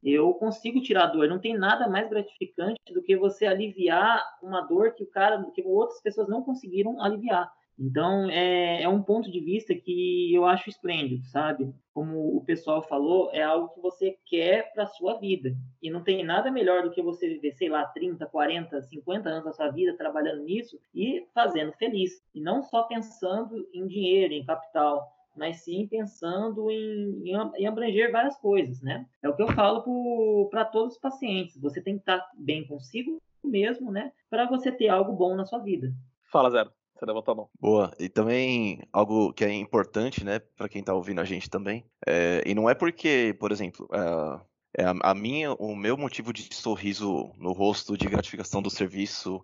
Eu 0.03 0.33
consigo 0.33 0.81
tirar 0.81 1.05
a 1.05 1.07
dor. 1.07 1.29
Não 1.29 1.39
tem 1.39 1.57
nada 1.57 1.87
mais 1.87 2.09
gratificante 2.09 2.93
do 2.93 3.01
que 3.01 3.15
você 3.15 3.45
aliviar 3.45 4.21
uma 4.43 4.61
dor 4.61 4.93
que 4.93 5.03
o 5.03 5.07
cara, 5.07 5.41
que 5.55 5.61
outras 5.61 6.01
pessoas 6.01 6.27
não 6.27 6.43
conseguiram 6.43 7.01
aliviar. 7.01 7.49
Então, 7.79 8.29
é, 8.29 8.83
é 8.83 8.89
um 8.89 9.01
ponto 9.01 9.31
de 9.31 9.39
vista 9.39 9.73
que 9.73 10.33
eu 10.33 10.45
acho 10.45 10.69
esplêndido, 10.69 11.23
sabe? 11.27 11.73
Como 11.93 12.35
o 12.35 12.43
pessoal 12.43 12.83
falou, 12.83 13.29
é 13.31 13.41
algo 13.41 13.69
que 13.69 13.79
você 13.79 14.17
quer 14.25 14.73
para 14.73 14.85
sua 14.85 15.17
vida. 15.17 15.55
E 15.81 15.89
não 15.89 16.03
tem 16.03 16.23
nada 16.25 16.51
melhor 16.51 16.83
do 16.83 16.91
que 16.91 17.01
você 17.01 17.29
viver, 17.29 17.53
sei 17.53 17.69
lá, 17.69 17.85
30, 17.85 18.25
40, 18.25 18.81
50 18.81 19.29
anos 19.29 19.45
da 19.45 19.53
sua 19.53 19.69
vida 19.69 19.95
trabalhando 19.95 20.43
nisso 20.43 20.77
e 20.93 21.25
fazendo 21.33 21.71
feliz. 21.73 22.21
E 22.35 22.41
não 22.41 22.61
só 22.61 22.83
pensando 22.83 23.65
em 23.73 23.87
dinheiro, 23.87 24.33
em 24.33 24.45
capital, 24.45 25.07
mas 25.33 25.63
sim 25.63 25.87
pensando 25.87 26.69
em, 26.69 27.29
em, 27.29 27.65
abranger 27.65 28.11
várias 28.11 28.37
coisas, 28.37 28.81
né? 28.81 29.05
É 29.23 29.29
o 29.29 29.35
que 29.35 29.41
eu 29.41 29.51
falo 29.53 30.49
para 30.49 30.65
todos 30.65 30.95
os 30.95 30.99
pacientes. 30.99 31.57
Você 31.61 31.81
tem 31.81 31.95
que 31.95 32.01
estar 32.01 32.19
tá 32.19 32.31
bem 32.37 32.67
consigo 32.67 33.21
mesmo, 33.41 33.89
né? 33.89 34.11
Para 34.29 34.49
você 34.49 34.69
ter 34.69 34.89
algo 34.89 35.13
bom 35.13 35.33
na 35.33 35.45
sua 35.45 35.59
vida. 35.59 35.93
Fala, 36.29 36.49
Zero. 36.49 36.78
Você 36.99 37.05
levantou 37.05 37.31
a 37.31 37.35
mão. 37.35 37.49
Boa. 37.57 37.91
E 37.97 38.09
também 38.09 38.81
algo 38.91 39.31
que 39.31 39.45
é 39.45 39.53
importante, 39.53 40.25
né, 40.25 40.39
para 40.39 40.67
quem 40.67 40.83
tá 40.83 40.93
ouvindo 40.93 41.21
a 41.21 41.25
gente 41.25 41.49
também. 41.49 41.85
É, 42.05 42.43
e 42.45 42.53
não 42.53 42.69
é 42.69 42.75
porque, 42.75 43.35
por 43.39 43.53
exemplo, 43.53 43.87
é, 43.93 44.81
é 44.83 44.85
a, 44.85 44.93
a, 45.01 45.15
minha, 45.15 45.53
o 45.53 45.75
meu 45.75 45.95
motivo 45.95 46.33
de 46.33 46.53
sorriso 46.53 47.31
no 47.37 47.53
rosto 47.53 47.97
de 47.97 48.07
gratificação 48.09 48.61
do 48.61 48.69
serviço 48.69 49.43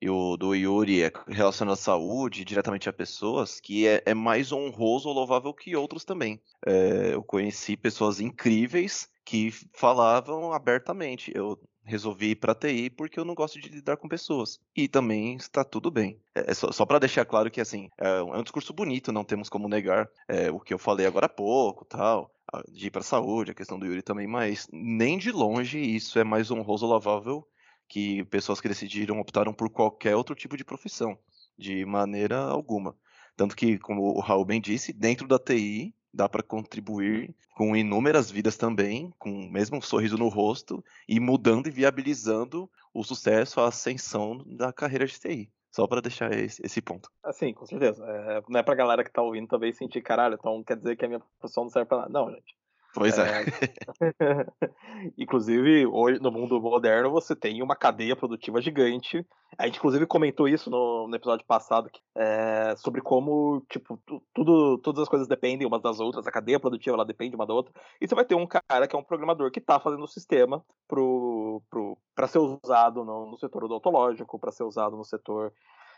e 0.00 0.08
o 0.08 0.36
do 0.36 0.54
Yuri 0.54 1.02
é 1.02 1.12
relacionado 1.28 1.74
à 1.74 1.76
saúde, 1.76 2.44
diretamente 2.44 2.88
a 2.88 2.92
pessoas, 2.92 3.60
que 3.60 3.86
é, 3.86 4.02
é 4.06 4.14
mais 4.14 4.50
honroso 4.50 5.08
ou 5.08 5.14
louvável 5.14 5.52
que 5.52 5.76
outros 5.76 6.04
também. 6.04 6.40
É, 6.66 7.14
eu 7.14 7.22
conheci 7.22 7.76
pessoas 7.76 8.18
incríveis 8.18 9.10
que 9.24 9.50
falavam 9.74 10.52
abertamente. 10.52 11.30
Eu 11.34 11.58
resolvi 11.84 12.30
ir 12.30 12.36
para 12.36 12.54
TI 12.54 12.90
porque 12.90 13.18
eu 13.18 13.24
não 13.24 13.34
gosto 13.34 13.60
de 13.60 13.68
lidar 13.68 13.96
com 13.96 14.08
pessoas. 14.08 14.60
E 14.74 14.88
também 14.88 15.36
está 15.36 15.62
tudo 15.62 15.90
bem. 15.90 16.18
É, 16.34 16.50
é 16.50 16.54
só, 16.54 16.72
só 16.72 16.84
para 16.86 16.98
deixar 16.98 17.24
claro 17.24 17.50
que 17.50 17.60
assim 17.60 17.88
é 17.98 18.22
um, 18.22 18.34
é 18.34 18.38
um, 18.38 18.42
discurso 18.42 18.72
bonito, 18.72 19.12
não 19.12 19.24
temos 19.24 19.48
como 19.48 19.68
negar 19.68 20.08
é, 20.26 20.50
o 20.50 20.58
que 20.58 20.72
eu 20.72 20.78
falei 20.78 21.06
agora 21.06 21.26
há 21.26 21.28
pouco, 21.28 21.84
tal, 21.84 22.34
de 22.68 22.86
ir 22.86 22.90
para 22.90 23.02
saúde, 23.02 23.50
a 23.50 23.54
questão 23.54 23.78
do 23.78 23.86
Yuri 23.86 24.02
também, 24.02 24.26
mas 24.26 24.68
nem 24.72 25.18
de 25.18 25.30
longe 25.30 25.78
isso 25.78 26.18
é 26.18 26.24
mais 26.24 26.50
honroso 26.50 26.86
louvável 26.86 27.46
que 27.88 28.24
pessoas 28.24 28.60
que 28.60 28.68
decidiram 28.68 29.20
optaram 29.20 29.52
por 29.52 29.70
qualquer 29.70 30.16
outro 30.16 30.34
tipo 30.34 30.56
de 30.56 30.64
profissão, 30.64 31.18
de 31.56 31.84
maneira 31.84 32.38
alguma. 32.38 32.96
Tanto 33.36 33.56
que, 33.56 33.78
como 33.78 34.02
o 34.02 34.20
Raul 34.20 34.44
bem 34.44 34.60
disse, 34.60 34.92
dentro 34.92 35.26
da 35.26 35.38
TI 35.38 35.94
dá 36.14 36.28
para 36.28 36.42
contribuir 36.42 37.34
com 37.54 37.76
inúmeras 37.76 38.30
vidas 38.30 38.56
também, 38.56 39.12
com 39.18 39.30
o 39.30 39.50
mesmo 39.50 39.82
sorriso 39.82 40.16
no 40.16 40.28
rosto 40.28 40.84
e 41.08 41.18
mudando 41.18 41.66
e 41.66 41.70
viabilizando 41.70 42.70
o 42.92 43.02
sucesso, 43.02 43.60
a 43.60 43.68
ascensão 43.68 44.38
da 44.46 44.72
carreira 44.72 45.06
de 45.06 45.18
TI. 45.18 45.50
Só 45.70 45.88
para 45.88 46.00
deixar 46.00 46.32
esse, 46.32 46.64
esse, 46.64 46.80
ponto. 46.80 47.10
Assim, 47.24 47.52
com 47.52 47.66
certeza. 47.66 48.04
É, 48.06 48.42
não 48.48 48.60
é 48.60 48.62
pra 48.62 48.76
galera 48.76 49.02
que 49.02 49.10
tá 49.10 49.20
ouvindo 49.20 49.48
também 49.48 49.72
sentir, 49.72 50.00
caralho, 50.02 50.36
então 50.38 50.62
quer 50.62 50.76
dizer 50.76 50.96
que 50.96 51.04
a 51.04 51.08
minha 51.08 51.20
profissão 51.40 51.64
não 51.64 51.70
serve 51.70 51.88
pra 51.88 51.98
nada. 51.98 52.10
Não, 52.10 52.30
gente. 52.30 52.54
Pois 52.94 53.18
é. 53.18 53.42
é. 53.42 53.44
inclusive, 55.18 55.84
hoje 55.86 56.20
no 56.20 56.30
mundo 56.30 56.60
moderno 56.60 57.10
você 57.10 57.34
tem 57.34 57.60
uma 57.60 57.74
cadeia 57.74 58.14
produtiva 58.14 58.62
gigante. 58.62 59.26
A 59.58 59.66
gente, 59.66 59.78
inclusive, 59.78 60.06
comentou 60.06 60.48
isso 60.48 60.70
no, 60.70 61.08
no 61.08 61.16
episódio 61.16 61.44
passado 61.44 61.90
é, 62.16 62.74
sobre 62.76 63.00
como, 63.00 63.64
tipo, 63.68 64.00
tudo, 64.32 64.78
todas 64.78 65.02
as 65.02 65.08
coisas 65.08 65.26
dependem 65.26 65.66
umas 65.66 65.82
das 65.82 65.98
outras, 65.98 66.26
a 66.26 66.32
cadeia 66.32 66.60
produtiva 66.60 66.96
ela 66.96 67.04
depende 67.04 67.34
uma 67.34 67.46
da 67.46 67.54
outra. 67.54 67.72
E 68.00 68.06
você 68.06 68.14
vai 68.14 68.24
ter 68.24 68.36
um 68.36 68.46
cara 68.46 68.86
que 68.86 68.94
é 68.94 68.98
um 68.98 69.04
programador 69.04 69.50
que 69.50 69.58
está 69.58 69.80
fazendo 69.80 70.04
o 70.04 70.08
sistema 70.08 70.64
pro, 70.86 71.60
pro, 71.68 71.98
para 72.14 72.28
ser 72.28 72.38
usado 72.38 73.04
no, 73.04 73.30
no 73.30 73.38
setor 73.38 73.64
odontológico, 73.64 74.38
para 74.38 74.52
ser 74.52 74.62
usado 74.62 74.96
no 74.96 75.04
setor 75.04 75.52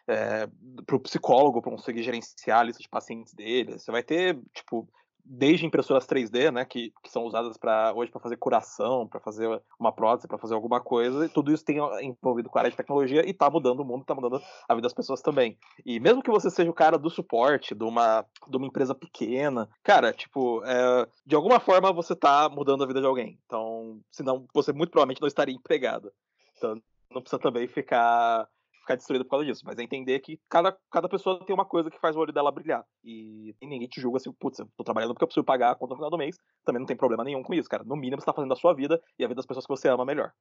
é, 0.06 0.46
para 0.86 0.96
o 0.96 1.00
psicólogo 1.00 1.60
para 1.60 1.72
conseguir 1.72 2.02
gerenciar 2.02 2.60
a 2.60 2.62
lista 2.64 2.82
de 2.82 2.88
pacientes 2.88 3.34
dele. 3.34 3.78
Você 3.78 3.90
vai 3.90 4.02
ter, 4.02 4.38
tipo, 4.54 4.88
desde 5.28 5.66
impressoras 5.66 6.06
3D, 6.06 6.52
né, 6.52 6.64
que, 6.64 6.92
que 7.02 7.10
são 7.10 7.24
usadas 7.24 7.56
para 7.56 7.92
hoje 7.94 8.10
para 8.10 8.20
fazer 8.20 8.36
curação, 8.36 9.06
para 9.06 9.20
fazer 9.20 9.60
uma 9.78 9.92
prótese, 9.92 10.28
para 10.28 10.38
fazer 10.38 10.54
alguma 10.54 10.80
coisa, 10.80 11.26
e 11.26 11.28
tudo 11.28 11.52
isso 11.52 11.64
tem 11.64 11.78
envolvido 12.02 12.48
com 12.48 12.58
a 12.58 12.60
área 12.60 12.70
de 12.70 12.76
tecnologia 12.76 13.26
e 13.26 13.30
está 13.30 13.50
mudando 13.50 13.80
o 13.80 13.84
mundo, 13.84 14.02
está 14.02 14.14
mudando 14.14 14.40
a 14.68 14.74
vida 14.74 14.86
das 14.86 14.94
pessoas 14.94 15.20
também. 15.20 15.58
E 15.84 15.98
mesmo 15.98 16.22
que 16.22 16.30
você 16.30 16.48
seja 16.48 16.70
o 16.70 16.74
cara 16.74 16.96
do 16.96 17.10
suporte 17.10 17.74
de 17.74 17.84
uma, 17.84 18.24
de 18.48 18.56
uma 18.56 18.66
empresa 18.66 18.94
pequena, 18.94 19.68
cara, 19.82 20.12
tipo, 20.12 20.62
é, 20.64 21.08
de 21.26 21.34
alguma 21.34 21.58
forma 21.58 21.92
você 21.92 22.12
está 22.12 22.48
mudando 22.48 22.84
a 22.84 22.86
vida 22.86 23.00
de 23.00 23.06
alguém. 23.06 23.38
Então, 23.46 24.00
senão 24.10 24.46
você 24.54 24.72
muito 24.72 24.90
provavelmente 24.90 25.20
não 25.20 25.28
estaria 25.28 25.54
empregado. 25.54 26.12
Então, 26.56 26.80
não 27.10 27.20
precisa 27.20 27.40
também 27.40 27.66
ficar 27.66 28.48
ficar 28.86 28.94
destruída 28.94 29.24
por 29.24 29.30
causa 29.30 29.44
disso, 29.44 29.62
mas 29.64 29.76
é 29.76 29.82
entender 29.82 30.20
que 30.20 30.38
cada, 30.48 30.76
cada 30.90 31.08
pessoa 31.08 31.44
tem 31.44 31.52
uma 31.52 31.64
coisa 31.64 31.90
que 31.90 32.00
faz 32.00 32.14
o 32.14 32.20
olho 32.20 32.32
dela 32.32 32.52
brilhar. 32.52 32.84
E, 33.04 33.54
e 33.60 33.66
ninguém 33.66 33.88
te 33.88 34.00
julga 34.00 34.18
assim, 34.18 34.32
putz, 34.32 34.60
eu 34.60 34.68
tô 34.76 34.84
trabalhando 34.84 35.12
porque 35.12 35.24
eu 35.24 35.28
preciso 35.28 35.44
pagar 35.44 35.72
a 35.72 35.74
conta 35.74 35.90
no 35.90 35.96
final 35.96 36.10
do 36.10 36.16
mês. 36.16 36.38
Também 36.64 36.80
não 36.80 36.86
tem 36.86 36.96
problema 36.96 37.24
nenhum 37.24 37.42
com 37.42 37.52
isso, 37.52 37.68
cara. 37.68 37.82
No 37.82 37.96
mínimo 37.96 38.22
você 38.22 38.26
tá 38.26 38.32
fazendo 38.32 38.52
a 38.52 38.56
sua 38.56 38.72
vida 38.72 39.02
e 39.18 39.24
a 39.24 39.28
vida 39.28 39.36
das 39.36 39.46
pessoas 39.46 39.66
que 39.66 39.72
você 39.72 39.88
ama 39.88 40.04
melhor. 40.04 40.32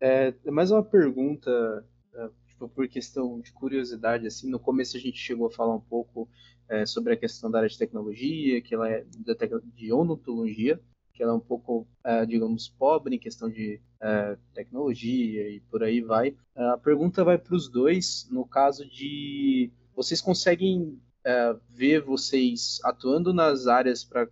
É, 0.00 0.34
mais 0.50 0.70
uma 0.70 0.82
pergunta, 0.82 1.50
é, 2.14 2.30
tipo, 2.46 2.68
por 2.68 2.86
questão 2.88 3.40
de 3.40 3.52
curiosidade, 3.52 4.26
assim, 4.26 4.50
no 4.50 4.60
começo 4.60 4.96
a 4.96 5.00
gente 5.00 5.18
chegou 5.18 5.46
a 5.46 5.50
falar 5.50 5.74
um 5.74 5.80
pouco 5.80 6.28
é, 6.68 6.84
sobre 6.84 7.14
a 7.14 7.16
questão 7.16 7.50
da 7.50 7.58
área 7.58 7.68
de 7.68 7.78
tecnologia, 7.78 8.60
que 8.60 8.74
ela 8.74 8.90
é 8.90 9.04
de 9.74 9.92
odontologia, 9.92 10.80
que 11.14 11.22
ela 11.22 11.32
é 11.32 11.36
um 11.36 11.40
pouco, 11.40 11.86
é, 12.04 12.26
digamos, 12.26 12.68
pobre 12.68 13.14
em 13.14 13.18
questão 13.18 13.48
de 13.48 13.80
é, 14.02 14.36
tecnologia 14.52 15.48
e 15.48 15.60
por 15.70 15.82
aí 15.82 16.00
vai. 16.00 16.36
A 16.54 16.76
pergunta 16.76 17.24
vai 17.24 17.38
para 17.38 17.54
os 17.54 17.68
dois, 17.68 18.28
no 18.30 18.44
caso 18.44 18.84
de 18.84 19.72
vocês 19.94 20.20
conseguem 20.20 21.00
é, 21.24 21.56
ver 21.70 22.02
vocês 22.02 22.80
atuando 22.84 23.32
nas 23.32 23.66
áreas 23.66 24.04
para 24.04 24.28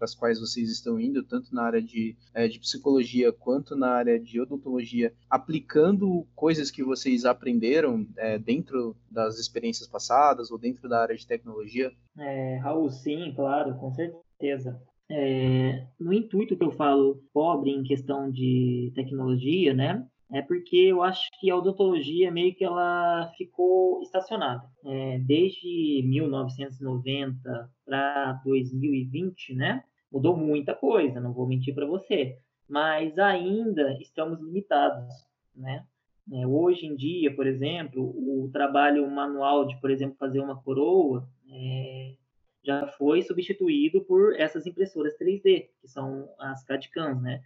as 0.00 0.14
quais 0.14 0.40
vocês 0.40 0.70
estão 0.70 0.98
indo, 0.98 1.22
tanto 1.22 1.54
na 1.54 1.64
área 1.64 1.82
de, 1.82 2.16
é, 2.32 2.48
de 2.48 2.58
psicologia 2.58 3.32
quanto 3.32 3.76
na 3.76 3.90
área 3.90 4.18
de 4.18 4.40
odontologia, 4.40 5.12
aplicando 5.28 6.26
coisas 6.34 6.70
que 6.70 6.82
vocês 6.82 7.24
aprenderam 7.24 8.06
é, 8.16 8.38
dentro 8.38 8.96
das 9.10 9.38
experiências 9.38 9.88
passadas 9.88 10.50
ou 10.50 10.58
dentro 10.58 10.88
da 10.88 11.02
área 11.02 11.16
de 11.16 11.26
tecnologia? 11.26 11.92
É, 12.16 12.56
Raul, 12.58 12.88
sim, 12.88 13.32
claro, 13.34 13.76
com 13.76 13.92
certeza. 13.92 14.80
É, 15.10 15.86
no 15.98 16.12
intuito 16.12 16.56
que 16.56 16.64
eu 16.64 16.70
falo 16.70 17.20
pobre 17.34 17.70
em 17.70 17.82
questão 17.82 18.30
de 18.30 18.92
tecnologia, 18.94 19.74
né? 19.74 20.06
É 20.32 20.40
porque 20.40 20.76
eu 20.76 21.02
acho 21.02 21.28
que 21.40 21.50
a 21.50 21.56
odontologia 21.56 22.30
meio 22.30 22.54
que 22.54 22.64
ela 22.64 23.32
ficou 23.36 24.00
estacionada. 24.02 24.62
É, 24.84 25.18
desde 25.18 26.02
1990 26.06 27.70
para 27.84 28.40
2020, 28.44 29.56
né? 29.56 29.82
Mudou 30.12 30.36
muita 30.36 30.74
coisa, 30.74 31.20
não 31.20 31.32
vou 31.32 31.48
mentir 31.48 31.74
para 31.74 31.86
você. 31.86 32.38
Mas 32.68 33.18
ainda 33.18 33.98
estamos 34.00 34.40
limitados, 34.40 35.12
né? 35.56 35.84
É, 36.32 36.46
hoje 36.46 36.86
em 36.86 36.94
dia, 36.94 37.34
por 37.34 37.44
exemplo, 37.44 38.00
o 38.00 38.48
trabalho 38.52 39.10
manual 39.10 39.66
de, 39.66 39.76
por 39.80 39.90
exemplo, 39.90 40.16
fazer 40.16 40.38
uma 40.38 40.62
coroa 40.62 41.28
é, 41.50 42.14
já 42.62 42.86
foi 42.98 43.22
substituído 43.22 44.02
por 44.02 44.34
essas 44.38 44.66
impressoras 44.66 45.16
3D, 45.18 45.68
que 45.80 45.88
são 45.88 46.28
as 46.38 46.64
CAD-CAMs, 46.64 47.22
né? 47.22 47.42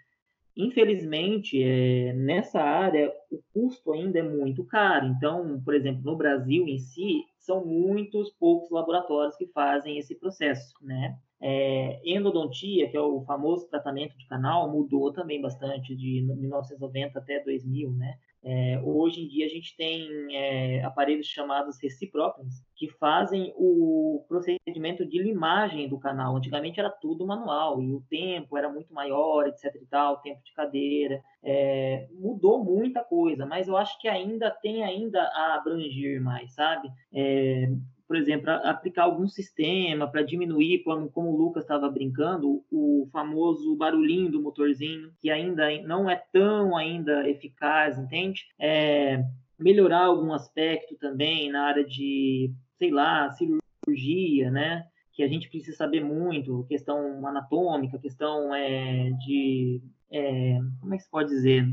Infelizmente, 0.57 1.61
é, 1.61 2.13
nessa 2.13 2.61
área, 2.61 3.13
o 3.31 3.41
custo 3.53 3.93
ainda 3.93 4.21
é 4.21 4.23
muito 4.23 4.65
caro. 4.65 5.07
Então, 5.07 5.61
por 5.65 5.75
exemplo, 5.75 6.03
no 6.05 6.17
Brasil 6.17 6.69
em 6.69 6.79
si, 6.79 7.25
são 7.39 7.65
muitos 7.65 8.31
poucos 8.31 8.71
laboratórios 8.71 9.37
que 9.37 9.47
fazem 9.49 9.99
esse 9.99 10.15
processo, 10.15 10.75
né? 10.81 11.19
É, 11.41 12.01
endodontia, 12.05 12.89
que 12.89 12.97
é 12.97 13.01
o 13.01 13.23
famoso 13.25 13.69
tratamento 13.69 14.17
de 14.17 14.27
canal, 14.27 14.71
mudou 14.71 15.13
também 15.13 15.43
bastante 15.43 15.95
de 15.95 16.23
1990 16.23 17.19
até 17.19 17.43
2000, 17.43 17.91
né? 17.91 18.17
É, 18.47 18.79
hoje 18.85 19.23
em 19.23 19.29
dia 19.29 19.47
a 19.47 19.49
gente 19.49 19.75
tem 19.75 20.07
é, 20.37 20.85
aparelhos 20.85 21.27
chamados 21.27 21.79
reciprópolis 21.83 22.63
que 22.77 22.91
fazem 22.91 23.55
o 23.57 24.25
procedimento 24.29 25.07
de 25.07 25.23
limagem 25.23 25.89
do 25.89 25.99
canal. 25.99 26.37
Antigamente 26.37 26.79
era 26.79 26.91
tudo 26.91 27.27
manual 27.27 27.81
e 27.81 27.91
o 27.91 28.05
tempo 28.11 28.59
era 28.59 28.71
muito 28.71 28.93
maior, 28.93 29.47
etc. 29.47 29.75
E 29.81 29.87
tal, 29.87 30.21
tempo 30.21 30.43
de 30.45 30.53
cadeira. 30.53 31.23
É, 31.43 32.07
mudou 32.13 32.63
muita 32.63 33.03
coisa, 33.03 33.47
mas 33.47 33.67
eu 33.67 33.77
acho 33.77 33.99
que 33.99 34.09
ainda 34.09 34.51
tem 34.51 34.85
ainda 34.85 35.23
a 35.23 35.55
abranger 35.55 36.21
mais, 36.21 36.55
sabe? 36.55 36.89
É, 38.05 38.07
por 38.07 38.17
exemplo, 38.17 38.51
aplicar 38.51 39.05
algum 39.05 39.27
sistema 39.27 40.11
para 40.11 40.23
diminuir, 40.23 40.83
como 40.83 41.31
o 41.31 41.37
Lucas 41.37 41.65
estava 41.65 41.91
brincando, 41.91 42.65
o 42.71 43.09
famoso 43.13 43.77
barulhinho 43.77 44.31
do 44.31 44.43
motorzinho, 44.43 45.13
que 45.21 45.31
ainda 45.31 45.71
não 45.83 46.09
é 46.09 46.23
tão 46.33 46.77
ainda 46.77 47.29
eficaz, 47.29 47.99
entende? 47.99 48.47
É, 48.59 49.25
melhorar 49.59 50.05
algum 50.07 50.33
aspecto 50.33 50.97
também 50.97 51.51
na 51.51 51.65
área 51.65 51.85
de, 51.85 52.53
sei 52.79 52.91
lá, 52.91 53.31
cirurgia, 53.31 54.51
né? 54.51 54.87
Que 55.13 55.23
a 55.23 55.29
gente 55.29 55.49
precisa 55.49 55.77
saber 55.77 56.03
muito, 56.03 56.67
questão 56.69 57.27
anatômica, 57.27 57.99
questão 57.99 58.55
é, 58.55 59.11
de 59.25 59.81
é, 60.11 60.59
como 60.81 60.95
é 60.95 60.97
que 60.97 61.03
se 61.03 61.11
pode 61.11 61.29
dizer, 61.29 61.67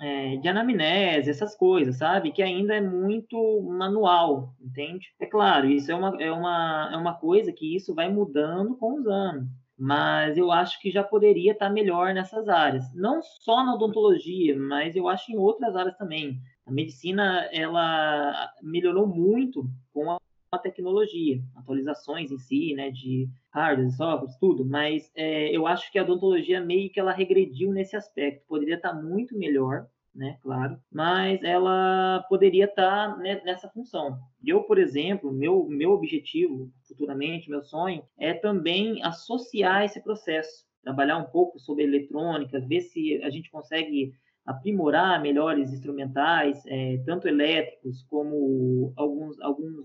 é, 0.00 0.36
de 0.36 0.48
anamnese, 0.48 1.30
essas 1.30 1.54
coisas, 1.54 1.96
sabe? 1.96 2.32
Que 2.32 2.42
ainda 2.42 2.74
é 2.74 2.80
muito 2.80 3.62
manual, 3.62 4.54
entende? 4.60 5.08
É 5.20 5.26
claro, 5.26 5.68
isso 5.68 5.90
é 5.90 5.94
uma, 5.94 6.22
é 6.22 6.30
uma, 6.30 6.90
é 6.92 6.96
uma 6.96 7.14
coisa 7.14 7.52
que 7.52 7.74
isso 7.74 7.94
vai 7.94 8.08
mudando 8.08 8.76
com 8.76 9.00
os 9.00 9.06
anos, 9.06 9.48
mas 9.78 10.36
eu 10.36 10.50
acho 10.50 10.80
que 10.80 10.90
já 10.90 11.02
poderia 11.02 11.52
estar 11.52 11.70
melhor 11.70 12.12
nessas 12.14 12.48
áreas, 12.48 12.84
não 12.94 13.20
só 13.22 13.64
na 13.64 13.74
odontologia, 13.74 14.58
mas 14.58 14.96
eu 14.96 15.08
acho 15.08 15.32
em 15.32 15.36
outras 15.36 15.74
áreas 15.76 15.96
também. 15.96 16.38
A 16.66 16.72
medicina, 16.72 17.48
ela 17.52 18.52
melhorou 18.62 19.06
muito 19.06 19.68
com 19.92 20.10
a 20.10 20.18
a 20.56 20.58
tecnologia, 20.58 21.42
atualizações 21.54 22.30
em 22.30 22.38
si, 22.38 22.74
né, 22.74 22.90
de 22.90 23.28
hardware, 23.56 23.90
software, 23.90 24.36
tudo, 24.38 24.66
mas 24.66 25.10
é, 25.14 25.48
eu 25.56 25.66
acho 25.66 25.90
que 25.90 25.98
a 25.98 26.02
odontologia 26.02 26.60
meio 26.60 26.90
que 26.90 27.00
ela 27.00 27.12
regrediu 27.12 27.72
nesse 27.72 27.96
aspecto, 27.96 28.44
poderia 28.46 28.74
estar 28.74 28.92
muito 28.92 29.36
melhor, 29.36 29.86
né, 30.14 30.38
claro, 30.42 30.78
mas 30.92 31.42
ela 31.42 32.24
poderia 32.28 32.66
estar 32.66 33.16
né, 33.18 33.40
nessa 33.44 33.68
função. 33.68 34.18
Eu, 34.44 34.62
por 34.64 34.78
exemplo, 34.78 35.32
meu, 35.32 35.66
meu 35.68 35.92
objetivo 35.92 36.70
futuramente, 36.86 37.50
meu 37.50 37.62
sonho, 37.62 38.02
é 38.18 38.34
também 38.34 39.02
associar 39.02 39.84
esse 39.84 40.02
processo, 40.02 40.66
trabalhar 40.82 41.16
um 41.18 41.24
pouco 41.24 41.58
sobre 41.58 41.84
eletrônica, 41.84 42.60
ver 42.60 42.82
se 42.82 43.22
a 43.22 43.30
gente 43.30 43.50
consegue 43.50 44.14
aprimorar 44.44 45.20
melhores 45.20 45.72
instrumentais, 45.72 46.62
é, 46.66 46.98
tanto 47.04 47.26
elétricos 47.26 48.02
como 48.04 48.92
alguns, 48.96 49.40
alguns 49.40 49.82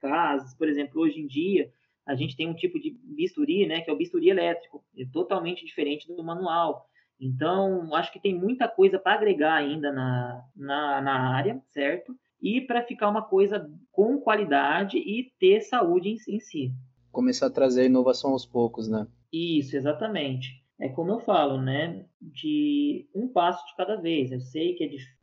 casos. 0.00 0.52
Por 0.54 0.68
exemplo, 0.68 1.00
hoje 1.00 1.20
em 1.20 1.26
dia, 1.26 1.70
a 2.06 2.14
gente 2.14 2.36
tem 2.36 2.48
um 2.48 2.54
tipo 2.54 2.78
de 2.78 2.90
bisturi, 3.02 3.66
né, 3.66 3.80
que 3.80 3.90
é 3.90 3.92
o 3.92 3.96
bisturi 3.96 4.28
elétrico, 4.28 4.84
é 4.96 5.04
totalmente 5.06 5.64
diferente 5.64 6.12
do 6.12 6.22
manual. 6.22 6.86
Então, 7.20 7.94
acho 7.94 8.12
que 8.12 8.20
tem 8.20 8.34
muita 8.34 8.68
coisa 8.68 8.98
para 8.98 9.14
agregar 9.14 9.54
ainda 9.54 9.92
na, 9.92 10.44
na, 10.54 11.00
na 11.00 11.34
área, 11.34 11.62
certo? 11.70 12.14
E 12.42 12.60
para 12.60 12.82
ficar 12.82 13.08
uma 13.08 13.22
coisa 13.22 13.70
com 13.90 14.18
qualidade 14.20 14.98
e 14.98 15.32
ter 15.38 15.60
saúde 15.62 16.10
em, 16.10 16.34
em 16.34 16.40
si. 16.40 16.72
Começar 17.10 17.46
a 17.46 17.50
trazer 17.50 17.86
inovação 17.86 18.32
aos 18.32 18.44
poucos, 18.44 18.88
né? 18.88 19.06
Isso, 19.32 19.76
exatamente. 19.76 20.62
É 20.78 20.88
como 20.88 21.12
eu 21.12 21.20
falo, 21.20 21.60
né? 21.60 22.04
De 22.20 23.08
um 23.14 23.28
passo 23.28 23.64
de 23.66 23.76
cada 23.76 23.96
vez. 23.96 24.32
Eu 24.32 24.40
sei 24.40 24.74
que 24.74 24.84
é 24.84 24.88
difícil, 24.88 25.13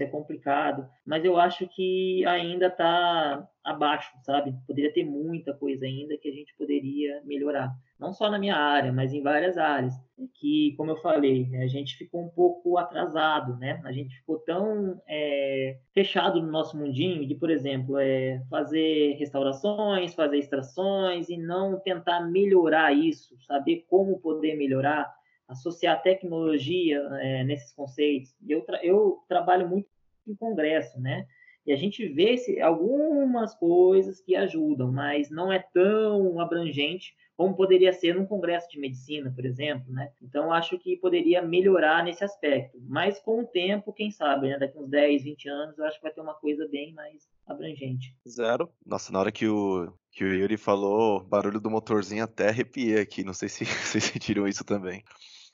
é 0.00 0.06
complicado, 0.06 0.88
mas 1.04 1.24
eu 1.24 1.38
acho 1.38 1.66
que 1.68 2.24
ainda 2.26 2.66
está 2.66 3.48
abaixo, 3.64 4.10
sabe? 4.22 4.54
Poderia 4.66 4.92
ter 4.92 5.04
muita 5.04 5.52
coisa 5.52 5.84
ainda 5.84 6.16
que 6.16 6.28
a 6.28 6.32
gente 6.32 6.54
poderia 6.56 7.20
melhorar. 7.24 7.74
Não 7.98 8.12
só 8.12 8.30
na 8.30 8.38
minha 8.38 8.54
área, 8.54 8.92
mas 8.92 9.12
em 9.12 9.22
várias 9.22 9.56
áreas. 9.58 9.94
Que, 10.34 10.74
como 10.76 10.92
eu 10.92 10.96
falei, 10.96 11.48
a 11.56 11.66
gente 11.66 11.96
ficou 11.96 12.22
um 12.22 12.28
pouco 12.28 12.78
atrasado, 12.78 13.56
né? 13.56 13.80
A 13.84 13.92
gente 13.92 14.16
ficou 14.16 14.38
tão 14.38 15.00
é, 15.06 15.78
fechado 15.92 16.40
no 16.40 16.50
nosso 16.50 16.76
mundinho 16.78 17.26
de, 17.26 17.34
por 17.34 17.50
exemplo, 17.50 17.98
é, 17.98 18.42
fazer 18.48 19.16
restaurações, 19.18 20.14
fazer 20.14 20.38
extrações 20.38 21.28
e 21.28 21.36
não 21.36 21.78
tentar 21.80 22.20
melhorar 22.20 22.92
isso, 22.92 23.36
saber 23.46 23.84
como 23.88 24.20
poder 24.20 24.56
melhorar, 24.56 25.12
associar 25.48 26.02
tecnologia 26.02 26.98
é, 27.20 27.44
nesses 27.44 27.72
conceitos. 27.72 28.34
Eu, 28.46 28.62
tra 28.62 28.84
eu 28.84 29.22
trabalho 29.28 29.68
muito 29.68 29.88
em 30.26 30.34
congresso, 30.34 31.00
né? 31.00 31.26
E 31.66 31.72
a 31.72 31.76
gente 31.76 32.06
vê 32.06 32.36
se, 32.36 32.60
algumas 32.60 33.54
coisas 33.54 34.20
que 34.20 34.36
ajudam, 34.36 34.92
mas 34.92 35.30
não 35.30 35.52
é 35.52 35.58
tão 35.58 36.38
abrangente 36.38 37.14
como 37.36 37.54
poderia 37.54 37.92
ser 37.92 38.14
num 38.14 38.24
congresso 38.24 38.70
de 38.70 38.78
medicina, 38.78 39.30
por 39.30 39.44
exemplo, 39.44 39.92
né? 39.92 40.10
Então, 40.22 40.52
acho 40.52 40.78
que 40.78 40.96
poderia 40.96 41.42
melhorar 41.42 42.02
nesse 42.02 42.24
aspecto. 42.24 42.78
Mas 42.88 43.18
com 43.18 43.42
o 43.42 43.46
tempo, 43.46 43.92
quem 43.92 44.10
sabe, 44.10 44.48
né? 44.48 44.58
Daqui 44.58 44.78
uns 44.78 44.88
10, 44.88 45.22
20 45.22 45.48
anos, 45.48 45.78
eu 45.78 45.84
acho 45.84 45.96
que 45.96 46.02
vai 46.02 46.12
ter 46.12 46.20
uma 46.22 46.34
coisa 46.34 46.66
bem 46.68 46.94
mais 46.94 47.28
abrangente. 47.46 48.16
Zero. 48.26 48.70
Nossa, 48.86 49.12
na 49.12 49.20
hora 49.20 49.30
que 49.30 49.46
o, 49.46 49.92
que 50.10 50.24
o 50.24 50.32
Yuri 50.32 50.56
falou 50.56 51.20
barulho 51.20 51.60
do 51.60 51.70
motorzinho, 51.70 52.24
até 52.24 52.48
arrepiei 52.48 53.00
aqui. 53.00 53.22
Não 53.22 53.34
sei 53.34 53.50
se 53.50 53.64
vocês 53.84 54.04
sentiram 54.04 54.48
isso 54.48 54.64
também. 54.64 55.04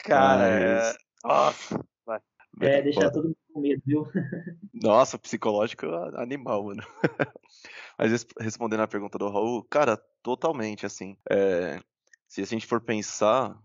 Cara, 0.04 0.38
Mas... 0.38 0.94
é... 0.94 0.96
Nossa, 1.24 1.84
vai. 2.04 2.20
É, 2.60 2.82
deixar 2.82 3.10
todo 3.10 3.24
mundo 3.24 3.36
com 3.52 3.60
medo, 3.60 3.82
viu? 3.84 4.06
Nossa, 4.74 5.18
psicológico 5.18 5.86
animal, 6.16 6.64
mano. 6.64 6.82
Mas 7.98 8.26
respondendo 8.38 8.80
a 8.80 8.88
pergunta 8.88 9.18
do 9.18 9.30
Raul, 9.30 9.62
cara, 9.64 9.96
totalmente, 10.22 10.84
assim. 10.84 11.16
É, 11.30 11.80
se 12.28 12.42
a 12.42 12.46
gente 12.46 12.66
for 12.66 12.80
pensar, 12.80 13.56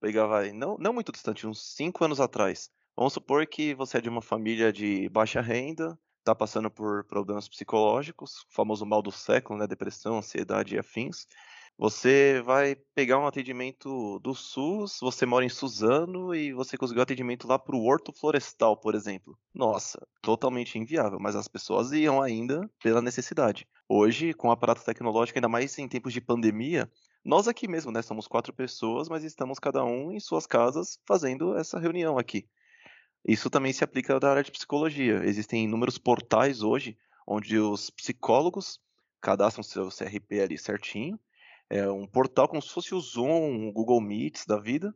pegar, 0.00 0.26
vai, 0.26 0.52
não, 0.52 0.76
não 0.78 0.92
muito 0.92 1.12
distante, 1.12 1.46
uns 1.46 1.74
5 1.74 2.04
anos 2.04 2.20
atrás. 2.20 2.70
Vamos 2.96 3.12
supor 3.12 3.46
que 3.46 3.74
você 3.74 3.98
é 3.98 4.00
de 4.00 4.08
uma 4.08 4.22
família 4.22 4.72
de 4.72 5.08
baixa 5.08 5.40
renda, 5.40 5.98
está 6.18 6.34
passando 6.34 6.70
por 6.70 7.04
problemas 7.04 7.48
psicológicos, 7.48 8.42
o 8.42 8.54
famoso 8.54 8.84
mal 8.84 9.02
do 9.02 9.10
século, 9.10 9.58
né, 9.58 9.66
depressão, 9.66 10.18
ansiedade 10.18 10.74
e 10.74 10.78
afins, 10.78 11.26
você 11.80 12.42
vai 12.44 12.76
pegar 12.94 13.18
um 13.18 13.26
atendimento 13.26 14.18
do 14.18 14.34
SUS, 14.34 14.98
você 15.00 15.24
mora 15.24 15.46
em 15.46 15.48
Suzano 15.48 16.34
e 16.34 16.52
você 16.52 16.76
conseguiu 16.76 17.02
atendimento 17.02 17.48
lá 17.48 17.58
para 17.58 17.74
o 17.74 17.82
Horto 17.82 18.12
Florestal, 18.12 18.76
por 18.76 18.94
exemplo. 18.94 19.34
Nossa, 19.54 20.06
totalmente 20.20 20.78
inviável, 20.78 21.18
mas 21.18 21.34
as 21.34 21.48
pessoas 21.48 21.90
iam 21.92 22.20
ainda 22.20 22.70
pela 22.82 23.00
necessidade. 23.00 23.66
Hoje, 23.88 24.34
com 24.34 24.48
o 24.48 24.50
aparato 24.50 24.84
tecnológico, 24.84 25.38
ainda 25.38 25.48
mais 25.48 25.78
em 25.78 25.88
tempos 25.88 26.12
de 26.12 26.20
pandemia, 26.20 26.86
nós 27.24 27.48
aqui 27.48 27.66
mesmo, 27.66 27.90
né, 27.90 28.02
somos 28.02 28.28
quatro 28.28 28.52
pessoas, 28.52 29.08
mas 29.08 29.24
estamos 29.24 29.58
cada 29.58 29.82
um 29.82 30.12
em 30.12 30.20
suas 30.20 30.46
casas 30.46 31.00
fazendo 31.06 31.56
essa 31.56 31.78
reunião 31.78 32.18
aqui. 32.18 32.46
Isso 33.26 33.48
também 33.48 33.72
se 33.72 33.82
aplica 33.82 34.20
da 34.20 34.28
área 34.28 34.44
de 34.44 34.52
psicologia. 34.52 35.22
Existem 35.24 35.64
inúmeros 35.64 35.96
portais 35.96 36.60
hoje 36.60 36.98
onde 37.26 37.58
os 37.58 37.88
psicólogos 37.88 38.78
cadastram 39.18 39.62
seu 39.62 39.88
CRP 39.88 40.42
ali 40.42 40.58
certinho 40.58 41.18
é 41.70 41.88
um 41.88 42.06
portal 42.06 42.48
como 42.48 42.60
se 42.60 42.70
fosse 42.70 42.94
o 42.94 43.00
Zoom, 43.00 43.68
o 43.68 43.72
Google 43.72 44.00
Meets 44.00 44.44
da 44.44 44.58
vida, 44.58 44.94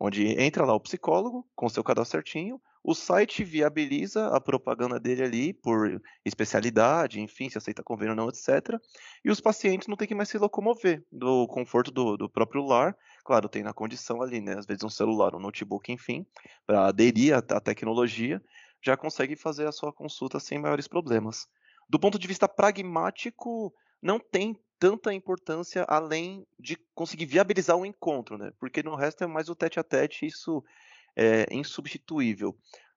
onde 0.00 0.26
entra 0.40 0.64
lá 0.64 0.74
o 0.74 0.80
psicólogo 0.80 1.46
com 1.54 1.68
seu 1.68 1.84
cadastro 1.84 2.18
certinho, 2.18 2.60
o 2.82 2.94
site 2.94 3.42
viabiliza 3.42 4.28
a 4.28 4.38
propaganda 4.38 5.00
dele 5.00 5.22
ali 5.22 5.52
por 5.54 6.02
especialidade, 6.22 7.18
enfim, 7.18 7.48
se 7.48 7.56
aceita 7.56 7.82
convênio 7.82 8.12
ou 8.12 8.16
não, 8.16 8.28
etc. 8.28 8.78
E 9.24 9.30
os 9.30 9.40
pacientes 9.40 9.88
não 9.88 9.96
têm 9.96 10.06
que 10.06 10.14
mais 10.14 10.28
se 10.28 10.36
locomover 10.36 11.02
do 11.10 11.46
conforto 11.46 11.90
do, 11.90 12.16
do 12.18 12.28
próprio 12.28 12.62
lar. 12.62 12.94
Claro, 13.24 13.48
tem 13.48 13.62
na 13.62 13.72
condição 13.72 14.20
ali, 14.20 14.38
né? 14.38 14.58
Às 14.58 14.66
vezes 14.66 14.84
um 14.84 14.90
celular, 14.90 15.34
um 15.34 15.40
notebook, 15.40 15.90
enfim, 15.90 16.26
para 16.66 16.88
aderir 16.88 17.34
à, 17.34 17.38
à 17.38 17.60
tecnologia, 17.60 18.42
já 18.82 18.98
consegue 18.98 19.34
fazer 19.34 19.66
a 19.66 19.72
sua 19.72 19.90
consulta 19.90 20.38
sem 20.38 20.58
maiores 20.58 20.86
problemas. 20.86 21.46
Do 21.88 21.98
ponto 21.98 22.18
de 22.18 22.28
vista 22.28 22.46
pragmático, 22.46 23.72
não 24.02 24.20
tem 24.20 24.58
tanta 24.78 25.12
importância 25.12 25.84
além 25.88 26.46
de 26.58 26.76
conseguir 26.94 27.26
viabilizar 27.26 27.76
o 27.76 27.86
encontro, 27.86 28.36
né? 28.36 28.52
Porque 28.58 28.82
no 28.82 28.94
resto 28.94 29.24
é 29.24 29.26
mais 29.26 29.48
o 29.48 29.54
tete 29.54 29.80
a 29.80 29.84
tete, 29.84 30.26
isso 30.26 30.62
é 31.16 31.46
insubstituível. 31.50 32.56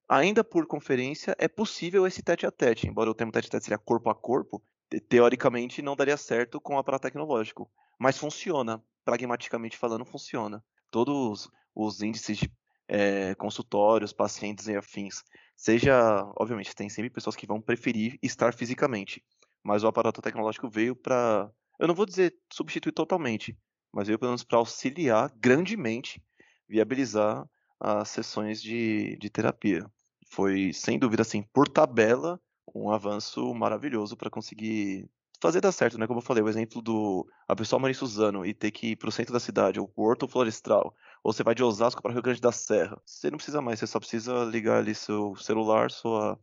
Ainda 0.10 0.44
por 0.44 0.66
conferência 0.66 1.36
é 1.38 1.48
possível 1.48 2.08
esse 2.08 2.22
tete 2.22 2.46
a 2.46 2.52
tete, 2.52 2.88
embora 2.88 3.10
o 3.10 3.14
termo 3.14 3.32
tete 3.32 3.48
a 3.48 3.52
tete 3.52 3.66
seja 3.66 3.78
corpo 3.78 4.10
a 4.10 4.16
corpo, 4.16 4.64
teoricamente 5.10 5.82
não 5.82 5.96
daria 5.96 6.18
certo 6.18 6.62
com 6.62 6.76
o 6.76 6.78
aparato 6.78 7.04
tecnológico, 7.04 7.70
mas 8.00 8.18
funciona, 8.18 8.82
pragmaticamente 9.04 9.78
falando, 9.78 10.06
funciona. 10.06 10.64
Todos 10.90 11.50
os 11.76 12.02
índices 12.02 12.38
de 12.38 12.52
é, 12.88 13.36
consultórios, 13.36 14.14
pacientes 14.14 14.68
e 14.68 14.76
afins, 14.76 15.24
seja, 15.56 16.24
obviamente, 16.38 16.74
tem 16.76 16.88
sempre 16.88 17.10
pessoas 17.10 17.36
que 17.36 17.46
vão 17.46 17.62
preferir 17.62 18.18
estar 18.22 18.54
fisicamente, 18.54 19.22
mas 19.62 19.84
o 19.84 19.88
aparato 19.88 20.22
tecnológico 20.22 20.70
veio 20.70 20.96
para 20.96 21.52
eu 21.80 21.88
não 21.88 21.96
vou 21.96 22.06
dizer 22.06 22.36
substituir 22.52 22.92
totalmente, 22.92 23.58
mas 23.94 24.08
veio 24.08 24.20
pelo 24.20 24.32
menos 24.32 24.44
para 24.44 24.58
auxiliar 24.58 25.32
grandemente, 25.38 26.22
viabilizar 26.68 27.48
as 27.80 28.10
sessões 28.10 28.62
de, 28.62 29.18
de 29.18 29.30
terapia. 29.30 29.90
Foi, 30.30 30.74
sem 30.74 31.00
dúvida, 31.00 31.22
assim, 31.22 31.44
por 31.54 31.68
tabela, 31.68 32.40
um 32.76 32.92
avanço 32.92 33.54
maravilhoso 33.54 34.18
para 34.18 34.30
conseguir 34.30 35.10
fazer 35.40 35.62
dar 35.62 35.72
certo, 35.72 35.98
né? 35.98 36.08
Como 36.08 36.20
eu 36.20 36.24
falei, 36.24 36.44
o 36.44 36.50
exemplo 36.50 36.82
do 36.82 37.28
a 37.48 37.56
pessoa 37.56 37.80
mora 37.80 37.94
Suzano 37.94 38.46
e 38.46 38.54
ter 38.54 38.72
que 38.72 38.88
ir 38.88 38.96
para 38.96 39.10
o 39.10 39.12
centro 39.12 39.34
da 39.34 39.40
cidade, 39.40 39.80
ou 39.80 39.88
Porto 39.88 40.28
Florestal, 40.28 40.94
ou 41.24 41.32
você 41.32 41.44
vai 41.44 41.56
de 41.56 41.64
Osasco 41.64 42.02
para 42.02 42.12
Rio 42.12 42.22
Grande 42.22 42.42
da 42.42 42.52
Serra. 42.52 43.00
Você 43.06 43.30
não 43.30 43.38
precisa 43.38 43.62
mais, 43.62 43.80
você 43.80 43.88
só 43.88 44.00
precisa 44.00 44.44
ligar 44.46 44.80
ali 44.80 44.96
seu 44.96 45.36
celular, 45.36 45.92
sua 45.92 46.40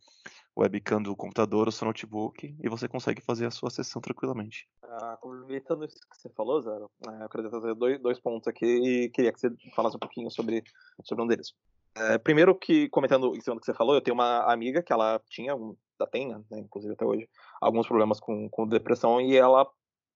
webcam 0.57 1.03
do 1.03 1.17
computador 1.17 1.67
ou 1.67 1.73
seu 1.73 1.87
notebook 1.87 2.55
e 2.63 2.69
você 2.69 2.87
consegue 2.89 3.21
fazer 3.21 3.47
a 3.47 3.51
sua 3.51 3.71
sessão 3.71 4.01
tranquilamente. 4.01 4.69
Ah, 4.83 5.15
aproveitando 5.15 5.85
isso 5.85 5.97
que 6.09 6.17
você 6.17 6.29
falou, 6.31 6.61
Zero, 6.61 6.91
é, 7.09 7.25
eu 7.25 7.29
queria 7.29 7.51
trazer 7.51 7.75
dois, 7.75 8.01
dois 8.01 8.21
pontos 8.21 8.47
aqui 8.47 8.67
e 8.67 9.11
queria 9.11 9.33
que 9.33 9.41
você 9.41 9.51
falasse 9.75 9.97
um 9.97 10.01
pouquinho 10.01 10.31
sobre, 10.31 10.63
sobre 11.03 11.25
um 11.25 11.27
deles. 11.27 11.53
É, 11.97 12.19
primeiro 12.19 12.55
que, 12.55 12.89
comentando 12.89 13.35
em 13.37 13.41
cima 13.41 13.57
do 13.57 13.61
que 13.61 13.67
você 13.67 13.75
falou, 13.75 13.95
eu 13.95 14.01
tenho 14.01 14.15
uma 14.15 14.51
amiga 14.53 14.83
que 14.83 14.93
ela 14.93 15.21
tinha, 15.29 15.53
ainda 15.53 16.11
tem, 16.11 16.29
né, 16.29 16.43
inclusive 16.53 16.95
até 16.95 17.05
hoje, 17.05 17.29
alguns 17.61 17.87
problemas 17.87 18.19
com, 18.21 18.49
com 18.49 18.67
depressão 18.67 19.21
e 19.21 19.37
ela, 19.37 19.69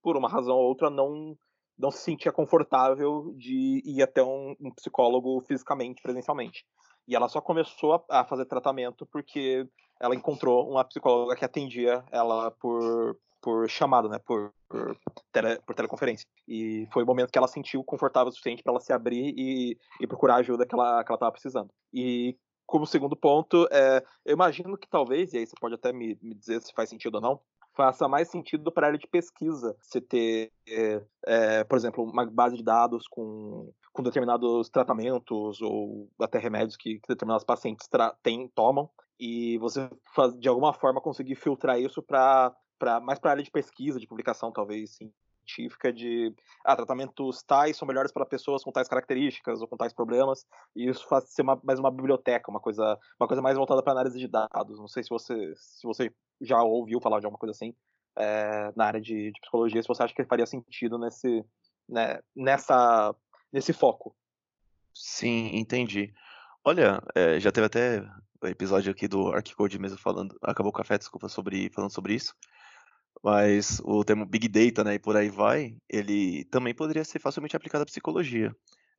por 0.03 0.16
uma 0.16 0.28
razão 0.28 0.57
ou 0.57 0.68
outra, 0.68 0.91
não 0.91 1.36
não 1.78 1.93
se 1.93 1.99
sentia 1.99 2.32
confortável 2.32 3.32
de 3.36 3.80
ir 3.84 4.03
até 4.03 4.22
um, 4.22 4.57
um 4.61 4.70
psicólogo 4.72 5.41
fisicamente, 5.43 6.03
presencialmente. 6.03 6.66
E 7.09 7.17
ela 7.17 7.29
só 7.29 7.41
começou 7.41 7.95
a, 7.95 8.21
a 8.21 8.25
fazer 8.25 8.45
tratamento 8.45 9.07
porque 9.07 9.67
ela 9.99 10.15
encontrou 10.15 10.71
uma 10.71 10.85
psicóloga 10.85 11.35
que 11.35 11.45
atendia 11.45 12.05
ela 12.13 12.51
por, 12.51 13.19
por 13.41 13.69
chamada, 13.69 14.09
né, 14.09 14.19
por, 14.19 14.53
por, 14.69 14.97
tele, 15.33 15.59
por, 15.67 15.75
teleconferência. 15.75 16.27
E 16.47 16.87
foi 16.93 17.03
o 17.03 17.07
momento 17.07 17.33
que 17.33 17.39
ela 17.39 17.49
sentiu 17.49 17.83
confortável 17.83 18.29
o 18.29 18.33
suficiente 18.33 18.63
para 18.63 18.73
ela 18.73 18.81
se 18.81 18.93
abrir 18.93 19.35
e, 19.37 19.77
e 20.01 20.07
procurar 20.07 20.35
a 20.35 20.39
ajuda 20.39 20.67
que 20.67 20.75
ela 20.75 21.01
estava 21.01 21.33
precisando. 21.33 21.71
E 21.93 22.37
como 22.67 22.87
segundo 22.87 23.17
ponto, 23.17 23.67
é, 23.73 24.05
eu 24.27 24.35
imagino 24.35 24.77
que 24.77 24.87
talvez, 24.87 25.33
e 25.33 25.39
aí 25.39 25.47
você 25.47 25.55
pode 25.59 25.75
até 25.75 25.91
me, 25.91 26.19
me 26.21 26.35
dizer 26.35 26.61
se 26.61 26.75
faz 26.75 26.91
sentido 26.91 27.15
ou 27.15 27.21
não, 27.23 27.41
faça 27.75 28.09
mais 28.09 28.29
sentido 28.29 28.71
para 28.73 28.87
a 28.87 28.89
área 28.89 28.99
de 28.99 29.07
pesquisa 29.07 29.75
você 29.81 30.01
ter, 30.01 30.53
é, 30.69 31.01
é, 31.27 31.65
por 31.65 31.79
exemplo, 31.79 32.05
uma 32.05 32.27
base 32.27 32.57
de 32.57 32.63
dados 32.63 33.07
com, 33.09 33.73
com 33.93 34.03
determinados 34.03 34.68
tratamentos 34.68 35.61
ou 35.61 36.11
até 36.20 36.39
remédios 36.39 36.76
que, 36.76 37.01
que 37.01 37.09
determinados 37.09 37.45
pacientes 37.45 37.89
têm, 38.22 38.49
tomam 38.49 38.91
e 39.18 39.59
você 39.59 39.91
faz, 40.14 40.39
de 40.39 40.49
alguma 40.49 40.72
forma 40.72 41.01
conseguir 41.01 41.34
filtrar 41.34 41.80
isso 41.80 42.03
para 42.03 42.55
mais 43.03 43.18
para 43.18 43.30
a 43.30 43.32
área 43.32 43.43
de 43.43 43.51
pesquisa, 43.51 43.99
de 43.99 44.07
publicação, 44.07 44.53
talvez 44.53 44.97
científica, 45.49 45.93
de 45.93 46.32
ah, 46.64 46.76
tratamentos 46.76 47.43
tais 47.43 47.76
são 47.76 47.89
melhores 47.89 48.12
para 48.12 48.24
pessoas 48.24 48.62
com 48.62 48.70
tais 48.70 48.86
características 48.86 49.61
ou 49.61 49.66
com 49.66 49.76
tais 49.76 49.93
problemas, 49.93 50.47
e 50.76 50.89
isso 50.89 51.07
faz 51.09 51.32
ser 51.32 51.43
uma, 51.43 51.59
mais 51.64 51.80
uma 51.80 51.91
biblioteca, 51.91 52.51
uma 52.51 52.61
coisa, 52.61 52.99
uma 53.18 53.26
coisa 53.26 53.43
mais 53.43 53.57
voltada 53.57 53.82
para 53.82 53.93
análise 53.93 54.18
de 54.18 54.28
dados. 54.28 54.78
Não 54.78 54.86
sei 54.86 55.03
se 55.03 55.09
você, 55.09 55.53
se 55.57 55.86
você 55.86 56.12
já 56.41 56.62
ouviu 56.62 57.01
falar 57.01 57.18
de 57.18 57.26
alguma 57.26 57.39
coisa 57.39 57.53
assim 57.53 57.74
é, 58.16 58.72
na 58.76 58.84
área 58.84 59.01
de, 59.01 59.32
de, 59.32 59.41
psicologia, 59.41 59.82
se 59.82 59.89
você 59.89 60.03
acha 60.03 60.14
que 60.14 60.24
faria 60.24 60.47
sentido 60.47 60.99
nesse, 60.99 61.45
né, 61.89 62.20
nessa, 62.36 63.14
nesse 63.53 63.73
foco. 63.73 64.15
Sim, 64.95 65.51
entendi. 65.55 66.13
Olha, 66.65 67.03
é, 67.15 67.39
já 67.41 67.53
teve 67.53 67.67
até 67.67 68.01
o 68.43 68.47
episódio 68.47 68.91
aqui 68.91 69.09
do 69.09 69.33
Archicode 69.33 69.79
mesmo 69.79 69.99
falando, 69.99 70.37
acabou 70.43 70.71
o 70.71 70.75
café, 70.75 70.99
desculpa, 70.99 71.29
sobre, 71.29 71.71
falando 71.71 71.93
sobre 71.93 72.15
isso. 72.15 72.35
Mas 73.23 73.81
o 73.85 74.05
termo 74.05 74.25
Big 74.27 74.49
Data, 74.49 74.85
né, 74.85 74.95
e 74.95 74.99
por 74.99 75.17
aí 75.17 75.29
vai, 75.29 75.77
ele 75.89 76.45
também 76.45 76.75
poderia 76.75 77.05
ser 77.05 77.19
facilmente 77.19 77.57
aplicado 77.57 77.83
à 77.83 77.87
psicologia. 77.87 78.55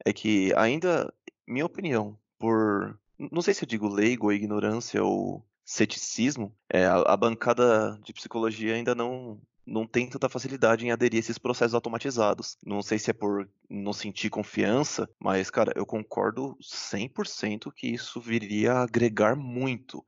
É 0.06 0.12
que 0.12 0.54
ainda, 0.56 1.14
minha 1.48 1.66
opinião, 1.66 2.18
por, 2.38 3.00
não 3.18 3.42
sei 3.42 3.54
se 3.54 3.64
eu 3.64 3.68
digo 3.68 3.88
leigo 3.88 4.28
ou 4.28 4.34
ignorância 4.34 5.04
ou 5.04 5.46
ceticismo, 5.64 6.56
é, 6.70 6.86
a, 6.86 6.96
a 6.96 7.18
bancada 7.18 8.00
de 8.04 8.12
psicologia 8.12 8.76
ainda 8.76 8.96
não 8.96 9.40
não 9.70 9.86
tem 9.86 10.10
tanta 10.10 10.28
facilidade 10.28 10.86
em 10.86 10.92
aderir 10.92 11.18
a 11.18 11.20
esses 11.20 11.38
processos 11.38 11.76
automatizados. 11.76 12.58
Não 12.66 12.82
sei 12.82 12.98
se 12.98 13.12
é 13.12 13.14
por 13.14 13.50
não 13.70 13.94
sentir 13.94 14.30
confiança, 14.30 15.08
mas, 15.20 15.50
cara, 15.50 15.72
eu 15.76 15.86
concordo 15.86 16.58
100% 16.60 17.72
que 17.72 17.88
isso 17.88 18.20
viria 18.20 18.74
a 18.74 18.84
agregar 18.84 19.36
muito. 19.36 20.04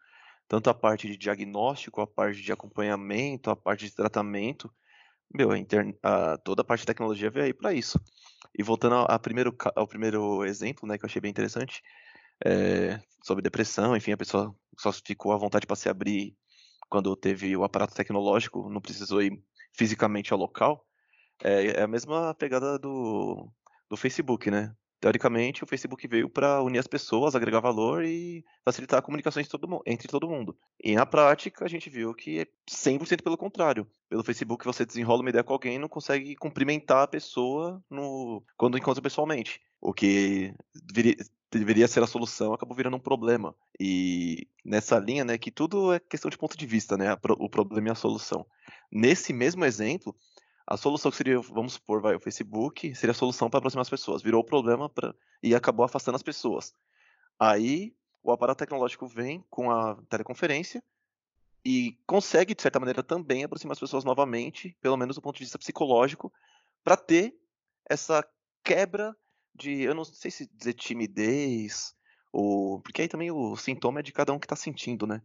Tanto 0.47 0.69
a 0.69 0.73
parte 0.73 1.07
de 1.07 1.15
diagnóstico, 1.15 2.01
a 2.01 2.07
parte 2.07 2.41
de 2.41 2.51
acompanhamento, 2.51 3.49
a 3.49 3.55
parte 3.55 3.85
de 3.85 3.95
tratamento. 3.95 4.69
Meu, 5.33 5.51
a 5.51 5.57
inter... 5.57 5.95
a... 6.01 6.37
toda 6.37 6.61
a 6.61 6.65
parte 6.65 6.81
de 6.81 6.87
tecnologia 6.87 7.29
veio 7.29 7.45
aí 7.45 7.53
para 7.53 7.71
isso. 7.73 7.99
E 8.57 8.63
voltando 8.63 8.95
ao 8.95 9.19
primeiro, 9.19 9.55
ao 9.75 9.87
primeiro 9.87 10.43
exemplo, 10.43 10.87
né, 10.87 10.97
que 10.97 11.05
eu 11.05 11.07
achei 11.07 11.21
bem 11.21 11.31
interessante, 11.31 11.81
é... 12.43 12.99
sobre 13.23 13.43
depressão, 13.43 13.95
enfim, 13.95 14.11
a 14.11 14.17
pessoa 14.17 14.53
só 14.77 14.91
ficou 14.91 15.31
à 15.31 15.37
vontade 15.37 15.67
para 15.67 15.75
se 15.75 15.87
abrir 15.87 16.35
quando 16.91 17.15
teve 17.15 17.55
o 17.55 17.63
aparato 17.63 17.95
tecnológico, 17.95 18.69
não 18.69 18.81
precisou 18.81 19.21
ir 19.21 19.41
fisicamente 19.73 20.33
ao 20.33 20.39
local, 20.39 20.85
é, 21.43 21.67
é 21.67 21.81
a 21.81 21.87
mesma 21.87 22.33
pegada 22.35 22.77
do, 22.77 23.51
do 23.89 23.97
Facebook, 23.97 24.49
né? 24.51 24.73
Teoricamente, 25.01 25.63
o 25.63 25.67
Facebook 25.67 26.07
veio 26.07 26.29
para 26.29 26.61
unir 26.61 26.77
as 26.77 26.85
pessoas, 26.85 27.33
agregar 27.33 27.59
valor 27.59 28.05
e 28.05 28.45
facilitar 28.63 28.99
a 28.99 29.01
comunicação 29.01 29.41
entre 29.41 29.49
todo, 29.49 29.67
mundo, 29.67 29.81
entre 29.83 30.07
todo 30.07 30.29
mundo. 30.29 30.55
E 30.79 30.93
na 30.93 31.07
prática, 31.07 31.65
a 31.65 31.67
gente 31.67 31.89
viu 31.89 32.13
que 32.13 32.41
é 32.41 32.47
100% 32.69 33.23
pelo 33.23 33.35
contrário. 33.35 33.87
Pelo 34.07 34.23
Facebook, 34.23 34.63
você 34.63 34.85
desenrola 34.85 35.21
uma 35.21 35.29
ideia 35.29 35.43
com 35.43 35.53
alguém 35.53 35.75
e 35.75 35.79
não 35.79 35.89
consegue 35.89 36.35
cumprimentar 36.35 37.01
a 37.01 37.07
pessoa 37.07 37.83
no, 37.89 38.43
quando 38.55 38.77
encontra 38.77 39.01
pessoalmente. 39.01 39.59
O 39.81 39.91
que 39.91 40.53
deveria, 40.85 41.15
deveria 41.51 41.87
ser 41.87 42.03
a 42.03 42.07
solução 42.07 42.53
acabou 42.53 42.77
virando 42.77 42.95
um 42.97 42.99
problema. 42.99 43.55
E 43.79 44.47
nessa 44.63 44.99
linha, 44.99 45.25
né, 45.25 45.35
que 45.35 45.49
tudo 45.49 45.93
é 45.93 45.99
questão 45.99 46.29
de 46.29 46.37
ponto 46.37 46.55
de 46.55 46.65
vista, 46.67 46.95
né? 46.95 47.17
O 47.39 47.49
problema 47.49 47.87
e 47.87 47.91
a 47.91 47.95
solução. 47.95 48.45
Nesse 48.91 49.31
mesmo 49.31 49.63
exemplo, 49.63 50.15
a 50.67 50.77
solução 50.77 51.11
que 51.11 51.17
seria, 51.17 51.39
vamos 51.39 51.73
supor, 51.73 52.01
vai, 52.01 52.15
o 52.15 52.19
Facebook, 52.19 52.93
seria 52.95 53.11
a 53.11 53.15
solução 53.15 53.49
para 53.49 53.59
aproximar 53.59 53.81
as 53.81 53.89
pessoas. 53.89 54.21
Virou 54.21 54.41
o 54.41 54.45
problema 54.45 54.89
pra, 54.89 55.13
e 55.41 55.55
acabou 55.55 55.85
afastando 55.85 56.15
as 56.15 56.23
pessoas. 56.23 56.73
Aí 57.39 57.95
o 58.23 58.31
aparato 58.31 58.59
tecnológico 58.59 59.07
vem 59.07 59.43
com 59.49 59.71
a 59.71 59.95
teleconferência 60.09 60.83
e 61.65 61.97
consegue, 62.05 62.55
de 62.55 62.61
certa 62.61 62.79
maneira, 62.79 63.03
também 63.03 63.43
aproximar 63.43 63.73
as 63.73 63.79
pessoas 63.79 64.03
novamente, 64.03 64.75
pelo 64.81 64.97
menos 64.97 65.15
do 65.15 65.21
ponto 65.21 65.37
de 65.37 65.43
vista 65.43 65.59
psicológico, 65.59 66.31
para 66.83 66.97
ter 66.97 67.35
essa 67.89 68.25
quebra 68.63 69.15
de, 69.53 69.81
eu 69.81 69.93
não 69.93 70.03
sei 70.03 70.31
se 70.31 70.49
dizer 70.53 70.73
timidez, 70.73 71.95
ou 72.31 72.81
porque 72.81 73.01
aí 73.01 73.07
também 73.07 73.31
o 73.31 73.55
sintoma 73.55 73.99
é 73.99 74.03
de 74.03 74.11
cada 74.11 74.33
um 74.33 74.39
que 74.39 74.45
está 74.45 74.55
sentindo, 74.55 75.05
né? 75.05 75.21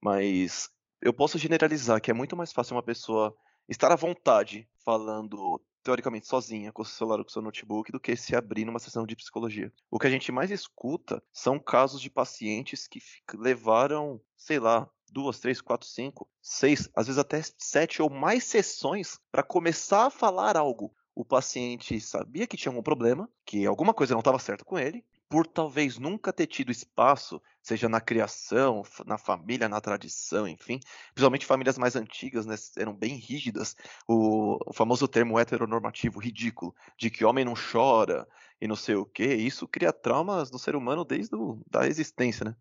Mas 0.00 0.70
eu 1.00 1.12
posso 1.12 1.38
generalizar 1.38 2.00
que 2.00 2.10
é 2.10 2.14
muito 2.14 2.36
mais 2.36 2.52
fácil 2.52 2.76
uma 2.76 2.82
pessoa 2.82 3.34
estar 3.68 3.90
à 3.90 3.96
vontade 3.96 4.68
falando 4.84 5.60
teoricamente 5.82 6.26
sozinha 6.26 6.72
com 6.72 6.82
o 6.82 6.84
seu 6.84 6.94
celular 6.96 7.18
ou 7.18 7.24
com 7.24 7.30
o 7.30 7.32
seu 7.32 7.42
notebook 7.42 7.90
do 7.90 8.00
que 8.00 8.14
se 8.16 8.36
abrir 8.36 8.64
numa 8.64 8.78
sessão 8.78 9.06
de 9.06 9.16
psicologia. 9.16 9.72
O 9.90 9.98
que 9.98 10.06
a 10.06 10.10
gente 10.10 10.30
mais 10.30 10.50
escuta 10.50 11.22
são 11.32 11.58
casos 11.58 12.00
de 12.00 12.10
pacientes 12.10 12.86
que 12.86 13.00
levaram, 13.34 14.20
sei 14.36 14.58
lá, 14.58 14.88
duas, 15.10 15.40
três, 15.40 15.60
quatro, 15.60 15.86
cinco, 15.88 16.28
seis, 16.42 16.88
às 16.94 17.06
vezes 17.06 17.18
até 17.18 17.40
sete 17.58 18.02
ou 18.02 18.10
mais 18.10 18.44
sessões 18.44 19.18
para 19.30 19.42
começar 19.42 20.06
a 20.06 20.10
falar 20.10 20.56
algo. 20.56 20.94
O 21.14 21.24
paciente 21.24 22.00
sabia 22.00 22.46
que 22.46 22.56
tinha 22.56 22.70
algum 22.70 22.82
problema, 22.82 23.28
que 23.44 23.66
alguma 23.66 23.92
coisa 23.92 24.14
não 24.14 24.20
estava 24.20 24.38
certa 24.38 24.64
com 24.64 24.78
ele, 24.78 25.04
por 25.30 25.46
talvez 25.46 25.96
nunca 25.96 26.32
ter 26.32 26.48
tido 26.48 26.72
espaço, 26.72 27.40
seja 27.62 27.88
na 27.88 28.00
criação, 28.00 28.82
na 29.06 29.16
família, 29.16 29.68
na 29.68 29.80
tradição, 29.80 30.48
enfim, 30.48 30.80
principalmente 31.14 31.46
famílias 31.46 31.78
mais 31.78 31.94
antigas, 31.94 32.44
né, 32.46 32.56
eram 32.76 32.92
bem 32.92 33.14
rígidas, 33.14 33.76
o, 34.08 34.58
o, 34.68 34.72
famoso 34.72 35.06
termo 35.06 35.38
heteronormativo 35.38 36.18
ridículo, 36.18 36.74
de 36.98 37.10
que 37.10 37.24
homem 37.24 37.44
não 37.44 37.54
chora 37.54 38.26
e 38.60 38.66
não 38.66 38.74
sei 38.74 38.96
o 38.96 39.06
que, 39.06 39.24
isso 39.24 39.68
cria 39.68 39.92
traumas 39.92 40.50
no 40.50 40.58
ser 40.58 40.74
humano 40.74 41.04
desde 41.04 41.36
a 41.36 41.38
da 41.70 41.86
existência, 41.86 42.44
né? 42.44 42.56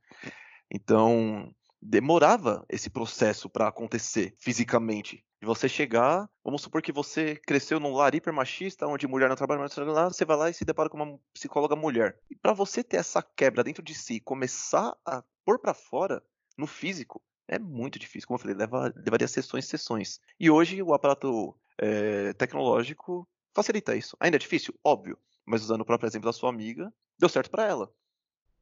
Então, 0.72 1.52
demorava 1.82 2.64
esse 2.70 2.88
processo 2.92 3.50
para 3.50 3.68
acontecer 3.68 4.36
fisicamente. 4.38 5.26
De 5.42 5.46
você 5.46 5.70
chegar, 5.70 6.30
vamos 6.44 6.62
supor 6.62 6.82
que 6.82 6.92
você 6.92 7.36
cresceu 7.36 7.80
num 7.80 7.94
lar 7.94 8.14
hiper 8.14 8.34
machista, 8.34 8.86
onde 8.86 9.08
mulher 9.08 9.30
não 9.30 9.38
trabalha, 9.38 9.62
mas 9.62 9.74
você 9.74 10.26
vai 10.26 10.36
lá 10.36 10.50
e 10.50 10.54
se 10.54 10.66
depara 10.66 10.90
com 10.90 10.98
uma 10.98 11.18
psicóloga 11.34 11.78
mulher. 11.78 12.20
E 12.30 12.36
para 12.36 12.52
você 12.52 12.84
ter 12.84 12.98
essa 12.98 13.22
quebra 13.22 13.64
dentro 13.64 13.82
de 13.82 13.96
si, 13.96 14.20
começar 14.20 14.98
a 15.06 15.24
pôr 15.46 15.58
para 15.58 15.74
fora 15.74 16.22
no 16.58 16.68
físico, 16.68 17.24
é 17.48 17.58
muito 17.58 17.98
difícil. 17.98 18.28
Como 18.28 18.36
eu 18.36 18.42
falei, 18.42 18.56
leva, 18.56 18.94
levaria 18.96 19.28
sessões 19.28 19.66
e 19.66 19.70
sessões. 19.70 20.20
E 20.38 20.52
hoje 20.52 20.84
o 20.84 20.94
aparato 20.94 21.58
é, 21.78 22.34
tecnológico 22.34 23.28
facilita 23.54 23.96
isso. 23.96 24.18
Ainda 24.20 24.36
é 24.36 24.40
difícil? 24.40 24.78
Óbvio. 24.84 25.18
Mas 25.46 25.64
usando 25.64 25.82
o 25.82 25.86
próprio 25.86 26.08
exemplo 26.08 26.30
da 26.30 26.34
sua 26.34 26.50
amiga, 26.50 26.94
deu 27.18 27.30
certo 27.30 27.50
para 27.50 27.66
ela. 27.66 27.92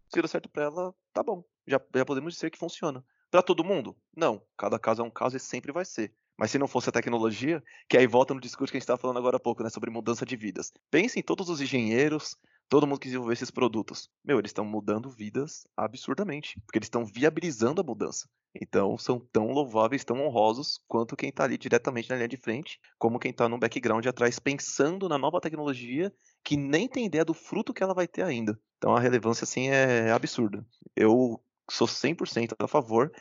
Se 0.09 0.21
deu 0.21 0.28
certo 0.28 0.47
para 0.47 0.63
ela, 0.63 0.95
tá 1.11 1.21
bom. 1.21 1.43
Já, 1.65 1.82
já 1.93 2.05
podemos 2.05 2.36
dizer 2.36 2.49
que 2.49 2.57
funciona. 2.57 3.03
Para 3.30 3.41
todo 3.41 3.63
mundo? 3.63 3.97
Não. 4.15 4.41
Cada 4.55 4.80
caso 4.80 5.01
é 5.01 5.05
um 5.05 5.11
caso 5.11 5.36
e 5.36 5.39
sempre 5.39 5.73
vai 5.73 5.84
ser. 5.84 6.13
Mas 6.38 6.51
se 6.51 6.59
não 6.59 6.67
fosse 6.67 6.89
a 6.89 6.91
tecnologia, 6.91 7.63
que 7.89 7.97
aí 7.97 8.05
volta 8.05 8.33
no 8.33 8.39
discurso 8.39 8.71
que 8.71 8.77
a 8.77 8.79
gente 8.79 8.83
estava 8.83 9.01
falando 9.01 9.17
agora 9.17 9.38
há 9.38 9.39
pouco, 9.39 9.63
né, 9.63 9.69
sobre 9.69 9.89
mudança 9.89 10.25
de 10.25 10.35
vidas. 10.35 10.71
Pense 10.91 11.19
em 11.19 11.23
todos 11.23 11.49
os 11.49 11.59
engenheiros, 11.59 12.38
todo 12.69 12.85
mundo 12.85 12.99
que 12.99 13.07
desenvolveu 13.07 13.33
esses 13.33 13.49
produtos. 13.49 14.09
Meu, 14.23 14.38
eles 14.38 14.49
estão 14.49 14.63
mudando 14.63 15.09
vidas 15.09 15.65
absurdamente, 15.75 16.59
porque 16.65 16.77
eles 16.77 16.88
estão 16.88 17.05
viabilizando 17.05 17.81
a 17.81 17.83
mudança. 17.83 18.29
Então, 18.59 18.97
são 18.97 19.19
tão 19.19 19.47
louváveis, 19.47 20.03
tão 20.03 20.21
honrosos, 20.21 20.79
quanto 20.88 21.15
quem 21.15 21.29
está 21.29 21.43
ali 21.43 21.57
diretamente 21.57 22.09
na 22.09 22.15
linha 22.15 22.27
de 22.27 22.38
frente, 22.38 22.79
como 22.97 23.19
quem 23.19 23.31
está 23.31 23.47
no 23.47 23.57
background 23.57 24.05
atrás, 24.05 24.39
pensando 24.39 25.09
na 25.09 25.17
nova 25.17 25.41
tecnologia, 25.41 26.13
que 26.43 26.57
nem 26.57 26.88
tem 26.88 27.05
ideia 27.05 27.25
do 27.25 27.33
fruto 27.33 27.73
que 27.73 27.83
ela 27.83 27.93
vai 27.93 28.07
ter 28.07 28.23
ainda. 28.23 28.59
Então, 28.77 28.95
a 28.95 28.99
relevância, 28.99 29.43
assim, 29.43 29.69
é 29.69 30.11
absurda. 30.11 30.65
Eu 30.95 31.41
sou 31.69 31.88
100% 31.88 32.55
a 32.59 32.67
favor 32.67 33.11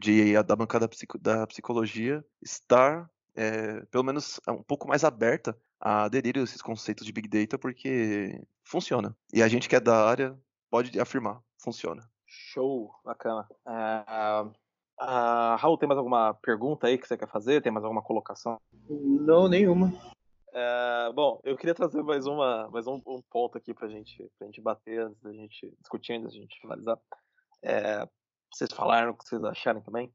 de 0.00 0.40
da 0.42 0.56
bancada 0.56 0.88
da 1.20 1.46
psicologia 1.46 2.24
estar, 2.42 3.10
é, 3.34 3.80
pelo 3.86 4.04
menos, 4.04 4.40
um 4.48 4.62
pouco 4.62 4.88
mais 4.88 5.04
aberta 5.04 5.56
a 5.80 6.04
aderir 6.04 6.38
a 6.38 6.42
esses 6.42 6.62
conceitos 6.62 7.04
de 7.04 7.12
Big 7.12 7.28
Data, 7.28 7.58
porque 7.58 8.40
funciona. 8.62 9.16
E 9.32 9.42
a 9.42 9.48
gente 9.48 9.68
que 9.68 9.76
é 9.76 9.80
da 9.80 10.06
área 10.06 10.38
pode 10.70 10.98
afirmar, 10.98 11.40
funciona. 11.58 12.08
Show, 12.26 12.90
bacana. 13.04 13.46
Uh, 13.66 14.48
uh, 15.00 15.56
Raul, 15.56 15.78
tem 15.78 15.88
mais 15.88 15.98
alguma 15.98 16.34
pergunta 16.34 16.86
aí 16.86 16.98
que 16.98 17.06
você 17.06 17.16
quer 17.16 17.28
fazer? 17.28 17.62
Tem 17.62 17.70
mais 17.70 17.84
alguma 17.84 18.02
colocação? 18.02 18.60
Não, 18.88 19.48
nenhuma. 19.48 19.92
Uh, 20.48 21.12
bom, 21.12 21.40
eu 21.44 21.56
queria 21.56 21.74
trazer 21.74 22.02
mais, 22.02 22.26
uma, 22.26 22.68
mais 22.70 22.86
um, 22.86 23.00
um, 23.06 23.20
ponto 23.30 23.58
aqui 23.58 23.74
pra 23.74 23.88
gente, 23.88 24.30
pra 24.38 24.46
gente 24.46 24.60
bater, 24.60 25.00
antes 25.00 25.20
da 25.20 25.32
gente 25.32 25.72
discutir, 25.80 26.14
antes 26.14 26.32
da 26.32 26.40
gente 26.40 26.60
finalizar. 26.60 26.98
É, 27.62 28.08
vocês 28.56 28.72
falaram 28.72 29.10
o 29.10 29.14
que 29.14 29.28
vocês 29.28 29.42
acharam 29.44 29.80
também. 29.80 30.12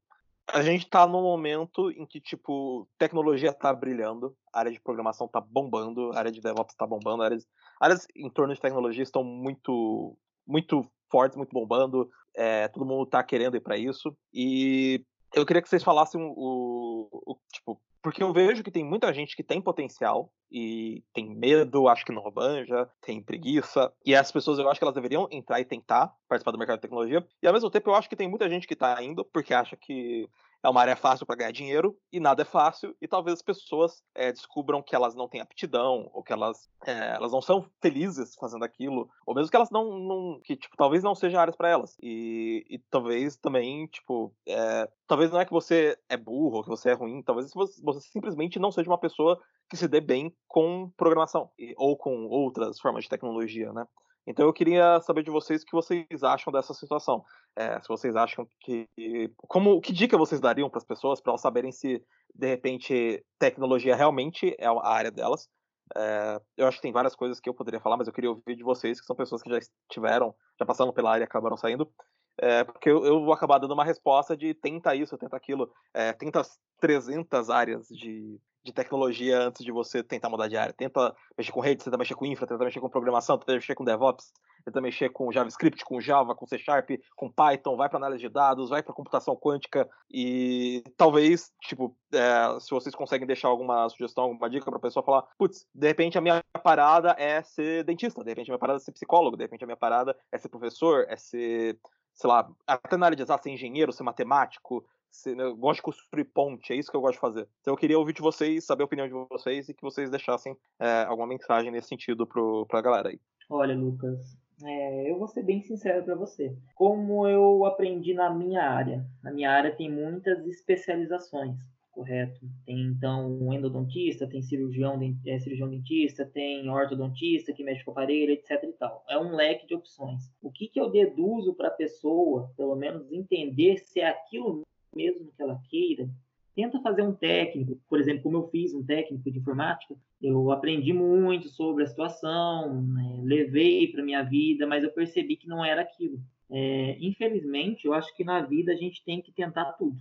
A 0.52 0.62
gente 0.62 0.88
tá 0.88 1.06
num 1.06 1.22
momento 1.22 1.90
em 1.92 2.04
que, 2.04 2.20
tipo, 2.20 2.88
tecnologia 2.98 3.52
tá 3.52 3.72
brilhando, 3.72 4.36
a 4.52 4.58
área 4.58 4.72
de 4.72 4.80
programação 4.80 5.28
tá 5.28 5.40
bombando, 5.40 6.10
a 6.12 6.18
área 6.18 6.32
de 6.32 6.40
DevOps 6.40 6.74
tá 6.74 6.86
bombando, 6.86 7.22
áreas, 7.22 7.46
áreas 7.80 8.06
em 8.16 8.28
torno 8.28 8.52
de 8.52 8.60
tecnologia 8.60 9.02
estão 9.02 9.22
muito, 9.22 10.16
muito 10.44 10.84
fortes, 11.08 11.36
muito 11.36 11.52
bombando, 11.52 12.10
é, 12.34 12.66
todo 12.68 12.86
mundo 12.86 13.06
tá 13.06 13.22
querendo 13.22 13.56
ir 13.56 13.60
para 13.60 13.76
isso. 13.76 14.16
E 14.32 15.04
eu 15.34 15.46
queria 15.46 15.62
que 15.62 15.68
vocês 15.68 15.82
falassem 15.82 16.20
o, 16.20 17.08
o, 17.12 17.36
tipo, 17.52 17.80
porque 18.02 18.22
eu 18.22 18.32
vejo 18.32 18.62
que 18.62 18.70
tem 18.70 18.84
muita 18.84 19.12
gente 19.12 19.36
que 19.36 19.42
tem 19.42 19.60
potencial 19.60 20.32
e 20.50 21.04
tem 21.12 21.28
medo, 21.28 21.88
acho 21.88 22.04
que 22.04 22.12
não 22.12 22.30
manja, 22.34 22.88
tem 23.00 23.22
preguiça. 23.22 23.92
E 24.04 24.14
essas 24.14 24.32
pessoas 24.32 24.58
eu 24.58 24.68
acho 24.68 24.80
que 24.80 24.84
elas 24.84 24.94
deveriam 24.94 25.28
entrar 25.30 25.60
e 25.60 25.64
tentar 25.64 26.14
participar 26.28 26.50
do 26.50 26.58
mercado 26.58 26.78
de 26.78 26.82
tecnologia. 26.82 27.26
E 27.42 27.46
ao 27.46 27.52
mesmo 27.52 27.70
tempo 27.70 27.90
eu 27.90 27.94
acho 27.94 28.08
que 28.08 28.16
tem 28.16 28.28
muita 28.28 28.48
gente 28.48 28.66
que 28.66 28.74
está 28.74 29.02
indo 29.02 29.24
porque 29.24 29.52
acha 29.52 29.76
que 29.76 30.28
é 30.62 30.68
uma 30.68 30.80
área 30.80 30.96
fácil 30.96 31.26
para 31.26 31.36
ganhar 31.36 31.52
dinheiro 31.52 31.96
e 32.12 32.20
nada 32.20 32.42
é 32.42 32.44
fácil 32.44 32.94
e 33.00 33.08
talvez 33.08 33.38
as 33.38 33.42
pessoas 33.42 34.02
é, 34.14 34.30
descubram 34.30 34.82
que 34.82 34.94
elas 34.94 35.14
não 35.14 35.28
têm 35.28 35.40
aptidão 35.40 36.10
ou 36.12 36.22
que 36.22 36.32
elas, 36.32 36.68
é, 36.86 37.14
elas 37.14 37.32
não 37.32 37.40
são 37.40 37.66
felizes 37.80 38.34
fazendo 38.34 38.64
aquilo 38.64 39.08
ou 39.26 39.34
mesmo 39.34 39.50
que 39.50 39.56
elas 39.56 39.70
não, 39.70 39.98
não 39.98 40.40
que 40.44 40.56
tipo 40.56 40.76
talvez 40.76 41.02
não 41.02 41.14
seja 41.14 41.40
áreas 41.40 41.56
para 41.56 41.68
elas 41.68 41.96
e, 42.02 42.64
e, 42.68 42.78
talvez 42.90 43.36
também 43.36 43.86
tipo 43.86 44.34
é, 44.46 44.88
talvez 45.06 45.30
não 45.30 45.40
é 45.40 45.44
que 45.44 45.52
você 45.52 45.98
é 46.08 46.16
burro 46.16 46.58
ou 46.58 46.62
que 46.62 46.68
você 46.68 46.90
é 46.90 46.94
ruim 46.94 47.22
talvez 47.22 47.52
você, 47.52 47.80
você 47.82 48.00
simplesmente 48.00 48.58
não 48.58 48.70
seja 48.70 48.90
uma 48.90 48.98
pessoa 48.98 49.40
que 49.68 49.76
se 49.76 49.88
dê 49.88 50.00
bem 50.00 50.34
com 50.48 50.90
programação 50.96 51.50
ou 51.76 51.96
com 51.96 52.26
outras 52.26 52.80
formas 52.80 53.04
de 53.04 53.10
tecnologia, 53.10 53.72
né? 53.72 53.86
Então 54.30 54.46
eu 54.46 54.52
queria 54.52 55.00
saber 55.00 55.24
de 55.24 55.30
vocês 55.30 55.62
o 55.62 55.66
que 55.66 55.72
vocês 55.72 56.22
acham 56.22 56.52
dessa 56.52 56.72
situação. 56.72 57.24
É, 57.56 57.80
se 57.80 57.88
vocês 57.88 58.14
acham 58.14 58.46
que. 58.60 58.88
Como, 59.36 59.80
que 59.80 59.92
dica 59.92 60.16
vocês 60.16 60.40
dariam 60.40 60.70
para 60.70 60.78
as 60.78 60.84
pessoas 60.84 61.20
para 61.20 61.32
elas 61.32 61.40
saberem 61.40 61.72
se, 61.72 62.02
de 62.32 62.46
repente, 62.46 63.24
tecnologia 63.38 63.96
realmente 63.96 64.54
é 64.58 64.66
a 64.66 64.88
área 64.88 65.10
delas? 65.10 65.48
É, 65.96 66.40
eu 66.56 66.68
acho 66.68 66.76
que 66.76 66.82
tem 66.82 66.92
várias 66.92 67.16
coisas 67.16 67.40
que 67.40 67.48
eu 67.48 67.54
poderia 67.54 67.80
falar, 67.80 67.96
mas 67.96 68.06
eu 68.06 68.12
queria 68.12 68.30
ouvir 68.30 68.54
de 68.54 68.62
vocês, 68.62 69.00
que 69.00 69.06
são 69.06 69.16
pessoas 69.16 69.42
que 69.42 69.50
já 69.50 69.58
estiveram, 69.58 70.32
já 70.58 70.64
passaram 70.64 70.92
pela 70.92 71.10
área 71.10 71.24
e 71.24 71.26
acabaram 71.26 71.56
saindo. 71.56 71.92
É, 72.40 72.62
porque 72.62 72.88
eu, 72.88 73.04
eu, 73.04 73.24
vou 73.24 73.32
acabar 73.32 73.58
dando 73.58 73.74
uma 73.74 73.84
resposta 73.84 74.36
de 74.36 74.54
tenta 74.54 74.94
isso, 74.94 75.18
tenta 75.18 75.36
aquilo, 75.36 75.70
é, 75.92 76.12
tenta 76.12 76.40
300 76.78 77.50
áreas 77.50 77.88
de, 77.88 78.40
de 78.64 78.72
tecnologia 78.72 79.40
antes 79.40 79.64
de 79.64 79.72
você 79.72 80.02
tentar 80.02 80.28
mudar 80.28 80.48
de 80.48 80.56
área. 80.56 80.72
Tenta 80.72 81.14
mexer 81.36 81.52
com 81.52 81.60
rede, 81.60 81.84
tenta 81.84 81.96
mexer 81.96 82.14
com 82.14 82.26
infra, 82.26 82.46
tenta 82.46 82.64
mexer 82.64 82.80
com 82.80 82.88
programação, 82.88 83.38
tenta 83.38 83.54
mexer 83.54 83.74
com 83.74 83.84
DevOps, 83.84 84.32
tenta 84.64 84.80
mexer 84.80 85.08
com 85.10 85.32
JavaScript, 85.32 85.84
com 85.84 86.00
Java, 86.00 86.34
com 86.34 86.46
C 86.46 86.58
Sharp, 86.58 86.90
com 87.16 87.30
Python, 87.30 87.76
vai 87.76 87.88
para 87.88 87.98
análise 87.98 88.20
de 88.20 88.28
dados, 88.28 88.70
vai 88.70 88.82
para 88.82 88.94
computação 88.94 89.34
quântica 89.34 89.88
e 90.10 90.82
talvez, 90.96 91.50
tipo, 91.62 91.96
é, 92.12 92.60
se 92.60 92.70
vocês 92.70 92.94
conseguem 92.94 93.26
deixar 93.26 93.48
alguma 93.48 93.88
sugestão, 93.88 94.24
alguma 94.24 94.50
dica 94.50 94.66
para 94.66 94.76
a 94.76 94.82
pessoa 94.82 95.04
falar, 95.04 95.22
putz, 95.38 95.66
de 95.74 95.86
repente 95.86 96.18
a 96.18 96.20
minha 96.20 96.42
parada 96.62 97.14
é 97.18 97.42
ser 97.42 97.84
dentista, 97.84 98.22
de 98.22 98.28
repente 98.28 98.50
a 98.50 98.52
minha 98.52 98.58
parada 98.58 98.78
é 98.78 98.80
ser 98.80 98.92
psicólogo, 98.92 99.36
de 99.36 99.44
repente 99.44 99.64
a 99.64 99.66
minha 99.66 99.76
parada 99.76 100.16
é 100.30 100.38
ser 100.38 100.48
professor, 100.48 101.06
é 101.08 101.16
ser, 101.16 101.78
sei 102.12 102.28
lá, 102.28 102.48
até 102.66 102.96
exato, 103.20 103.44
ser 103.44 103.50
engenheiro, 103.50 103.92
ser 103.92 104.02
matemático, 104.02 104.84
eu 105.26 105.56
gosto 105.56 105.78
de 105.78 105.82
construir 105.82 106.24
ponte, 106.24 106.72
é 106.72 106.76
isso 106.76 106.90
que 106.90 106.96
eu 106.96 107.00
gosto 107.00 107.14
de 107.14 107.20
fazer. 107.20 107.48
Então 107.60 107.74
eu 107.74 107.78
queria 107.78 107.98
ouvir 107.98 108.12
de 108.12 108.22
vocês, 108.22 108.64
saber 108.64 108.82
a 108.82 108.86
opinião 108.86 109.06
de 109.06 109.14
vocês 109.30 109.68
e 109.68 109.74
que 109.74 109.82
vocês 109.82 110.10
deixassem 110.10 110.56
é, 110.78 111.04
alguma 111.04 111.26
mensagem 111.26 111.70
nesse 111.70 111.88
sentido 111.88 112.26
pro, 112.26 112.66
pra 112.66 112.80
galera 112.80 113.08
aí. 113.08 113.20
Olha, 113.48 113.74
Lucas, 113.74 114.36
é, 114.64 115.10
eu 115.10 115.18
vou 115.18 115.26
ser 115.26 115.42
bem 115.42 115.62
sincero 115.62 116.04
para 116.04 116.14
você. 116.14 116.54
Como 116.74 117.26
eu 117.26 117.64
aprendi 117.64 118.14
na 118.14 118.32
minha 118.32 118.62
área, 118.62 119.04
na 119.22 119.32
minha 119.32 119.50
área 119.50 119.74
tem 119.74 119.90
muitas 119.90 120.46
especializações, 120.46 121.58
correto? 121.90 122.40
Tem 122.64 122.78
então 122.80 123.30
um 123.40 123.52
endodontista, 123.52 124.28
tem 124.28 124.42
cirurgião, 124.42 124.98
é, 125.26 125.38
cirurgião 125.38 125.68
dentista, 125.68 126.24
tem 126.26 126.68
ortodontista 126.68 127.52
que 127.52 127.64
mexe 127.64 127.84
com 127.84 127.90
aparelho, 127.90 128.32
etc 128.32 128.62
e 128.62 128.72
tal. 128.72 129.04
É 129.08 129.18
um 129.18 129.34
leque 129.34 129.66
de 129.66 129.74
opções. 129.74 130.30
O 130.42 130.50
que, 130.50 130.68
que 130.68 130.80
eu 130.80 130.90
deduzo 130.90 131.54
para 131.54 131.68
a 131.68 131.72
pessoa, 131.72 132.52
pelo 132.56 132.76
menos 132.76 133.10
entender 133.10 133.78
se 133.78 134.00
é 134.00 134.08
aquilo 134.08 134.62
mesmo 134.94 135.32
que 135.32 135.42
ela 135.42 135.60
queira, 135.68 136.08
tenta 136.54 136.80
fazer 136.80 137.02
um 137.02 137.14
técnico, 137.14 137.78
por 137.88 138.00
exemplo, 138.00 138.22
como 138.22 138.36
eu 138.36 138.48
fiz 138.48 138.74
um 138.74 138.84
técnico 138.84 139.30
de 139.30 139.38
informática, 139.38 139.94
eu 140.20 140.50
aprendi 140.50 140.92
muito 140.92 141.48
sobre 141.48 141.84
a 141.84 141.86
situação, 141.86 142.82
né, 142.82 143.20
levei 143.22 143.90
para 143.90 144.02
minha 144.02 144.22
vida, 144.22 144.66
mas 144.66 144.84
eu 144.84 144.90
percebi 144.90 145.36
que 145.36 145.48
não 145.48 145.64
era 145.64 145.82
aquilo. 145.82 146.20
É, 146.50 146.96
infelizmente, 147.00 147.86
eu 147.86 147.94
acho 147.94 148.14
que 148.16 148.24
na 148.24 148.40
vida 148.42 148.72
a 148.72 148.76
gente 148.76 149.04
tem 149.04 149.22
que 149.22 149.32
tentar 149.32 149.72
tudo. 149.72 149.96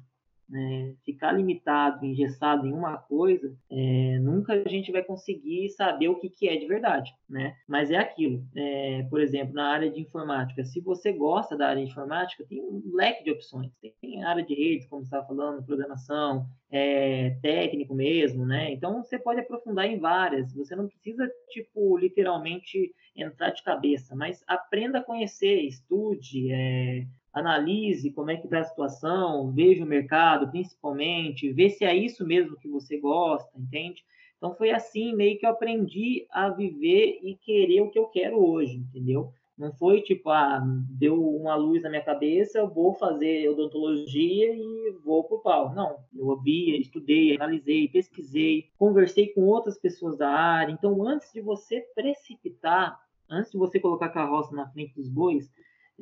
Né, 0.50 0.96
ficar 1.06 1.32
limitado, 1.32 2.06
engessado 2.06 2.66
em 2.66 2.74
uma 2.74 2.98
coisa, 2.98 3.56
é, 3.70 4.18
nunca 4.20 4.54
a 4.54 4.68
gente 4.68 4.92
vai 4.92 5.04
conseguir 5.04 5.70
saber 5.70 6.08
o 6.08 6.20
que, 6.20 6.30
que 6.30 6.50
é 6.50 6.58
de 6.58 6.66
verdade, 6.66 7.14
né? 7.30 7.56
Mas 7.68 7.92
é 7.92 7.98
aquilo. 7.98 8.44
É, 8.56 9.04
por 9.10 9.22
exemplo, 9.22 9.54
na 9.54 9.70
área 9.72 9.92
de 9.92 10.02
informática, 10.02 10.66
se 10.66 10.82
você 10.82 11.14
gosta 11.14 11.56
da 11.56 11.68
área 11.68 11.84
de 11.84 11.92
informática, 11.92 12.44
tem 12.50 12.62
um 12.62 12.82
leque 12.94 13.24
de 13.24 13.32
opções. 13.32 13.72
Tem 14.02 14.24
área 14.24 14.44
de 14.44 14.56
redes, 14.56 14.88
como 14.88 15.04
você 15.04 15.08
estava 15.08 15.28
falando, 15.28 15.64
programação, 15.64 16.48
é, 16.72 17.32
técnico 17.42 17.94
mesmo, 17.94 18.46
né? 18.46 18.72
Então 18.72 19.04
você 19.04 19.20
pode 19.20 19.40
aprofundar 19.40 19.86
em 19.86 20.00
várias. 20.00 20.54
Você 20.54 20.76
não 20.76 20.88
precisa, 20.88 21.30
tipo, 21.50 21.98
literalmente 21.98 22.94
entrar 23.16 23.52
de 23.52 23.64
cabeça, 23.64 24.16
mas 24.16 24.44
aprenda 24.48 25.00
a 25.00 25.04
conhecer, 25.04 25.62
estude, 25.62 26.52
é, 26.52 27.06
analise 27.34 28.12
como 28.12 28.32
é 28.32 28.38
que 28.38 28.46
está 28.46 28.60
a 28.60 28.64
situação, 28.64 29.52
veja 29.52 29.84
o 29.84 29.88
mercado, 29.88 30.50
principalmente, 30.50 31.52
vê 31.52 31.70
se 31.70 31.86
é 31.86 31.96
isso 31.96 32.26
mesmo 32.26 32.58
que 32.58 32.68
você 32.68 32.98
gosta, 32.98 33.50
entende? 33.58 34.04
Então 34.38 34.56
foi 34.56 34.72
assim 34.72 35.14
meio 35.14 35.38
que 35.38 35.46
eu 35.46 35.50
aprendi 35.50 36.26
a 36.32 36.50
viver 36.50 37.20
e 37.22 37.36
querer 37.36 37.82
o 37.82 37.90
que 37.90 38.00
eu 38.00 38.06
quero 38.06 38.38
hoje, 38.38 38.78
entendeu? 38.78 39.34
Não 39.60 39.74
foi 39.74 40.02
tipo, 40.02 40.30
ah, 40.30 40.64
deu 40.90 41.22
uma 41.36 41.54
luz 41.54 41.84
na 41.84 41.90
minha 41.90 42.02
cabeça, 42.02 42.60
eu 42.60 42.70
vou 42.70 42.94
fazer 42.94 43.50
odontologia 43.50 44.56
e 44.56 44.96
vou 45.04 45.26
pro 45.26 45.40
pau. 45.40 45.76
Não, 45.76 45.98
eu 46.16 46.28
ouvi, 46.28 46.80
estudei, 46.80 47.36
analisei, 47.36 47.90
pesquisei, 47.90 48.70
conversei 48.78 49.28
com 49.34 49.42
outras 49.42 49.78
pessoas 49.78 50.18
da 50.18 50.30
área. 50.30 50.72
Então, 50.72 51.06
antes 51.06 51.34
de 51.34 51.42
você 51.42 51.82
precipitar, 51.94 52.98
antes 53.30 53.52
de 53.52 53.58
você 53.58 53.82
colocar 53.82 54.06
a 54.06 54.10
carroça 54.14 54.56
na 54.56 54.70
frente 54.70 54.96
dos 54.96 55.10
bois, 55.10 55.52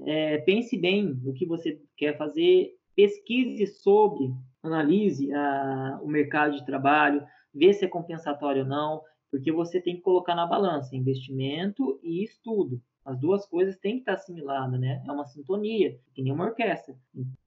é, 0.05 0.37
pense 0.39 0.77
bem 0.77 1.19
no 1.23 1.33
que 1.33 1.45
você 1.45 1.81
quer 1.95 2.17
fazer, 2.17 2.75
pesquise 2.95 3.67
sobre, 3.67 4.31
analise 4.61 5.31
a, 5.33 5.99
o 6.01 6.07
mercado 6.07 6.55
de 6.55 6.65
trabalho, 6.65 7.23
vê 7.53 7.73
se 7.73 7.85
é 7.85 7.87
compensatório 7.87 8.63
ou 8.63 8.67
não, 8.67 9.01
porque 9.31 9.51
você 9.51 9.81
tem 9.81 9.95
que 9.95 10.01
colocar 10.01 10.35
na 10.35 10.45
balança 10.45 10.95
investimento 10.95 11.99
e 12.03 12.23
estudo. 12.23 12.81
As 13.05 13.17
duas 13.17 13.45
coisas 13.45 13.77
têm 13.77 13.93
que 13.93 13.99
estar 13.99 14.15
assimiladas, 14.15 14.77
né? 14.79 15.01
É 15.07 15.11
uma 15.11 15.25
sintonia, 15.25 15.97
que 16.13 16.21
nem 16.21 16.33
uma 16.33 16.45
orquestra. 16.45 16.93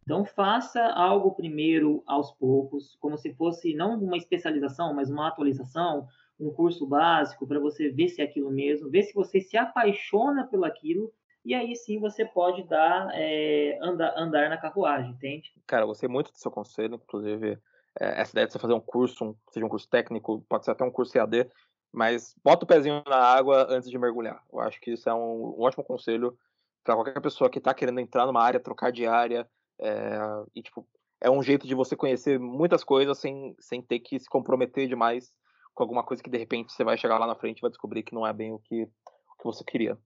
Então, 0.02 0.24
faça 0.24 0.82
algo 0.86 1.34
primeiro 1.34 2.02
aos 2.06 2.32
poucos, 2.32 2.96
como 2.98 3.18
se 3.18 3.34
fosse 3.34 3.74
não 3.74 3.98
uma 4.02 4.16
especialização, 4.16 4.94
mas 4.94 5.10
uma 5.10 5.28
atualização, 5.28 6.06
um 6.38 6.50
curso 6.50 6.86
básico 6.86 7.46
para 7.46 7.60
você 7.60 7.90
ver 7.90 8.08
se 8.08 8.22
é 8.22 8.24
aquilo 8.24 8.50
mesmo, 8.50 8.88
ver 8.88 9.02
se 9.02 9.12
você 9.12 9.38
se 9.40 9.56
apaixona 9.56 10.46
pelo 10.46 10.64
aquilo 10.64 11.12
e 11.44 11.54
aí 11.54 11.74
sim 11.74 11.98
você 11.98 12.24
pode 12.24 12.62
dar 12.64 13.10
é, 13.14 13.78
andar, 13.82 14.14
andar 14.16 14.48
na 14.50 14.58
carruagem, 14.58 15.12
entende? 15.12 15.50
Cara, 15.66 15.82
eu 15.82 15.88
gostei 15.88 16.08
muito 16.08 16.32
do 16.32 16.38
seu 16.38 16.50
conselho, 16.50 16.96
inclusive 16.96 17.58
é, 17.98 18.20
essa 18.20 18.32
ideia 18.32 18.46
de 18.46 18.52
você 18.52 18.58
fazer 18.58 18.74
um 18.74 18.80
curso, 18.80 19.24
um, 19.24 19.34
seja 19.50 19.64
um 19.64 19.68
curso 19.68 19.88
técnico, 19.88 20.44
pode 20.48 20.64
ser 20.64 20.72
até 20.72 20.84
um 20.84 20.90
curso 20.90 21.16
EAD, 21.16 21.48
mas 21.92 22.34
bota 22.44 22.64
o 22.64 22.68
pezinho 22.68 23.02
na 23.06 23.16
água 23.16 23.66
antes 23.68 23.90
de 23.90 23.98
mergulhar. 23.98 24.42
Eu 24.52 24.60
acho 24.60 24.80
que 24.80 24.92
isso 24.92 25.08
é 25.08 25.14
um, 25.14 25.56
um 25.58 25.62
ótimo 25.62 25.84
conselho 25.84 26.36
para 26.84 26.94
qualquer 26.94 27.20
pessoa 27.20 27.50
que 27.50 27.58
está 27.58 27.74
querendo 27.74 28.00
entrar 28.00 28.26
numa 28.26 28.42
área, 28.42 28.60
trocar 28.60 28.92
de 28.92 29.06
área, 29.06 29.48
é, 29.80 30.18
e 30.54 30.62
tipo, 30.62 30.86
é 31.20 31.30
um 31.30 31.42
jeito 31.42 31.66
de 31.66 31.74
você 31.74 31.96
conhecer 31.96 32.38
muitas 32.38 32.84
coisas 32.84 33.18
sem, 33.18 33.54
sem 33.58 33.82
ter 33.82 34.00
que 34.00 34.18
se 34.18 34.28
comprometer 34.28 34.88
demais 34.88 35.32
com 35.74 35.82
alguma 35.82 36.02
coisa 36.02 36.22
que 36.22 36.30
de 36.30 36.38
repente 36.38 36.72
você 36.72 36.84
vai 36.84 36.96
chegar 36.96 37.18
lá 37.18 37.26
na 37.26 37.34
frente 37.34 37.58
e 37.58 37.62
vai 37.62 37.70
descobrir 37.70 38.02
que 38.02 38.14
não 38.14 38.26
é 38.26 38.32
bem 38.32 38.52
o 38.52 38.58
que, 38.58 38.82
o 38.82 39.38
que 39.38 39.44
você 39.44 39.64
queria. 39.64 39.98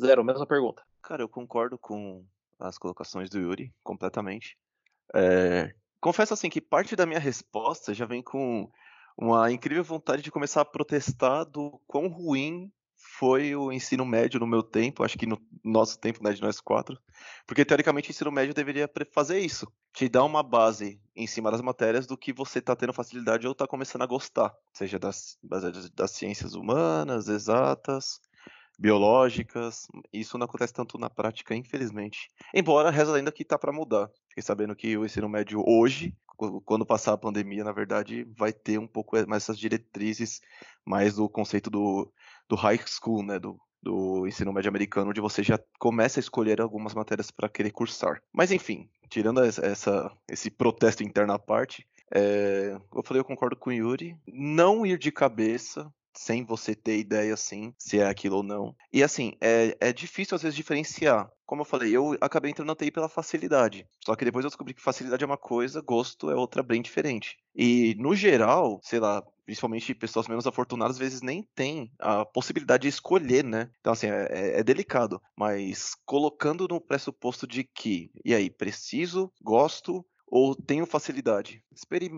Zero, 0.00 0.24
mesma 0.24 0.46
pergunta. 0.46 0.82
Cara, 1.02 1.22
eu 1.22 1.28
concordo 1.28 1.76
com 1.78 2.24
as 2.58 2.78
colocações 2.78 3.28
do 3.28 3.38
Yuri, 3.38 3.72
completamente. 3.82 4.56
É, 5.14 5.74
confesso 6.00 6.34
assim 6.34 6.48
que 6.48 6.60
parte 6.60 6.94
da 6.94 7.06
minha 7.06 7.18
resposta 7.18 7.94
já 7.94 8.06
vem 8.06 8.22
com 8.22 8.70
uma 9.16 9.50
incrível 9.50 9.82
vontade 9.82 10.22
de 10.22 10.30
começar 10.30 10.60
a 10.60 10.64
protestar 10.64 11.44
do 11.44 11.80
quão 11.86 12.06
ruim 12.08 12.72
foi 12.98 13.54
o 13.54 13.72
ensino 13.72 14.04
médio 14.04 14.40
no 14.40 14.46
meu 14.46 14.62
tempo, 14.62 15.04
acho 15.04 15.18
que 15.18 15.26
no 15.26 15.40
nosso 15.64 15.98
tempo, 15.98 16.22
né, 16.22 16.32
de 16.32 16.42
nós 16.42 16.60
quatro, 16.60 16.98
porque 17.46 17.64
teoricamente 17.64 18.10
o 18.10 18.12
ensino 18.12 18.30
médio 18.30 18.54
deveria 18.54 18.90
fazer 19.12 19.38
isso, 19.38 19.66
te 19.92 20.08
dar 20.08 20.24
uma 20.24 20.42
base 20.42 21.00
em 21.14 21.26
cima 21.26 21.50
das 21.50 21.60
matérias 21.60 22.06
do 22.06 22.16
que 22.16 22.32
você 22.32 22.58
está 22.58 22.74
tendo 22.76 22.92
facilidade 22.92 23.46
ou 23.46 23.52
está 23.52 23.66
começando 23.66 24.02
a 24.02 24.06
gostar, 24.06 24.54
seja 24.72 24.98
das, 24.98 25.38
das, 25.42 25.90
das 25.90 26.10
ciências 26.10 26.54
humanas, 26.54 27.28
exatas, 27.28 28.20
biológicas. 28.78 29.88
Isso 30.12 30.38
não 30.38 30.44
acontece 30.44 30.72
tanto 30.72 30.96
na 30.98 31.10
prática, 31.10 31.54
infelizmente. 31.54 32.28
Embora 32.54 32.90
reza 32.90 33.16
ainda 33.16 33.32
que 33.32 33.44
tá 33.44 33.58
para 33.58 33.72
mudar. 33.72 34.10
Fiquei 34.28 34.42
sabendo 34.42 34.76
que 34.76 34.96
o 34.96 35.04
ensino 35.04 35.28
médio 35.28 35.62
hoje, 35.66 36.14
quando 36.64 36.86
passar 36.86 37.14
a 37.14 37.18
pandemia, 37.18 37.64
na 37.64 37.72
verdade, 37.72 38.24
vai 38.36 38.52
ter 38.52 38.78
um 38.78 38.86
pouco 38.86 39.16
mais 39.26 39.42
essas 39.42 39.58
diretrizes, 39.58 40.40
mais 40.86 41.16
do 41.16 41.28
conceito 41.28 41.68
do, 41.68 42.10
do 42.48 42.54
high 42.54 42.78
school, 42.86 43.24
né, 43.24 43.38
do, 43.38 43.58
do 43.82 44.26
ensino 44.26 44.52
médio 44.52 44.68
americano, 44.68 45.10
onde 45.10 45.20
você 45.20 45.42
já 45.42 45.58
começa 45.78 46.20
a 46.20 46.22
escolher 46.22 46.60
algumas 46.60 46.94
matérias 46.94 47.30
para 47.30 47.48
querer 47.48 47.72
cursar. 47.72 48.22
Mas 48.32 48.52
enfim, 48.52 48.88
tirando 49.08 49.42
essa, 49.42 50.12
esse 50.30 50.50
protesto 50.50 51.02
interno 51.02 51.32
à 51.32 51.38
parte, 51.38 51.86
é, 52.14 52.78
eu 52.94 53.02
falei, 53.02 53.20
eu 53.20 53.24
concordo 53.24 53.56
com 53.56 53.70
o 53.70 53.72
Yuri, 53.72 54.16
não 54.26 54.86
ir 54.86 54.98
de 54.98 55.12
cabeça 55.12 55.92
sem 56.14 56.44
você 56.44 56.74
ter 56.74 56.98
ideia, 56.98 57.34
assim, 57.34 57.72
se 57.78 57.98
é 57.98 58.06
aquilo 58.06 58.38
ou 58.38 58.42
não. 58.42 58.74
E 58.92 59.02
assim, 59.02 59.34
é, 59.40 59.76
é 59.80 59.92
difícil 59.92 60.34
às 60.34 60.42
vezes 60.42 60.56
diferenciar. 60.56 61.30
Como 61.46 61.62
eu 61.62 61.66
falei, 61.66 61.96
eu 61.96 62.16
acabei 62.20 62.50
entrando 62.50 62.68
na 62.68 62.76
TI 62.76 62.90
pela 62.90 63.08
facilidade. 63.08 63.86
Só 64.04 64.14
que 64.14 64.24
depois 64.24 64.44
eu 64.44 64.50
descobri 64.50 64.74
que 64.74 64.82
facilidade 64.82 65.24
é 65.24 65.26
uma 65.26 65.38
coisa, 65.38 65.80
gosto 65.80 66.30
é 66.30 66.34
outra 66.34 66.62
bem 66.62 66.82
diferente. 66.82 67.38
E 67.54 67.94
no 67.98 68.14
geral, 68.14 68.80
sei 68.82 69.00
lá, 69.00 69.22
principalmente 69.48 69.94
pessoas 69.94 70.28
menos 70.28 70.46
afortunadas, 70.46 70.96
às 70.96 70.98
vezes 70.98 71.22
nem 71.22 71.42
tem 71.54 71.90
a 71.98 72.22
possibilidade 72.22 72.82
de 72.82 72.88
escolher, 72.88 73.42
né? 73.42 73.70
Então, 73.80 73.94
assim, 73.94 74.06
é, 74.06 74.28
é, 74.30 74.60
é 74.60 74.62
delicado. 74.62 75.22
Mas 75.34 75.94
colocando 76.04 76.68
no 76.68 76.78
pressuposto 76.78 77.46
de 77.46 77.64
que, 77.64 78.10
e 78.22 78.34
aí, 78.34 78.50
preciso, 78.50 79.32
gosto, 79.40 80.04
ou 80.30 80.54
tenho 80.54 80.86
facilidade. 80.86 81.62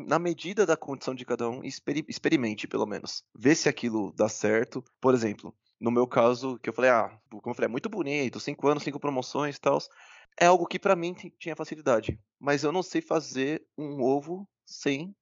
na 0.06 0.18
medida 0.18 0.66
da 0.66 0.76
condição 0.76 1.14
de 1.14 1.24
cada 1.24 1.48
um, 1.48 1.60
experimente 1.64 2.66
pelo 2.66 2.86
menos. 2.86 3.24
Vê 3.36 3.54
se 3.54 3.68
aquilo 3.68 4.12
dá 4.12 4.28
certo. 4.28 4.84
Por 5.00 5.14
exemplo, 5.14 5.54
no 5.80 5.90
meu 5.90 6.06
caso, 6.06 6.58
que 6.58 6.68
eu 6.68 6.72
falei, 6.72 6.90
ah, 6.90 7.18
como 7.30 7.50
eu 7.50 7.54
falei, 7.54 7.66
é 7.66 7.70
muito 7.70 7.88
bonito, 7.88 8.38
cinco 8.40 8.68
anos, 8.68 8.82
cinco 8.82 9.00
promoções 9.00 9.56
e 9.56 9.60
tal. 9.60 9.78
É 10.38 10.46
algo 10.46 10.66
que 10.66 10.78
para 10.78 10.96
mim 10.96 11.14
tinha 11.38 11.56
facilidade. 11.56 12.18
Mas 12.38 12.62
eu 12.62 12.72
não 12.72 12.82
sei 12.82 13.00
fazer 13.00 13.64
um 13.76 14.02
ovo 14.02 14.48
sem 14.64 15.14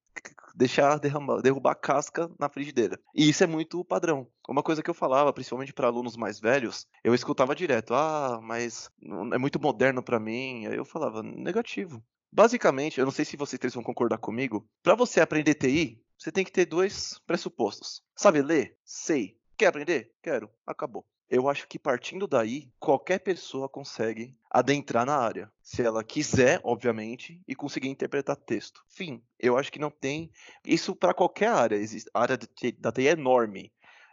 deixar 0.54 0.98
derramar, 0.98 1.40
derrubar 1.40 1.74
casca 1.76 2.30
na 2.38 2.48
frigideira. 2.48 2.98
E 3.14 3.28
isso 3.28 3.44
é 3.44 3.46
muito 3.46 3.84
padrão. 3.84 4.26
Uma 4.48 4.62
coisa 4.62 4.82
que 4.82 4.90
eu 4.90 4.94
falava, 4.94 5.32
principalmente 5.32 5.72
para 5.72 5.86
alunos 5.86 6.16
mais 6.16 6.40
velhos, 6.40 6.86
eu 7.04 7.14
escutava 7.14 7.54
direto: 7.54 7.94
"Ah, 7.94 8.40
mas 8.42 8.90
é 9.32 9.38
muito 9.38 9.60
moderno 9.60 10.02
para 10.02 10.18
mim". 10.18 10.66
Aí 10.66 10.76
eu 10.76 10.84
falava: 10.84 11.22
"Negativo. 11.22 12.02
Basicamente, 12.30 12.98
eu 12.98 13.04
não 13.04 13.12
sei 13.12 13.24
se 13.24 13.36
vocês 13.36 13.58
três 13.58 13.74
vão 13.74 13.82
concordar 13.82 14.18
comigo, 14.18 14.68
para 14.82 14.94
você 14.94 15.20
aprender 15.20 15.54
TI, 15.54 16.02
você 16.18 16.32
tem 16.32 16.44
que 16.44 16.52
ter 16.52 16.66
dois 16.66 17.18
pressupostos. 17.26 18.02
Sabe 18.16 18.42
ler? 18.42 18.76
Sei. 18.84 19.38
Quer 19.56 19.66
aprender? 19.66 20.12
Quero. 20.22 20.50
Acabou. 20.66 21.06
Eu 21.30 21.48
acho 21.48 21.68
que 21.68 21.78
partindo 21.78 22.26
daí, 22.26 22.70
qualquer 22.78 23.18
pessoa 23.18 23.68
consegue 23.68 24.34
adentrar 24.50 25.04
na 25.04 25.16
área. 25.16 25.52
Se 25.62 25.82
ela 25.82 26.02
quiser, 26.02 26.58
obviamente, 26.64 27.42
e 27.46 27.54
conseguir 27.54 27.88
interpretar 27.88 28.34
texto. 28.34 28.82
Fim. 28.88 29.22
Eu 29.38 29.58
acho 29.58 29.70
que 29.70 29.78
não 29.78 29.90
tem. 29.90 30.30
Isso 30.64 30.96
para 30.96 31.12
qualquer 31.12 31.50
área. 31.50 31.78
A 32.14 32.22
área 32.22 32.38
da 32.78 32.90
TI 32.90 33.08
é 33.08 33.10
enorme. 33.10 33.70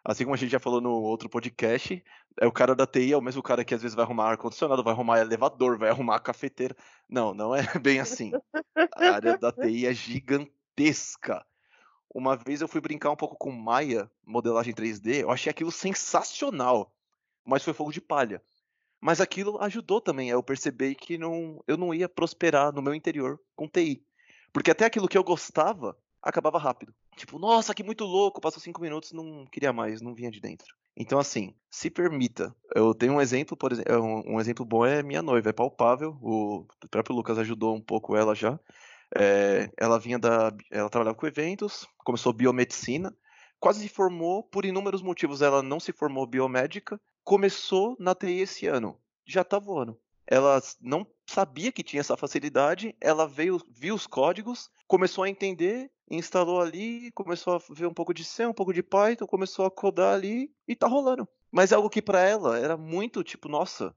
Assim 0.08 0.24
como 0.24 0.36
a 0.36 0.38
gente 0.38 0.52
já 0.52 0.60
falou 0.60 0.80
no 0.80 0.92
outro 0.92 1.28
podcast, 1.28 2.04
é 2.40 2.46
o 2.46 2.52
cara 2.52 2.76
da 2.76 2.86
TI 2.86 3.14
é 3.14 3.18
o 3.18 3.22
mesmo 3.22 3.42
cara 3.42 3.66
que 3.66 3.74
às 3.74 3.82
vezes 3.82 3.96
vai 3.96 4.06
arrumar 4.06 4.30
ar-condicionado, 4.30 4.84
vai 4.84 4.94
arrumar 4.94 5.20
elevador, 5.20 5.80
vai 5.80 5.90
arrumar 5.90 6.20
cafeteira. 6.20 6.76
Não, 7.10 7.34
não 7.34 7.56
é 7.56 7.64
bem 7.82 8.00
assim. 8.00 8.32
A 8.96 9.10
área 9.10 9.36
da 9.36 9.52
TI 9.52 9.88
é 9.88 9.94
gigantesca. 9.94 11.44
Uma 12.14 12.38
vez 12.38 12.62
eu 12.62 12.68
fui 12.68 12.80
brincar 12.80 13.10
um 13.10 13.16
pouco 13.16 13.36
com 13.36 13.52
Maya, 13.52 14.10
modelagem 14.24 14.76
3D, 14.76 15.24
eu 15.24 15.32
achei 15.32 15.50
aquilo 15.50 15.72
sensacional, 15.72 16.94
mas 17.44 17.64
foi 17.64 17.74
fogo 17.74 17.92
de 17.92 18.00
palha. 18.00 18.44
Mas 19.02 19.20
aquilo 19.20 19.60
ajudou 19.60 20.00
também 20.00 20.30
a 20.30 20.36
eu 20.36 20.44
perceber 20.44 20.94
que 20.94 21.18
não, 21.18 21.64
eu 21.68 21.78
não 21.78 21.92
ia 21.94 22.08
prosperar 22.08 22.72
no 22.72 22.82
meu 22.82 22.94
interior 22.94 23.40
com 23.56 23.68
TI. 23.68 24.06
Porque 24.54 24.70
até 24.70 24.86
aquilo 24.86 25.08
que 25.08 25.18
eu 25.18 25.24
gostava 25.24 25.98
acabava 26.26 26.58
rápido. 26.58 26.94
Tipo, 27.16 27.38
nossa, 27.38 27.74
que 27.74 27.84
muito 27.84 28.04
louco, 28.04 28.42
passou 28.42 28.60
cinco 28.60 28.82
minutos, 28.82 29.12
não 29.12 29.46
queria 29.46 29.72
mais, 29.72 30.02
não 30.02 30.16
vinha 30.16 30.32
de 30.32 30.42
dentro. 30.42 30.76
Então, 30.98 31.20
assim, 31.20 31.54
se 31.70 31.90
permita. 31.90 32.56
Eu 32.74 32.94
tenho 32.96 33.14
um 33.14 33.22
exemplo, 33.22 33.56
por 33.56 33.72
exemplo, 33.72 33.94
é 33.94 34.00
um, 34.00 34.40
exemplo 34.40 34.66
bom 34.66 34.86
é 34.86 35.04
minha 35.04 35.22
noiva, 35.22 35.50
é 35.50 35.54
palpável. 35.54 36.18
O 36.22 36.66
próprio 36.90 37.16
Lucas 37.16 37.38
ajudou 37.38 37.76
um 37.76 37.82
pouco 37.82 38.16
ela 38.16 38.34
já. 38.34 38.60
É, 39.16 39.70
ela 39.78 40.00
vinha 40.00 40.18
da. 40.18 40.52
Ela 40.72 40.90
trabalhava 40.90 41.18
com 41.18 41.28
eventos, 41.28 41.88
começou 42.00 42.34
biomedicina, 42.34 43.16
quase 43.60 43.82
se 43.82 43.90
formou, 43.90 44.44
por 44.44 44.66
inúmeros 44.66 45.02
motivos 45.02 45.42
ela 45.42 45.62
não 45.62 45.80
se 45.80 45.92
formou 45.92 46.26
biomédica, 46.26 47.00
começou 47.24 47.96
na 48.00 48.16
TI 48.16 48.40
esse 48.40 48.66
ano, 48.66 48.98
já 49.26 49.44
tá 49.44 49.60
voando. 49.60 50.00
Ela 50.26 50.62
não 50.82 51.06
sabia 51.28 51.72
que 51.72 51.84
tinha 51.84 52.00
essa 52.00 52.18
facilidade, 52.18 52.96
ela 53.02 53.28
veio, 53.28 53.62
viu 53.70 53.96
os 53.96 54.08
códigos, 54.08 54.70
começou 54.88 55.24
a 55.24 55.30
entender, 55.30 55.90
instalou 56.10 56.62
ali, 56.62 57.12
começou 57.12 57.56
a 57.56 57.62
ver 57.74 57.88
um 57.88 57.94
pouco 57.94 58.14
de 58.14 58.24
C, 58.24 58.46
um 58.46 58.54
pouco 58.54 58.74
de 58.74 58.84
Python, 58.84 59.26
começou 59.26 59.66
a 59.66 59.72
codar 59.72 60.14
ali 60.14 60.52
e 60.68 60.76
tá 60.76 60.88
rolando. 60.88 61.28
Mas 61.52 61.72
é 61.72 61.76
algo 61.76 61.90
que 61.90 62.02
para 62.02 62.22
ela 62.22 62.60
era 62.60 62.76
muito 62.76 63.24
tipo, 63.24 63.48
nossa, 63.48 63.96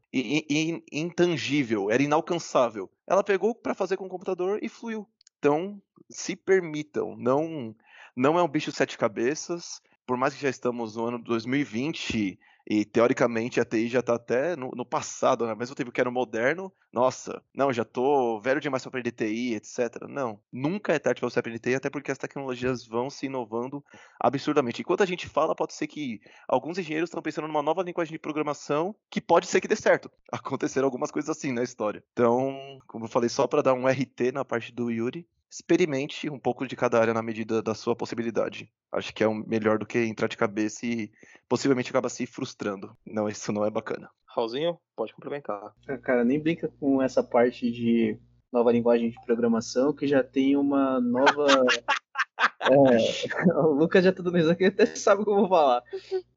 intangível, 0.93 1.91
era 1.91 2.03
inalcançável. 2.03 2.91
Ela 3.07 3.25
pegou 3.25 3.55
para 3.55 3.75
fazer 3.75 3.97
com 3.97 4.07
o 4.07 4.11
computador 4.11 4.61
e 4.63 4.69
fluiu. 4.69 5.09
Então, 5.39 5.81
se 6.09 6.37
permitam, 6.37 7.17
não 7.17 7.75
não 8.15 8.39
é 8.39 8.43
um 8.43 8.49
bicho 8.49 8.73
sete 8.73 8.99
cabeças. 8.99 9.81
Por 10.07 10.17
mais 10.17 10.35
que 10.35 10.43
já 10.43 10.49
estamos 10.49 10.97
no 10.97 11.07
ano 11.07 11.19
2020 11.19 12.39
e 12.71 12.85
teoricamente 12.85 13.59
a 13.59 13.65
TI 13.65 13.89
já 13.89 14.01
está 14.01 14.17
até 14.17 14.55
no, 14.55 14.71
no, 14.77 14.85
passado, 14.85 15.47
né? 15.47 15.55
Mesmo 15.55 15.75
tempo 15.75 15.91
que 15.91 16.03
era 16.03 16.11
moderno, 16.11 16.71
nossa, 16.93 17.43
não, 17.55 17.73
já 17.73 17.83
tô 17.83 18.39
velho 18.43 18.61
demais 18.61 18.83
para 18.83 18.91
aprender 18.91 19.13
TI, 19.13 19.55
etc. 19.55 20.07
Não, 20.07 20.39
nunca 20.53 20.93
é 20.93 20.99
tarde 20.99 21.19
para 21.19 21.31
você 21.31 21.39
aprender 21.39 21.61
TI, 21.61 21.77
até 21.77 21.89
porque 21.89 22.13
as 22.13 22.19
tecnologias 22.19 22.87
vão 22.87 23.09
se 23.09 23.25
inovando 23.25 23.83
absurdamente. 24.21 24.83
Enquanto 24.83 25.03
a 25.03 25.07
gente 25.07 25.27
fala, 25.27 25.55
pode 25.55 25.73
ser 25.73 25.87
que 25.87 26.21
alguns 26.47 26.77
engenheiros 26.77 27.09
estão 27.09 27.23
pensando 27.23 27.49
numa 27.49 27.63
nova 27.63 27.83
linguagem 27.83 28.13
de 28.13 28.19
programação 28.19 28.95
que 29.09 29.21
pode 29.21 29.47
ser 29.47 29.63
que 29.63 29.69
dê 29.69 29.77
certo. 29.77 30.11
Aconteceram 30.31 30.87
algumas 30.87 31.11
coisas 31.11 31.31
assim 31.31 31.53
na 31.53 31.63
história. 31.63 32.05
Então, 32.13 32.79
como 32.87 33.07
eu 33.07 33.09
falei, 33.09 33.31
só 33.31 33.47
para 33.47 33.63
dar 33.63 33.73
um 33.73 33.89
RT 33.89 34.31
na 34.35 34.45
parte 34.45 34.75
do 34.75 34.91
Yuri, 34.91 35.27
experimente 35.51 36.29
um 36.29 36.39
pouco 36.39 36.67
de 36.67 36.77
cada 36.77 37.01
área 37.01 37.15
na 37.15 37.23
medida 37.23 37.63
da 37.63 37.75
sua 37.75 37.97
possibilidade. 37.97 38.71
Acho 38.93 39.15
que 39.15 39.23
é 39.23 39.29
um 39.29 39.45
melhor 39.47 39.79
do 39.79 39.87
que 39.87 39.99
entrar 39.99 40.29
de 40.29 40.37
cabeça 40.37 40.85
e 40.85 41.11
possivelmente 41.49 41.91
acaba 41.91 42.09
se 42.09 42.27
frustrando. 42.27 42.97
Não, 43.07 43.29
isso 43.29 43.53
não 43.53 43.65
é 43.65 43.71
bacana. 43.71 44.11
Raulzinho, 44.27 44.79
pode 44.95 45.15
complementar. 45.15 45.73
Ah, 45.89 45.99
cara, 45.99 46.25
nem 46.25 46.41
brinca 46.41 46.69
com 46.79 47.03
essa 47.03 47.23
parte 47.23 47.71
de 47.71 48.19
nova 48.53 48.73
linguagem 48.73 49.11
de 49.11 49.25
programação 49.25 49.95
que 49.95 50.07
já 50.07 50.23
tem 50.23 50.57
uma 50.57 51.01
nova. 51.01 51.47
é, 52.39 52.69
o 53.61 53.73
Lucas 53.73 54.05
já 54.05 54.13
tá 54.13 54.23
dando 54.23 54.51
aqui, 54.51 54.67
até 54.67 54.87
sabe 54.87 55.23
o 55.23 55.25
que 55.25 55.31
eu 55.31 55.37
vou 55.37 55.49
falar. 55.49 55.83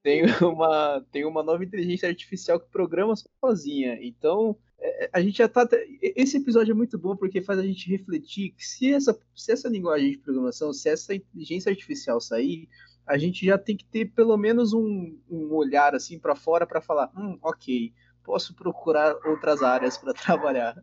Tem 0.01 0.23
uma, 0.41 1.05
tem 1.11 1.25
uma 1.25 1.43
nova 1.43 1.63
inteligência 1.63 2.09
artificial 2.09 2.59
que 2.59 2.69
programa 2.69 3.13
sozinha. 3.39 3.97
Então, 4.01 4.57
é, 4.79 5.09
a 5.13 5.21
gente 5.21 5.37
já 5.37 5.47
tá. 5.47 5.67
Esse 6.01 6.37
episódio 6.37 6.71
é 6.71 6.75
muito 6.75 6.97
bom 6.97 7.15
porque 7.15 7.41
faz 7.41 7.59
a 7.59 7.63
gente 7.63 7.89
refletir 7.89 8.51
que 8.51 8.65
se 8.65 8.93
essa, 8.93 9.17
se 9.35 9.51
essa 9.51 9.69
linguagem 9.69 10.11
de 10.11 10.17
programação, 10.17 10.73
se 10.73 10.89
essa 10.89 11.13
inteligência 11.13 11.69
artificial 11.69 12.19
sair, 12.19 12.67
a 13.05 13.17
gente 13.17 13.45
já 13.45 13.57
tem 13.57 13.77
que 13.77 13.85
ter 13.85 14.05
pelo 14.05 14.37
menos 14.37 14.73
um, 14.73 15.17
um 15.29 15.53
olhar 15.53 15.93
assim 15.93 16.17
para 16.17 16.35
fora 16.35 16.65
para 16.65 16.81
falar, 16.81 17.11
hum, 17.15 17.37
ok, 17.41 17.93
posso 18.23 18.55
procurar 18.55 19.15
outras 19.25 19.61
áreas 19.61 19.97
para 19.97 20.13
trabalhar. 20.13 20.81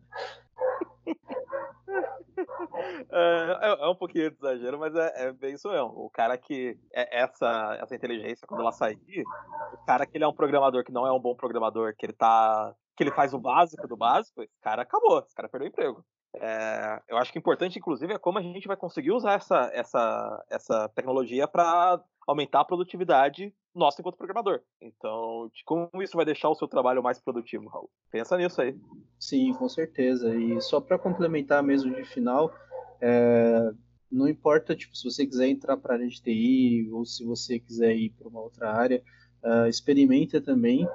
É, 3.10 3.58
é, 3.62 3.84
é, 3.84 3.88
um 3.88 3.94
pouquinho 3.94 4.30
de 4.30 4.36
exagero, 4.36 4.78
mas 4.78 4.94
é, 4.94 5.28
é, 5.28 5.32
bem 5.32 5.54
isso 5.54 5.68
mesmo. 5.68 5.88
O 5.88 6.10
cara 6.10 6.36
que. 6.36 6.78
É, 6.92 7.22
essa, 7.22 7.78
essa 7.80 7.94
inteligência, 7.94 8.46
quando 8.46 8.60
ela 8.60 8.72
sair, 8.72 9.24
o 9.72 9.84
cara 9.86 10.06
que 10.06 10.16
ele 10.16 10.24
é 10.24 10.28
um 10.28 10.34
programador 10.34 10.84
que 10.84 10.92
não 10.92 11.06
é 11.06 11.12
um 11.12 11.20
bom 11.20 11.34
programador, 11.34 11.94
que 11.96 12.06
ele 12.06 12.12
tá 12.12 12.74
que 12.96 13.04
ele 13.04 13.12
faz 13.12 13.32
o 13.32 13.38
básico 13.38 13.86
do 13.86 13.96
básico, 13.96 14.42
esse 14.42 14.58
cara 14.60 14.82
acabou, 14.82 15.20
esse 15.20 15.34
cara 15.34 15.48
perdeu 15.48 15.68
o 15.68 15.70
emprego. 15.70 16.04
É, 16.34 17.00
eu 17.08 17.16
acho 17.16 17.32
que 17.32 17.38
importante, 17.38 17.78
inclusive, 17.78 18.12
é 18.12 18.18
como 18.18 18.38
a 18.38 18.42
gente 18.42 18.66
vai 18.66 18.76
conseguir 18.76 19.12
usar 19.12 19.34
essa, 19.34 19.70
essa, 19.72 20.44
essa 20.50 20.88
tecnologia 20.90 21.46
para 21.46 22.02
aumentar 22.26 22.60
a 22.60 22.64
produtividade 22.64 23.54
nossa 23.74 24.00
enquanto 24.00 24.18
programador. 24.18 24.60
Então, 24.80 25.50
como 25.64 26.02
isso 26.02 26.16
vai 26.16 26.26
deixar 26.26 26.48
o 26.48 26.54
seu 26.54 26.66
trabalho 26.66 27.02
mais 27.02 27.20
produtivo, 27.20 27.68
Raul? 27.68 27.88
Pensa 28.10 28.36
nisso 28.36 28.60
aí. 28.60 28.76
Sim, 29.18 29.54
com 29.54 29.68
certeza. 29.68 30.34
E 30.34 30.60
só 30.60 30.80
para 30.80 30.98
complementar 30.98 31.62
mesmo 31.62 31.94
de 31.94 32.04
final, 32.04 32.52
é, 33.00 33.70
não 34.10 34.28
importa 34.28 34.74
tipo, 34.74 34.96
se 34.96 35.04
você 35.04 35.26
quiser 35.26 35.48
entrar 35.48 35.76
para 35.76 35.94
a 35.94 35.96
área 35.96 36.08
de 36.08 36.20
TI 36.22 36.88
ou 36.92 37.04
se 37.04 37.24
você 37.24 37.58
quiser 37.58 37.94
ir 37.96 38.10
para 38.10 38.28
uma 38.28 38.40
outra 38.40 38.72
área, 38.72 39.02
uh, 39.42 39.68
experimenta 39.68 40.40
também 40.40 40.88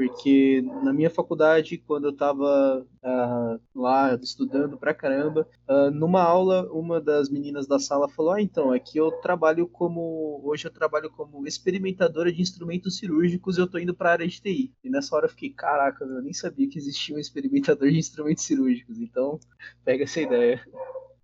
porque 0.00 0.62
na 0.82 0.94
minha 0.94 1.10
faculdade, 1.10 1.76
quando 1.76 2.04
eu 2.04 2.10
estava 2.10 2.80
uh, 2.80 2.86
ah, 3.04 3.58
lá 3.74 4.14
estudando 4.14 4.78
pra 4.78 4.94
caramba, 4.94 5.46
uh, 5.68 5.90
numa 5.90 6.22
aula, 6.22 6.66
uma 6.72 6.98
das 6.98 7.28
meninas 7.28 7.66
da 7.66 7.78
sala 7.78 8.08
falou: 8.08 8.32
Ah, 8.32 8.40
então, 8.40 8.72
aqui 8.72 8.96
eu 8.96 9.12
trabalho 9.12 9.68
como. 9.68 10.40
Hoje 10.42 10.66
eu 10.66 10.70
trabalho 10.70 11.10
como 11.10 11.46
experimentadora 11.46 12.32
de 12.32 12.40
instrumentos 12.40 12.96
cirúrgicos 12.96 13.58
e 13.58 13.60
eu 13.60 13.66
tô 13.66 13.76
indo 13.78 13.94
pra 13.94 14.12
área 14.12 14.26
de 14.26 14.40
TI. 14.40 14.72
E 14.82 14.88
nessa 14.88 15.14
hora 15.14 15.26
eu 15.26 15.30
fiquei: 15.30 15.50
Caraca, 15.50 16.02
eu 16.02 16.22
nem 16.22 16.32
sabia 16.32 16.66
que 16.66 16.78
existia 16.78 17.14
um 17.14 17.18
experimentador 17.18 17.90
de 17.90 17.98
instrumentos 17.98 18.44
cirúrgicos. 18.44 18.98
Então, 18.98 19.38
pega 19.84 20.04
essa 20.04 20.18
ideia. 20.18 20.64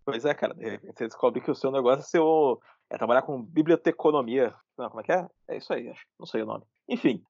Pois 0.06 0.24
é, 0.24 0.32
cara, 0.32 0.54
de 0.54 0.70
repente 0.70 0.96
você 0.96 1.08
descobre 1.08 1.40
que 1.40 1.50
o 1.50 1.54
seu 1.54 1.72
negócio 1.72 2.00
é, 2.00 2.04
seu, 2.04 2.60
é 2.88 2.96
trabalhar 2.96 3.22
com 3.22 3.42
biblioteconomia. 3.42 4.54
Não, 4.78 4.88
como 4.88 5.00
é 5.00 5.02
que 5.02 5.10
é? 5.10 5.28
É 5.48 5.56
isso 5.56 5.72
aí, 5.72 5.88
acho. 5.88 6.06
Não 6.16 6.26
sei 6.26 6.42
o 6.42 6.46
nome. 6.46 6.62
Enfim. 6.88 7.24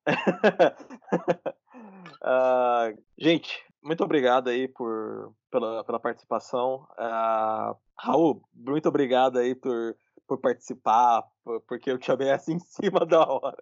uh, 2.20 3.03
gente, 3.16 3.64
muito 3.83 4.05
obrigado 4.05 4.49
aí 4.49 4.68
por, 4.68 5.33
pela, 5.51 5.85
pela 5.85 5.99
participação. 5.99 6.87
Uh, 6.99 7.74
Raul, 7.99 8.43
muito 8.55 8.91
obrigado 8.91 9.39
aí 9.39 9.55
por, 9.55 9.97
por 10.27 10.39
participar, 10.39 11.24
porque 11.66 11.91
eu 11.91 11.99
te 11.99 12.05
chamei 12.05 12.31
assim 12.31 12.57
em 12.57 12.59
cima 12.61 13.07
da 13.07 13.27
hora 13.27 13.57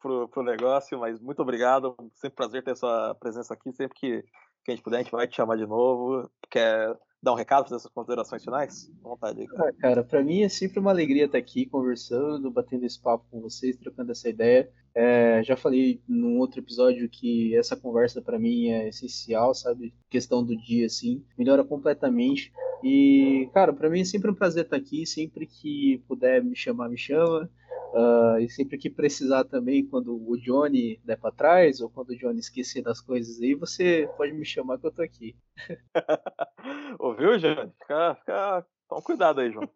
pro, 0.00 0.28
pro 0.28 0.42
negócio, 0.42 0.98
mas 0.98 1.20
muito 1.20 1.40
obrigado. 1.40 1.94
Sempre 2.14 2.34
prazer 2.34 2.64
ter 2.64 2.76
sua 2.76 3.14
presença 3.14 3.54
aqui. 3.54 3.72
Sempre 3.72 3.96
que, 3.96 4.22
que 4.64 4.72
a 4.72 4.74
gente 4.74 4.82
puder, 4.82 4.96
a 4.96 5.02
gente 5.02 5.12
vai 5.12 5.28
te 5.28 5.36
chamar 5.36 5.56
de 5.56 5.66
novo. 5.66 6.28
Quer 6.50 6.98
dar 7.26 7.32
um 7.32 7.36
recado, 7.36 7.68
fazer 7.68 7.80
suas 7.80 7.92
considerações 7.92 8.44
finais? 8.44 8.90
À 9.04 9.08
vontade 9.08 9.40
aí. 9.40 9.46
Cara. 9.48 9.68
Ah, 9.68 9.72
cara, 9.72 10.04
pra 10.04 10.22
mim 10.22 10.42
é 10.42 10.48
sempre 10.48 10.78
uma 10.78 10.92
alegria 10.92 11.24
estar 11.24 11.38
aqui 11.38 11.66
conversando, 11.66 12.50
batendo 12.50 12.86
esse 12.86 13.00
papo 13.00 13.24
com 13.30 13.40
vocês, 13.40 13.76
trocando 13.76 14.12
essa 14.12 14.28
ideia. 14.28 14.70
É, 14.94 15.42
já 15.42 15.56
falei 15.56 16.00
num 16.08 16.38
outro 16.38 16.60
episódio 16.60 17.08
que 17.08 17.54
essa 17.56 17.76
conversa 17.76 18.22
para 18.22 18.38
mim 18.38 18.68
é 18.68 18.88
essencial, 18.88 19.54
sabe? 19.54 19.92
Questão 20.08 20.42
do 20.42 20.56
dia, 20.56 20.86
assim, 20.86 21.22
melhora 21.36 21.64
completamente. 21.64 22.52
E, 22.82 23.50
cara, 23.52 23.72
para 23.72 23.90
mim 23.90 24.00
é 24.00 24.04
sempre 24.04 24.30
um 24.30 24.34
prazer 24.34 24.64
estar 24.64 24.76
aqui. 24.76 25.04
Sempre 25.04 25.46
que 25.46 26.02
puder 26.06 26.42
me 26.42 26.54
chamar, 26.54 26.88
me 26.88 26.96
chama. 26.96 27.50
Uh, 27.96 28.38
e 28.40 28.50
sempre 28.50 28.76
que 28.76 28.90
precisar 28.90 29.44
também, 29.44 29.86
quando 29.86 30.14
o 30.14 30.36
Johnny 30.36 31.00
der 31.02 31.18
para 31.18 31.34
trás, 31.34 31.80
ou 31.80 31.88
quando 31.88 32.10
o 32.10 32.18
Johnny 32.18 32.40
esquecer 32.40 32.82
das 32.82 33.00
coisas 33.00 33.40
aí, 33.40 33.54
você 33.54 34.06
pode 34.18 34.34
me 34.34 34.44
chamar 34.44 34.78
que 34.78 34.86
eu 34.86 34.92
tô 34.92 35.00
aqui. 35.00 35.34
Ouviu, 37.00 37.38
Johnny? 37.38 37.72
Fica, 37.80 38.14
fica... 38.16 38.66
Toma 38.86 39.00
cuidado 39.00 39.40
aí, 39.40 39.50
João. 39.50 39.66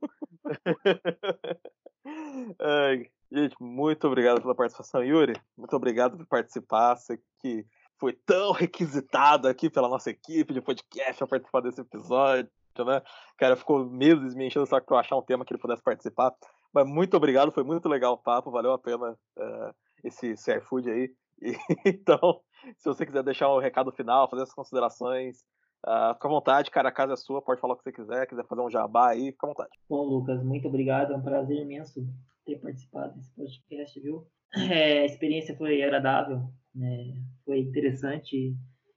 gente, 3.32 3.56
muito 3.58 4.06
obrigado 4.06 4.42
pela 4.42 4.54
participação, 4.54 5.02
Yuri. 5.02 5.32
Muito 5.56 5.74
obrigado 5.74 6.18
por 6.18 6.26
participar. 6.26 6.96
Você 6.96 7.18
que 7.40 7.64
foi 7.98 8.12
tão 8.12 8.52
requisitado 8.52 9.48
aqui 9.48 9.70
pela 9.70 9.88
nossa 9.88 10.10
equipe 10.10 10.52
de 10.52 10.60
podcast 10.60 11.16
para 11.16 11.26
participar 11.26 11.62
desse 11.62 11.80
episódio, 11.80 12.50
né? 12.84 13.00
Cara, 13.38 13.56
ficou 13.56 13.88
meses 13.88 14.34
me 14.34 14.46
enchendo 14.46 14.64
o 14.64 14.66
saco 14.66 14.86
pra 14.86 15.00
achar 15.00 15.16
um 15.16 15.22
tema 15.22 15.42
que 15.42 15.54
ele 15.54 15.60
pudesse 15.60 15.82
participar. 15.82 16.34
Mas 16.72 16.86
muito 16.86 17.16
obrigado, 17.16 17.52
foi 17.52 17.64
muito 17.64 17.88
legal 17.88 18.14
o 18.14 18.18
papo, 18.18 18.50
valeu 18.50 18.72
a 18.72 18.78
pena 18.78 19.12
uh, 19.12 19.74
esse 20.04 20.34
food 20.62 20.90
aí. 20.90 21.10
E, 21.42 21.56
então, 21.86 22.38
se 22.76 22.84
você 22.84 23.06
quiser 23.06 23.22
deixar 23.22 23.50
um 23.50 23.58
recado 23.58 23.90
final, 23.92 24.28
fazer 24.28 24.42
as 24.42 24.52
considerações, 24.52 25.38
uh, 25.86 26.12
fica 26.12 26.28
à 26.28 26.30
vontade, 26.30 26.70
cara, 26.70 26.90
a 26.90 26.92
casa 26.92 27.14
é 27.14 27.16
sua, 27.16 27.40
pode 27.40 27.58
falar 27.62 27.72
o 27.72 27.76
que 27.78 27.82
você 27.82 27.92
quiser, 27.92 28.26
quiser 28.26 28.46
fazer 28.46 28.60
um 28.60 28.68
jabá 28.68 29.08
aí, 29.08 29.32
fica 29.32 29.46
à 29.46 29.48
vontade. 29.48 29.70
Bom, 29.88 30.02
Lucas, 30.04 30.44
muito 30.44 30.68
obrigado, 30.68 31.14
é 31.14 31.16
um 31.16 31.22
prazer 31.22 31.56
imenso 31.56 32.06
ter 32.44 32.60
participado 32.60 33.14
desse 33.14 33.34
podcast, 33.34 33.98
viu? 34.00 34.26
É, 34.54 35.00
a 35.00 35.06
experiência 35.06 35.56
foi 35.56 35.82
agradável, 35.82 36.42
né? 36.74 37.14
foi 37.44 37.60
interessante. 37.60 38.54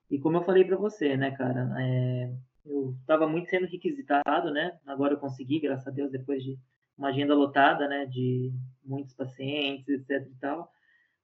E 0.10 0.20
como 0.20 0.38
eu 0.38 0.44
falei 0.44 0.66
para 0.66 0.76
você, 0.76 1.16
né, 1.16 1.32
cara, 1.32 1.74
é, 1.80 2.34
eu 2.66 2.96
estava 3.00 3.28
muito 3.28 3.50
sendo 3.50 3.68
requisitado, 3.68 4.52
né? 4.52 4.78
Agora 4.86 5.14
eu 5.14 5.20
consegui, 5.20 5.60
graças 5.60 5.88
a 5.88 5.92
Deus, 5.92 6.12
depois 6.12 6.44
de 6.44 6.58
uma 7.04 7.10
agenda 7.10 7.36
lotada, 7.36 7.86
né, 7.86 8.06
de 8.06 8.54
muitos 8.86 9.14
pacientes, 9.14 9.90
etc 9.90 10.26
e 10.26 10.40
tal. 10.40 10.72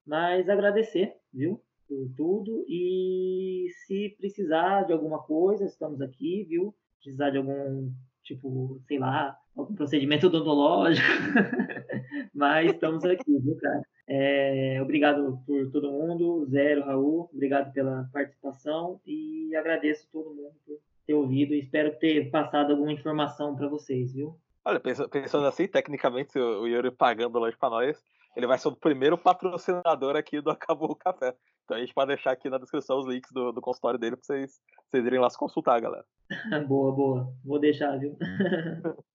Mas 0.05 0.49
agradecer, 0.49 1.15
viu, 1.33 1.61
por 1.87 2.09
tudo 2.17 2.65
e 2.67 3.67
se 3.85 4.09
precisar 4.19 4.83
de 4.83 4.91
alguma 4.91 5.19
coisa, 5.19 5.63
estamos 5.63 6.01
aqui, 6.01 6.43
viu? 6.43 6.75
Precisar 7.01 7.29
de 7.29 7.37
algum 7.37 7.91
tipo, 8.23 8.81
sei 8.87 8.99
lá, 8.99 9.37
algum 9.55 9.73
procedimento 9.73 10.27
odontológico, 10.27 11.07
mas 12.35 12.71
estamos 12.71 13.05
aqui, 13.05 13.39
viu, 13.39 13.55
cara? 13.55 13.81
É, 14.05 14.81
obrigado 14.81 15.41
por 15.47 15.71
todo 15.71 15.91
mundo, 15.91 16.45
Zero, 16.47 16.83
Raul, 16.83 17.29
obrigado 17.33 17.71
pela 17.71 18.09
participação 18.11 18.99
e 19.05 19.55
agradeço 19.55 20.09
todo 20.11 20.33
mundo 20.33 20.55
por 20.65 20.77
ter 21.07 21.13
ouvido 21.13 21.53
e 21.53 21.59
espero 21.59 21.97
ter 21.99 22.29
passado 22.29 22.71
alguma 22.71 22.91
informação 22.91 23.55
para 23.55 23.67
vocês, 23.67 24.13
viu? 24.13 24.37
Olha, 24.65 24.79
pensando 24.79 25.47
assim, 25.47 25.67
tecnicamente, 25.67 26.37
o 26.37 26.67
Yuri 26.67 26.91
pagando 26.91 27.39
lanche 27.39 27.57
pra 27.57 27.69
nós, 27.69 28.03
ele 28.35 28.47
vai 28.47 28.57
ser 28.57 28.67
o 28.67 28.75
primeiro 28.75 29.17
patrocinador 29.17 30.15
aqui 30.15 30.41
do 30.41 30.51
Acabou 30.51 30.91
o 30.91 30.95
Café. 30.95 31.35
Então 31.63 31.77
a 31.77 31.79
gente 31.79 31.93
pode 31.93 32.09
deixar 32.09 32.31
aqui 32.31 32.49
na 32.49 32.57
descrição 32.57 32.99
os 32.99 33.07
links 33.07 33.31
do, 33.31 33.51
do 33.51 33.61
consultório 33.61 33.99
dele 33.99 34.15
pra 34.15 34.25
vocês, 34.25 34.59
vocês 34.89 35.05
irem 35.05 35.19
lá 35.19 35.29
se 35.29 35.37
consultar, 35.37 35.79
galera. 35.79 36.05
boa, 36.67 36.91
boa. 36.91 37.33
Vou 37.43 37.59
deixar, 37.59 37.97
viu? 37.97 38.17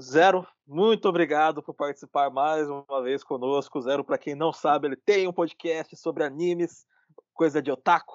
Zero, 0.00 0.46
muito 0.66 1.08
obrigado 1.08 1.60
por 1.60 1.74
participar 1.74 2.30
mais 2.30 2.68
uma 2.68 3.02
vez 3.02 3.24
conosco. 3.24 3.80
Zero, 3.80 4.04
para 4.04 4.18
quem 4.18 4.34
não 4.34 4.52
sabe, 4.52 4.86
ele 4.86 4.96
tem 4.96 5.26
um 5.26 5.32
podcast 5.32 5.96
sobre 5.96 6.22
animes, 6.22 6.86
coisa 7.34 7.60
de 7.60 7.70
otaku. 7.70 8.14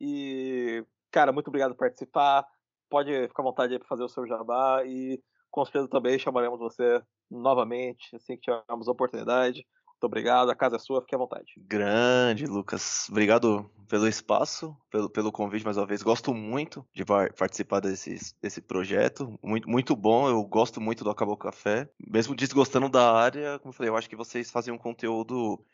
E, 0.00 0.84
cara, 1.10 1.32
muito 1.32 1.48
obrigado 1.48 1.72
por 1.72 1.78
participar. 1.78 2.46
Pode 2.88 3.26
ficar 3.26 3.42
à 3.42 3.44
vontade 3.44 3.72
aí 3.72 3.78
para 3.78 3.88
fazer 3.88 4.04
o 4.04 4.08
seu 4.08 4.24
jabá 4.24 4.84
e 4.84 5.20
com 5.56 5.64
certeza 5.64 5.88
também 5.88 6.18
chamaremos 6.18 6.58
você 6.60 7.00
novamente, 7.30 8.14
assim 8.14 8.36
que 8.36 8.42
tivermos 8.42 8.86
a 8.86 8.92
oportunidade. 8.92 9.66
Muito 9.86 10.04
obrigado, 10.04 10.50
a 10.50 10.54
casa 10.54 10.76
é 10.76 10.78
sua, 10.78 11.00
fique 11.00 11.14
à 11.14 11.18
vontade. 11.18 11.54
Grande, 11.56 12.44
Lucas. 12.44 13.08
Obrigado 13.08 13.70
pelo 13.88 14.06
espaço, 14.06 14.76
pelo, 14.90 15.08
pelo 15.08 15.32
convite 15.32 15.64
mais 15.64 15.78
uma 15.78 15.86
vez. 15.86 16.02
Gosto 16.02 16.34
muito 16.34 16.86
de 16.94 17.06
participar 17.06 17.80
desse, 17.80 18.34
desse 18.42 18.60
projeto. 18.60 19.38
Muito, 19.42 19.66
muito 19.66 19.96
bom, 19.96 20.28
eu 20.28 20.44
gosto 20.44 20.78
muito 20.78 21.02
do 21.02 21.08
Acabou 21.08 21.38
Café. 21.38 21.88
Mesmo 22.06 22.34
desgostando 22.36 22.90
da 22.90 23.10
área, 23.10 23.58
como 23.60 23.70
eu 23.70 23.74
falei, 23.74 23.88
eu 23.88 23.96
acho 23.96 24.10
que 24.10 24.16
vocês 24.16 24.50
fazem 24.50 24.74
um 24.74 24.78
conteúdo 24.78 25.64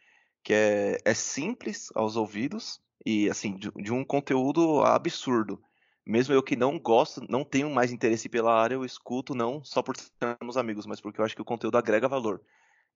que 0.45 0.55
é, 0.55 0.99
é 1.05 1.13
simples 1.13 1.91
aos 1.97 2.15
ouvidos 2.15 2.81
e, 3.05 3.29
assim, 3.29 3.57
de, 3.57 3.69
de 3.73 3.93
um 3.93 4.05
conteúdo 4.05 4.81
absurdo 4.85 5.61
mesmo 6.07 6.35
eu 6.35 6.43
que 6.43 6.57
não 6.57 6.79
gosto, 6.79 7.25
não 7.29 7.45
tenho 7.45 7.71
mais 7.71 7.93
interesse 7.93 8.29
pela 8.29 8.55
área, 8.55 8.75
eu 8.75 8.85
escuto 8.85 9.35
não 9.35 9.63
só 9.65 9.83
por 9.83 9.97
sermos 9.97 10.57
amigos, 10.57 10.87
mas 10.87 11.01
porque 11.01 11.21
eu 11.21 11.25
acho 11.25 11.37
que 11.37 11.43
o 11.43 11.45
conteúdo 11.45 11.79
agrega 11.79 12.09
valor. 12.09 12.41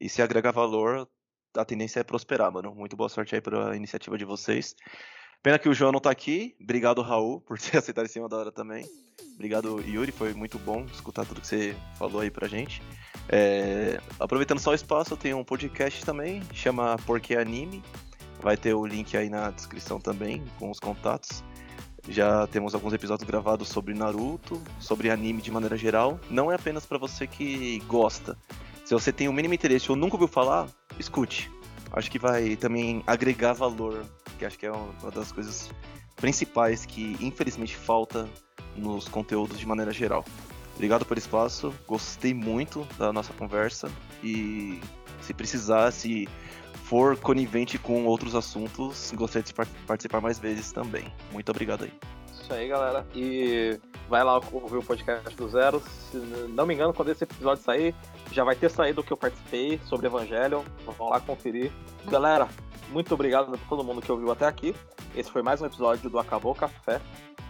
E 0.01 0.09
se 0.09 0.21
agrega 0.21 0.53
valor, 0.53 1.09
a 1.57 1.65
tendência 1.65 2.01
é 2.01 2.05
prosperar, 2.05 2.53
mano. 2.53 2.75
Muito 2.75 2.97
boa 2.97 3.09
sorte 3.09 3.35
aí 3.35 3.41
para 3.41 3.71
a 3.71 3.77
iniciativa 3.77 4.19
de 4.19 4.25
vocês. 4.25 4.75
Pena 5.43 5.59
que 5.59 5.69
o 5.69 5.75
João 5.75 5.93
não 5.93 6.01
tá 6.01 6.11
aqui. 6.11 6.57
Obrigado, 6.61 7.01
Raul, 7.03 7.41
por 7.47 7.59
ter 7.59 7.79
aceitado 7.79 8.07
em 8.07 8.09
cima 8.09 8.29
da 8.29 8.37
hora 8.37 8.53
também. 8.53 8.85
Obrigado, 9.35 9.81
Yuri. 9.81 10.13
Foi 10.13 10.35
muito 10.35 10.59
bom 10.59 10.85
escutar 10.87 11.25
tudo 11.25 11.41
que 11.41 11.47
você 11.47 11.77
falou 11.97 12.21
aí 12.21 12.31
pra 12.31 12.49
gente. 12.49 12.83
É... 13.29 14.01
Aproveitando 14.19 14.59
só 14.59 14.71
o 14.71 14.75
espaço, 14.75 15.13
eu 15.13 15.17
tenho 15.17 15.39
um 15.39 15.45
podcast 15.45 16.05
também, 16.05 16.43
chama 16.53 16.97
Porque 17.07 17.37
Anime. 17.37 17.83
Vai 18.41 18.57
ter 18.57 18.75
o 18.75 18.85
link 18.85 19.17
aí 19.17 19.31
na 19.31 19.51
descrição 19.51 19.99
também, 19.99 20.45
com 20.59 20.71
os 20.71 20.79
contatos. 20.79 21.43
Já 22.09 22.47
temos 22.47 22.75
alguns 22.75 22.93
episódios 22.93 23.29
gravados 23.29 23.69
sobre 23.69 23.93
Naruto, 23.95 24.63
sobre 24.79 25.11
anime 25.11 25.43
de 25.43 25.51
maneira 25.51 25.77
geral. 25.77 26.21
Não 26.31 26.51
é 26.51 26.55
apenas 26.55 26.87
para 26.87 26.99
você 26.99 27.27
que 27.27 27.81
gosta, 27.89 28.37
se 28.87 28.95
você 28.95 29.11
tem 29.11 29.27
o 29.27 29.33
mínimo 29.33 29.53
interesse 29.53 29.91
ou 29.91 29.97
nunca 29.97 30.15
ouviu 30.15 30.29
falar, 30.29 30.69
escute. 30.97 31.51
Acho 31.91 32.09
que 32.09 32.21
vai 32.21 32.55
também 32.55 33.03
agregar 33.05 33.53
valor, 33.53 34.07
que 34.39 34.45
acho 34.45 34.57
que 34.57 34.65
é 34.65 34.71
uma 34.71 35.11
das 35.11 35.33
coisas 35.33 35.73
principais 36.15 36.87
que 36.87 37.17
infelizmente 37.21 37.77
falta 37.77 38.29
nos 38.77 39.09
conteúdos 39.09 39.59
de 39.59 39.67
maneira 39.67 39.93
geral. 39.93 40.25
Obrigado 40.77 41.05
pelo 41.05 41.19
espaço, 41.19 41.75
gostei 41.85 42.33
muito 42.33 42.87
da 42.97 43.13
nossa 43.13 43.33
conversa 43.33 43.91
e 44.23 44.79
se 45.21 45.35
precisar, 45.35 45.91
se 45.91 46.29
for 46.87 47.17
conivente 47.19 47.79
com 47.79 48.07
outros 48.07 48.37
assuntos, 48.37 49.13
gostaria 49.17 49.43
de 49.43 49.53
participar 49.87 50.21
mais 50.21 50.39
vezes 50.39 50.71
também. 50.71 51.13
Muito 51.33 51.51
obrigado 51.51 51.83
aí. 51.83 51.93
Isso 52.33 52.53
aí, 52.53 52.69
galera. 52.69 53.05
E 53.13 53.77
vai 54.09 54.23
lá 54.23 54.37
ouvir 54.37 54.77
o 54.77 54.83
podcast 54.83 55.37
do 55.37 55.49
Zero. 55.49 55.83
Se 56.11 56.17
não 56.17 56.65
me 56.65 56.75
engano, 56.75 56.95
quando 56.95 57.09
esse 57.09 57.25
episódio 57.25 57.65
sair, 57.65 57.93
já 58.31 58.45
vai 58.45 58.55
ter 58.55 58.71
saído 58.71 59.01
o 59.01 59.05
que 59.05 59.13
eu 59.13 59.17
participei 59.17 59.81
sobre 59.85 60.07
Evangelion. 60.07 60.63
Vão 60.97 61.09
lá 61.09 61.19
conferir. 61.19 61.73
Galera, 62.05 62.49
muito 62.91 63.13
obrigado 63.15 63.53
a 63.53 63.59
todo 63.69 63.83
mundo 63.83 64.01
que 64.01 64.13
ouviu 64.13 64.31
até 64.31 64.47
aqui. 64.47 64.73
Esse 65.17 65.29
foi 65.29 65.43
mais 65.43 65.61
um 65.61 65.67
episódio 65.67 66.09
do 66.09 66.21
Acabou 66.21 66.55
Café, 66.55 67.01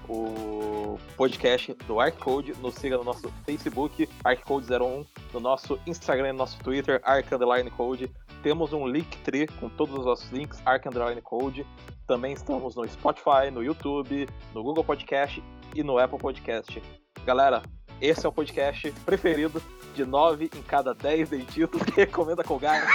o 0.08 0.98
podcast 1.14 1.74
do 1.86 2.00
ArcCode. 2.00 2.54
Nos 2.62 2.76
siga 2.76 2.96
no 2.96 3.04
nosso 3.04 3.30
Facebook, 3.44 4.08
ArcCode01, 4.24 5.04
no 5.34 5.40
nosso 5.40 5.78
Instagram 5.86 6.32
no 6.32 6.38
nosso 6.38 6.58
Twitter, 6.60 7.02
ArcCode. 7.04 8.10
Temos 8.42 8.72
um 8.72 8.86
Linktree 8.86 9.46
com 9.46 9.68
todos 9.68 9.98
os 9.98 10.04
nossos 10.04 10.30
links, 10.30 10.60
ArcCode. 10.64 11.66
Também 12.06 12.32
estamos 12.32 12.76
no 12.76 12.88
Spotify, 12.88 13.50
no 13.52 13.62
YouTube, 13.62 14.28
no 14.54 14.62
Google 14.62 14.84
Podcast 14.84 15.42
e 15.74 15.82
no 15.82 15.98
Apple 15.98 16.18
Podcast. 16.18 16.82
Galera, 17.24 17.62
esse 18.00 18.24
é 18.24 18.28
o 18.28 18.32
podcast 18.32 18.90
preferido 19.04 19.62
de 19.94 20.04
9 20.04 20.50
em 20.54 20.62
cada 20.62 20.94
10 20.94 21.30
dentistas 21.30 21.82
que 21.82 21.92
recomenda 21.92 22.44
Colgate. 22.44 22.86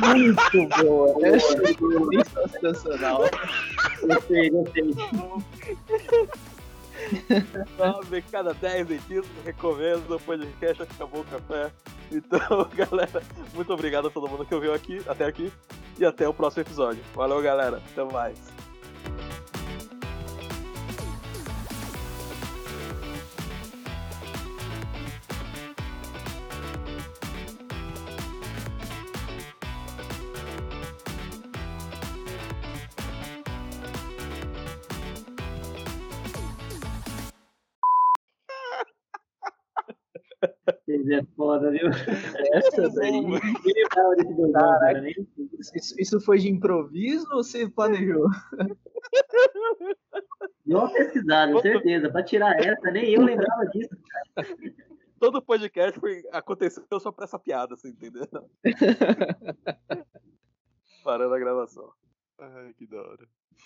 Muito 0.00 0.82
boa. 0.82 1.20
É 1.30 1.38
sensacional. 2.48 3.22
Gostei, 4.02 4.50
gostei. 4.50 4.94
9 5.12 5.44
em 7.12 8.22
cada 8.30 8.54
10 8.54 8.86
dentistas 8.86 9.30
recomenda 9.44 10.16
o 10.16 10.20
podcast 10.20 10.82
Acabou 10.82 11.22
o 11.22 11.24
Café. 11.24 11.70
Então, 12.10 12.68
galera, 12.74 13.22
muito 13.54 13.72
obrigado 13.72 14.08
a 14.08 14.10
todo 14.10 14.28
mundo 14.28 14.44
que 14.44 14.54
ouviu 14.54 14.74
aqui, 14.74 15.00
até 15.06 15.24
aqui. 15.24 15.52
E 15.98 16.04
até 16.04 16.28
o 16.28 16.34
próximo 16.34 16.62
episódio. 16.62 17.02
Valeu, 17.14 17.42
galera. 17.42 17.82
Até 17.92 18.04
mais. 18.04 18.38
É 41.14 41.24
foda, 41.36 41.70
viu? 41.70 41.88
Essa 42.52 42.88
daí. 42.90 43.22
Caraca, 44.52 45.08
isso, 45.74 45.94
isso 45.98 46.20
foi 46.20 46.38
de 46.38 46.48
improviso 46.50 47.26
ou 47.32 47.42
você 47.42 47.68
planejou? 47.68 48.26
Deu 50.64 50.78
uma 50.78 50.92
pesquisada, 50.92 51.60
certeza. 51.60 52.10
Pra 52.10 52.22
tirar 52.22 52.58
essa, 52.58 52.90
nem 52.90 53.12
eu 53.12 53.22
lembrava 53.22 53.66
disso. 53.66 53.96
Todo 55.18 55.42
podcast 55.42 55.98
foi, 56.00 56.22
aconteceu 56.32 56.84
só 56.98 57.12
pra 57.12 57.24
essa 57.24 57.38
piada, 57.38 57.76
você 57.76 57.88
entendeu? 57.88 58.26
Parando 61.04 61.34
a 61.34 61.38
gravação. 61.38 61.92
Ai, 62.38 62.72
que 62.74 62.86
da 62.86 63.02
hora. 63.02 63.28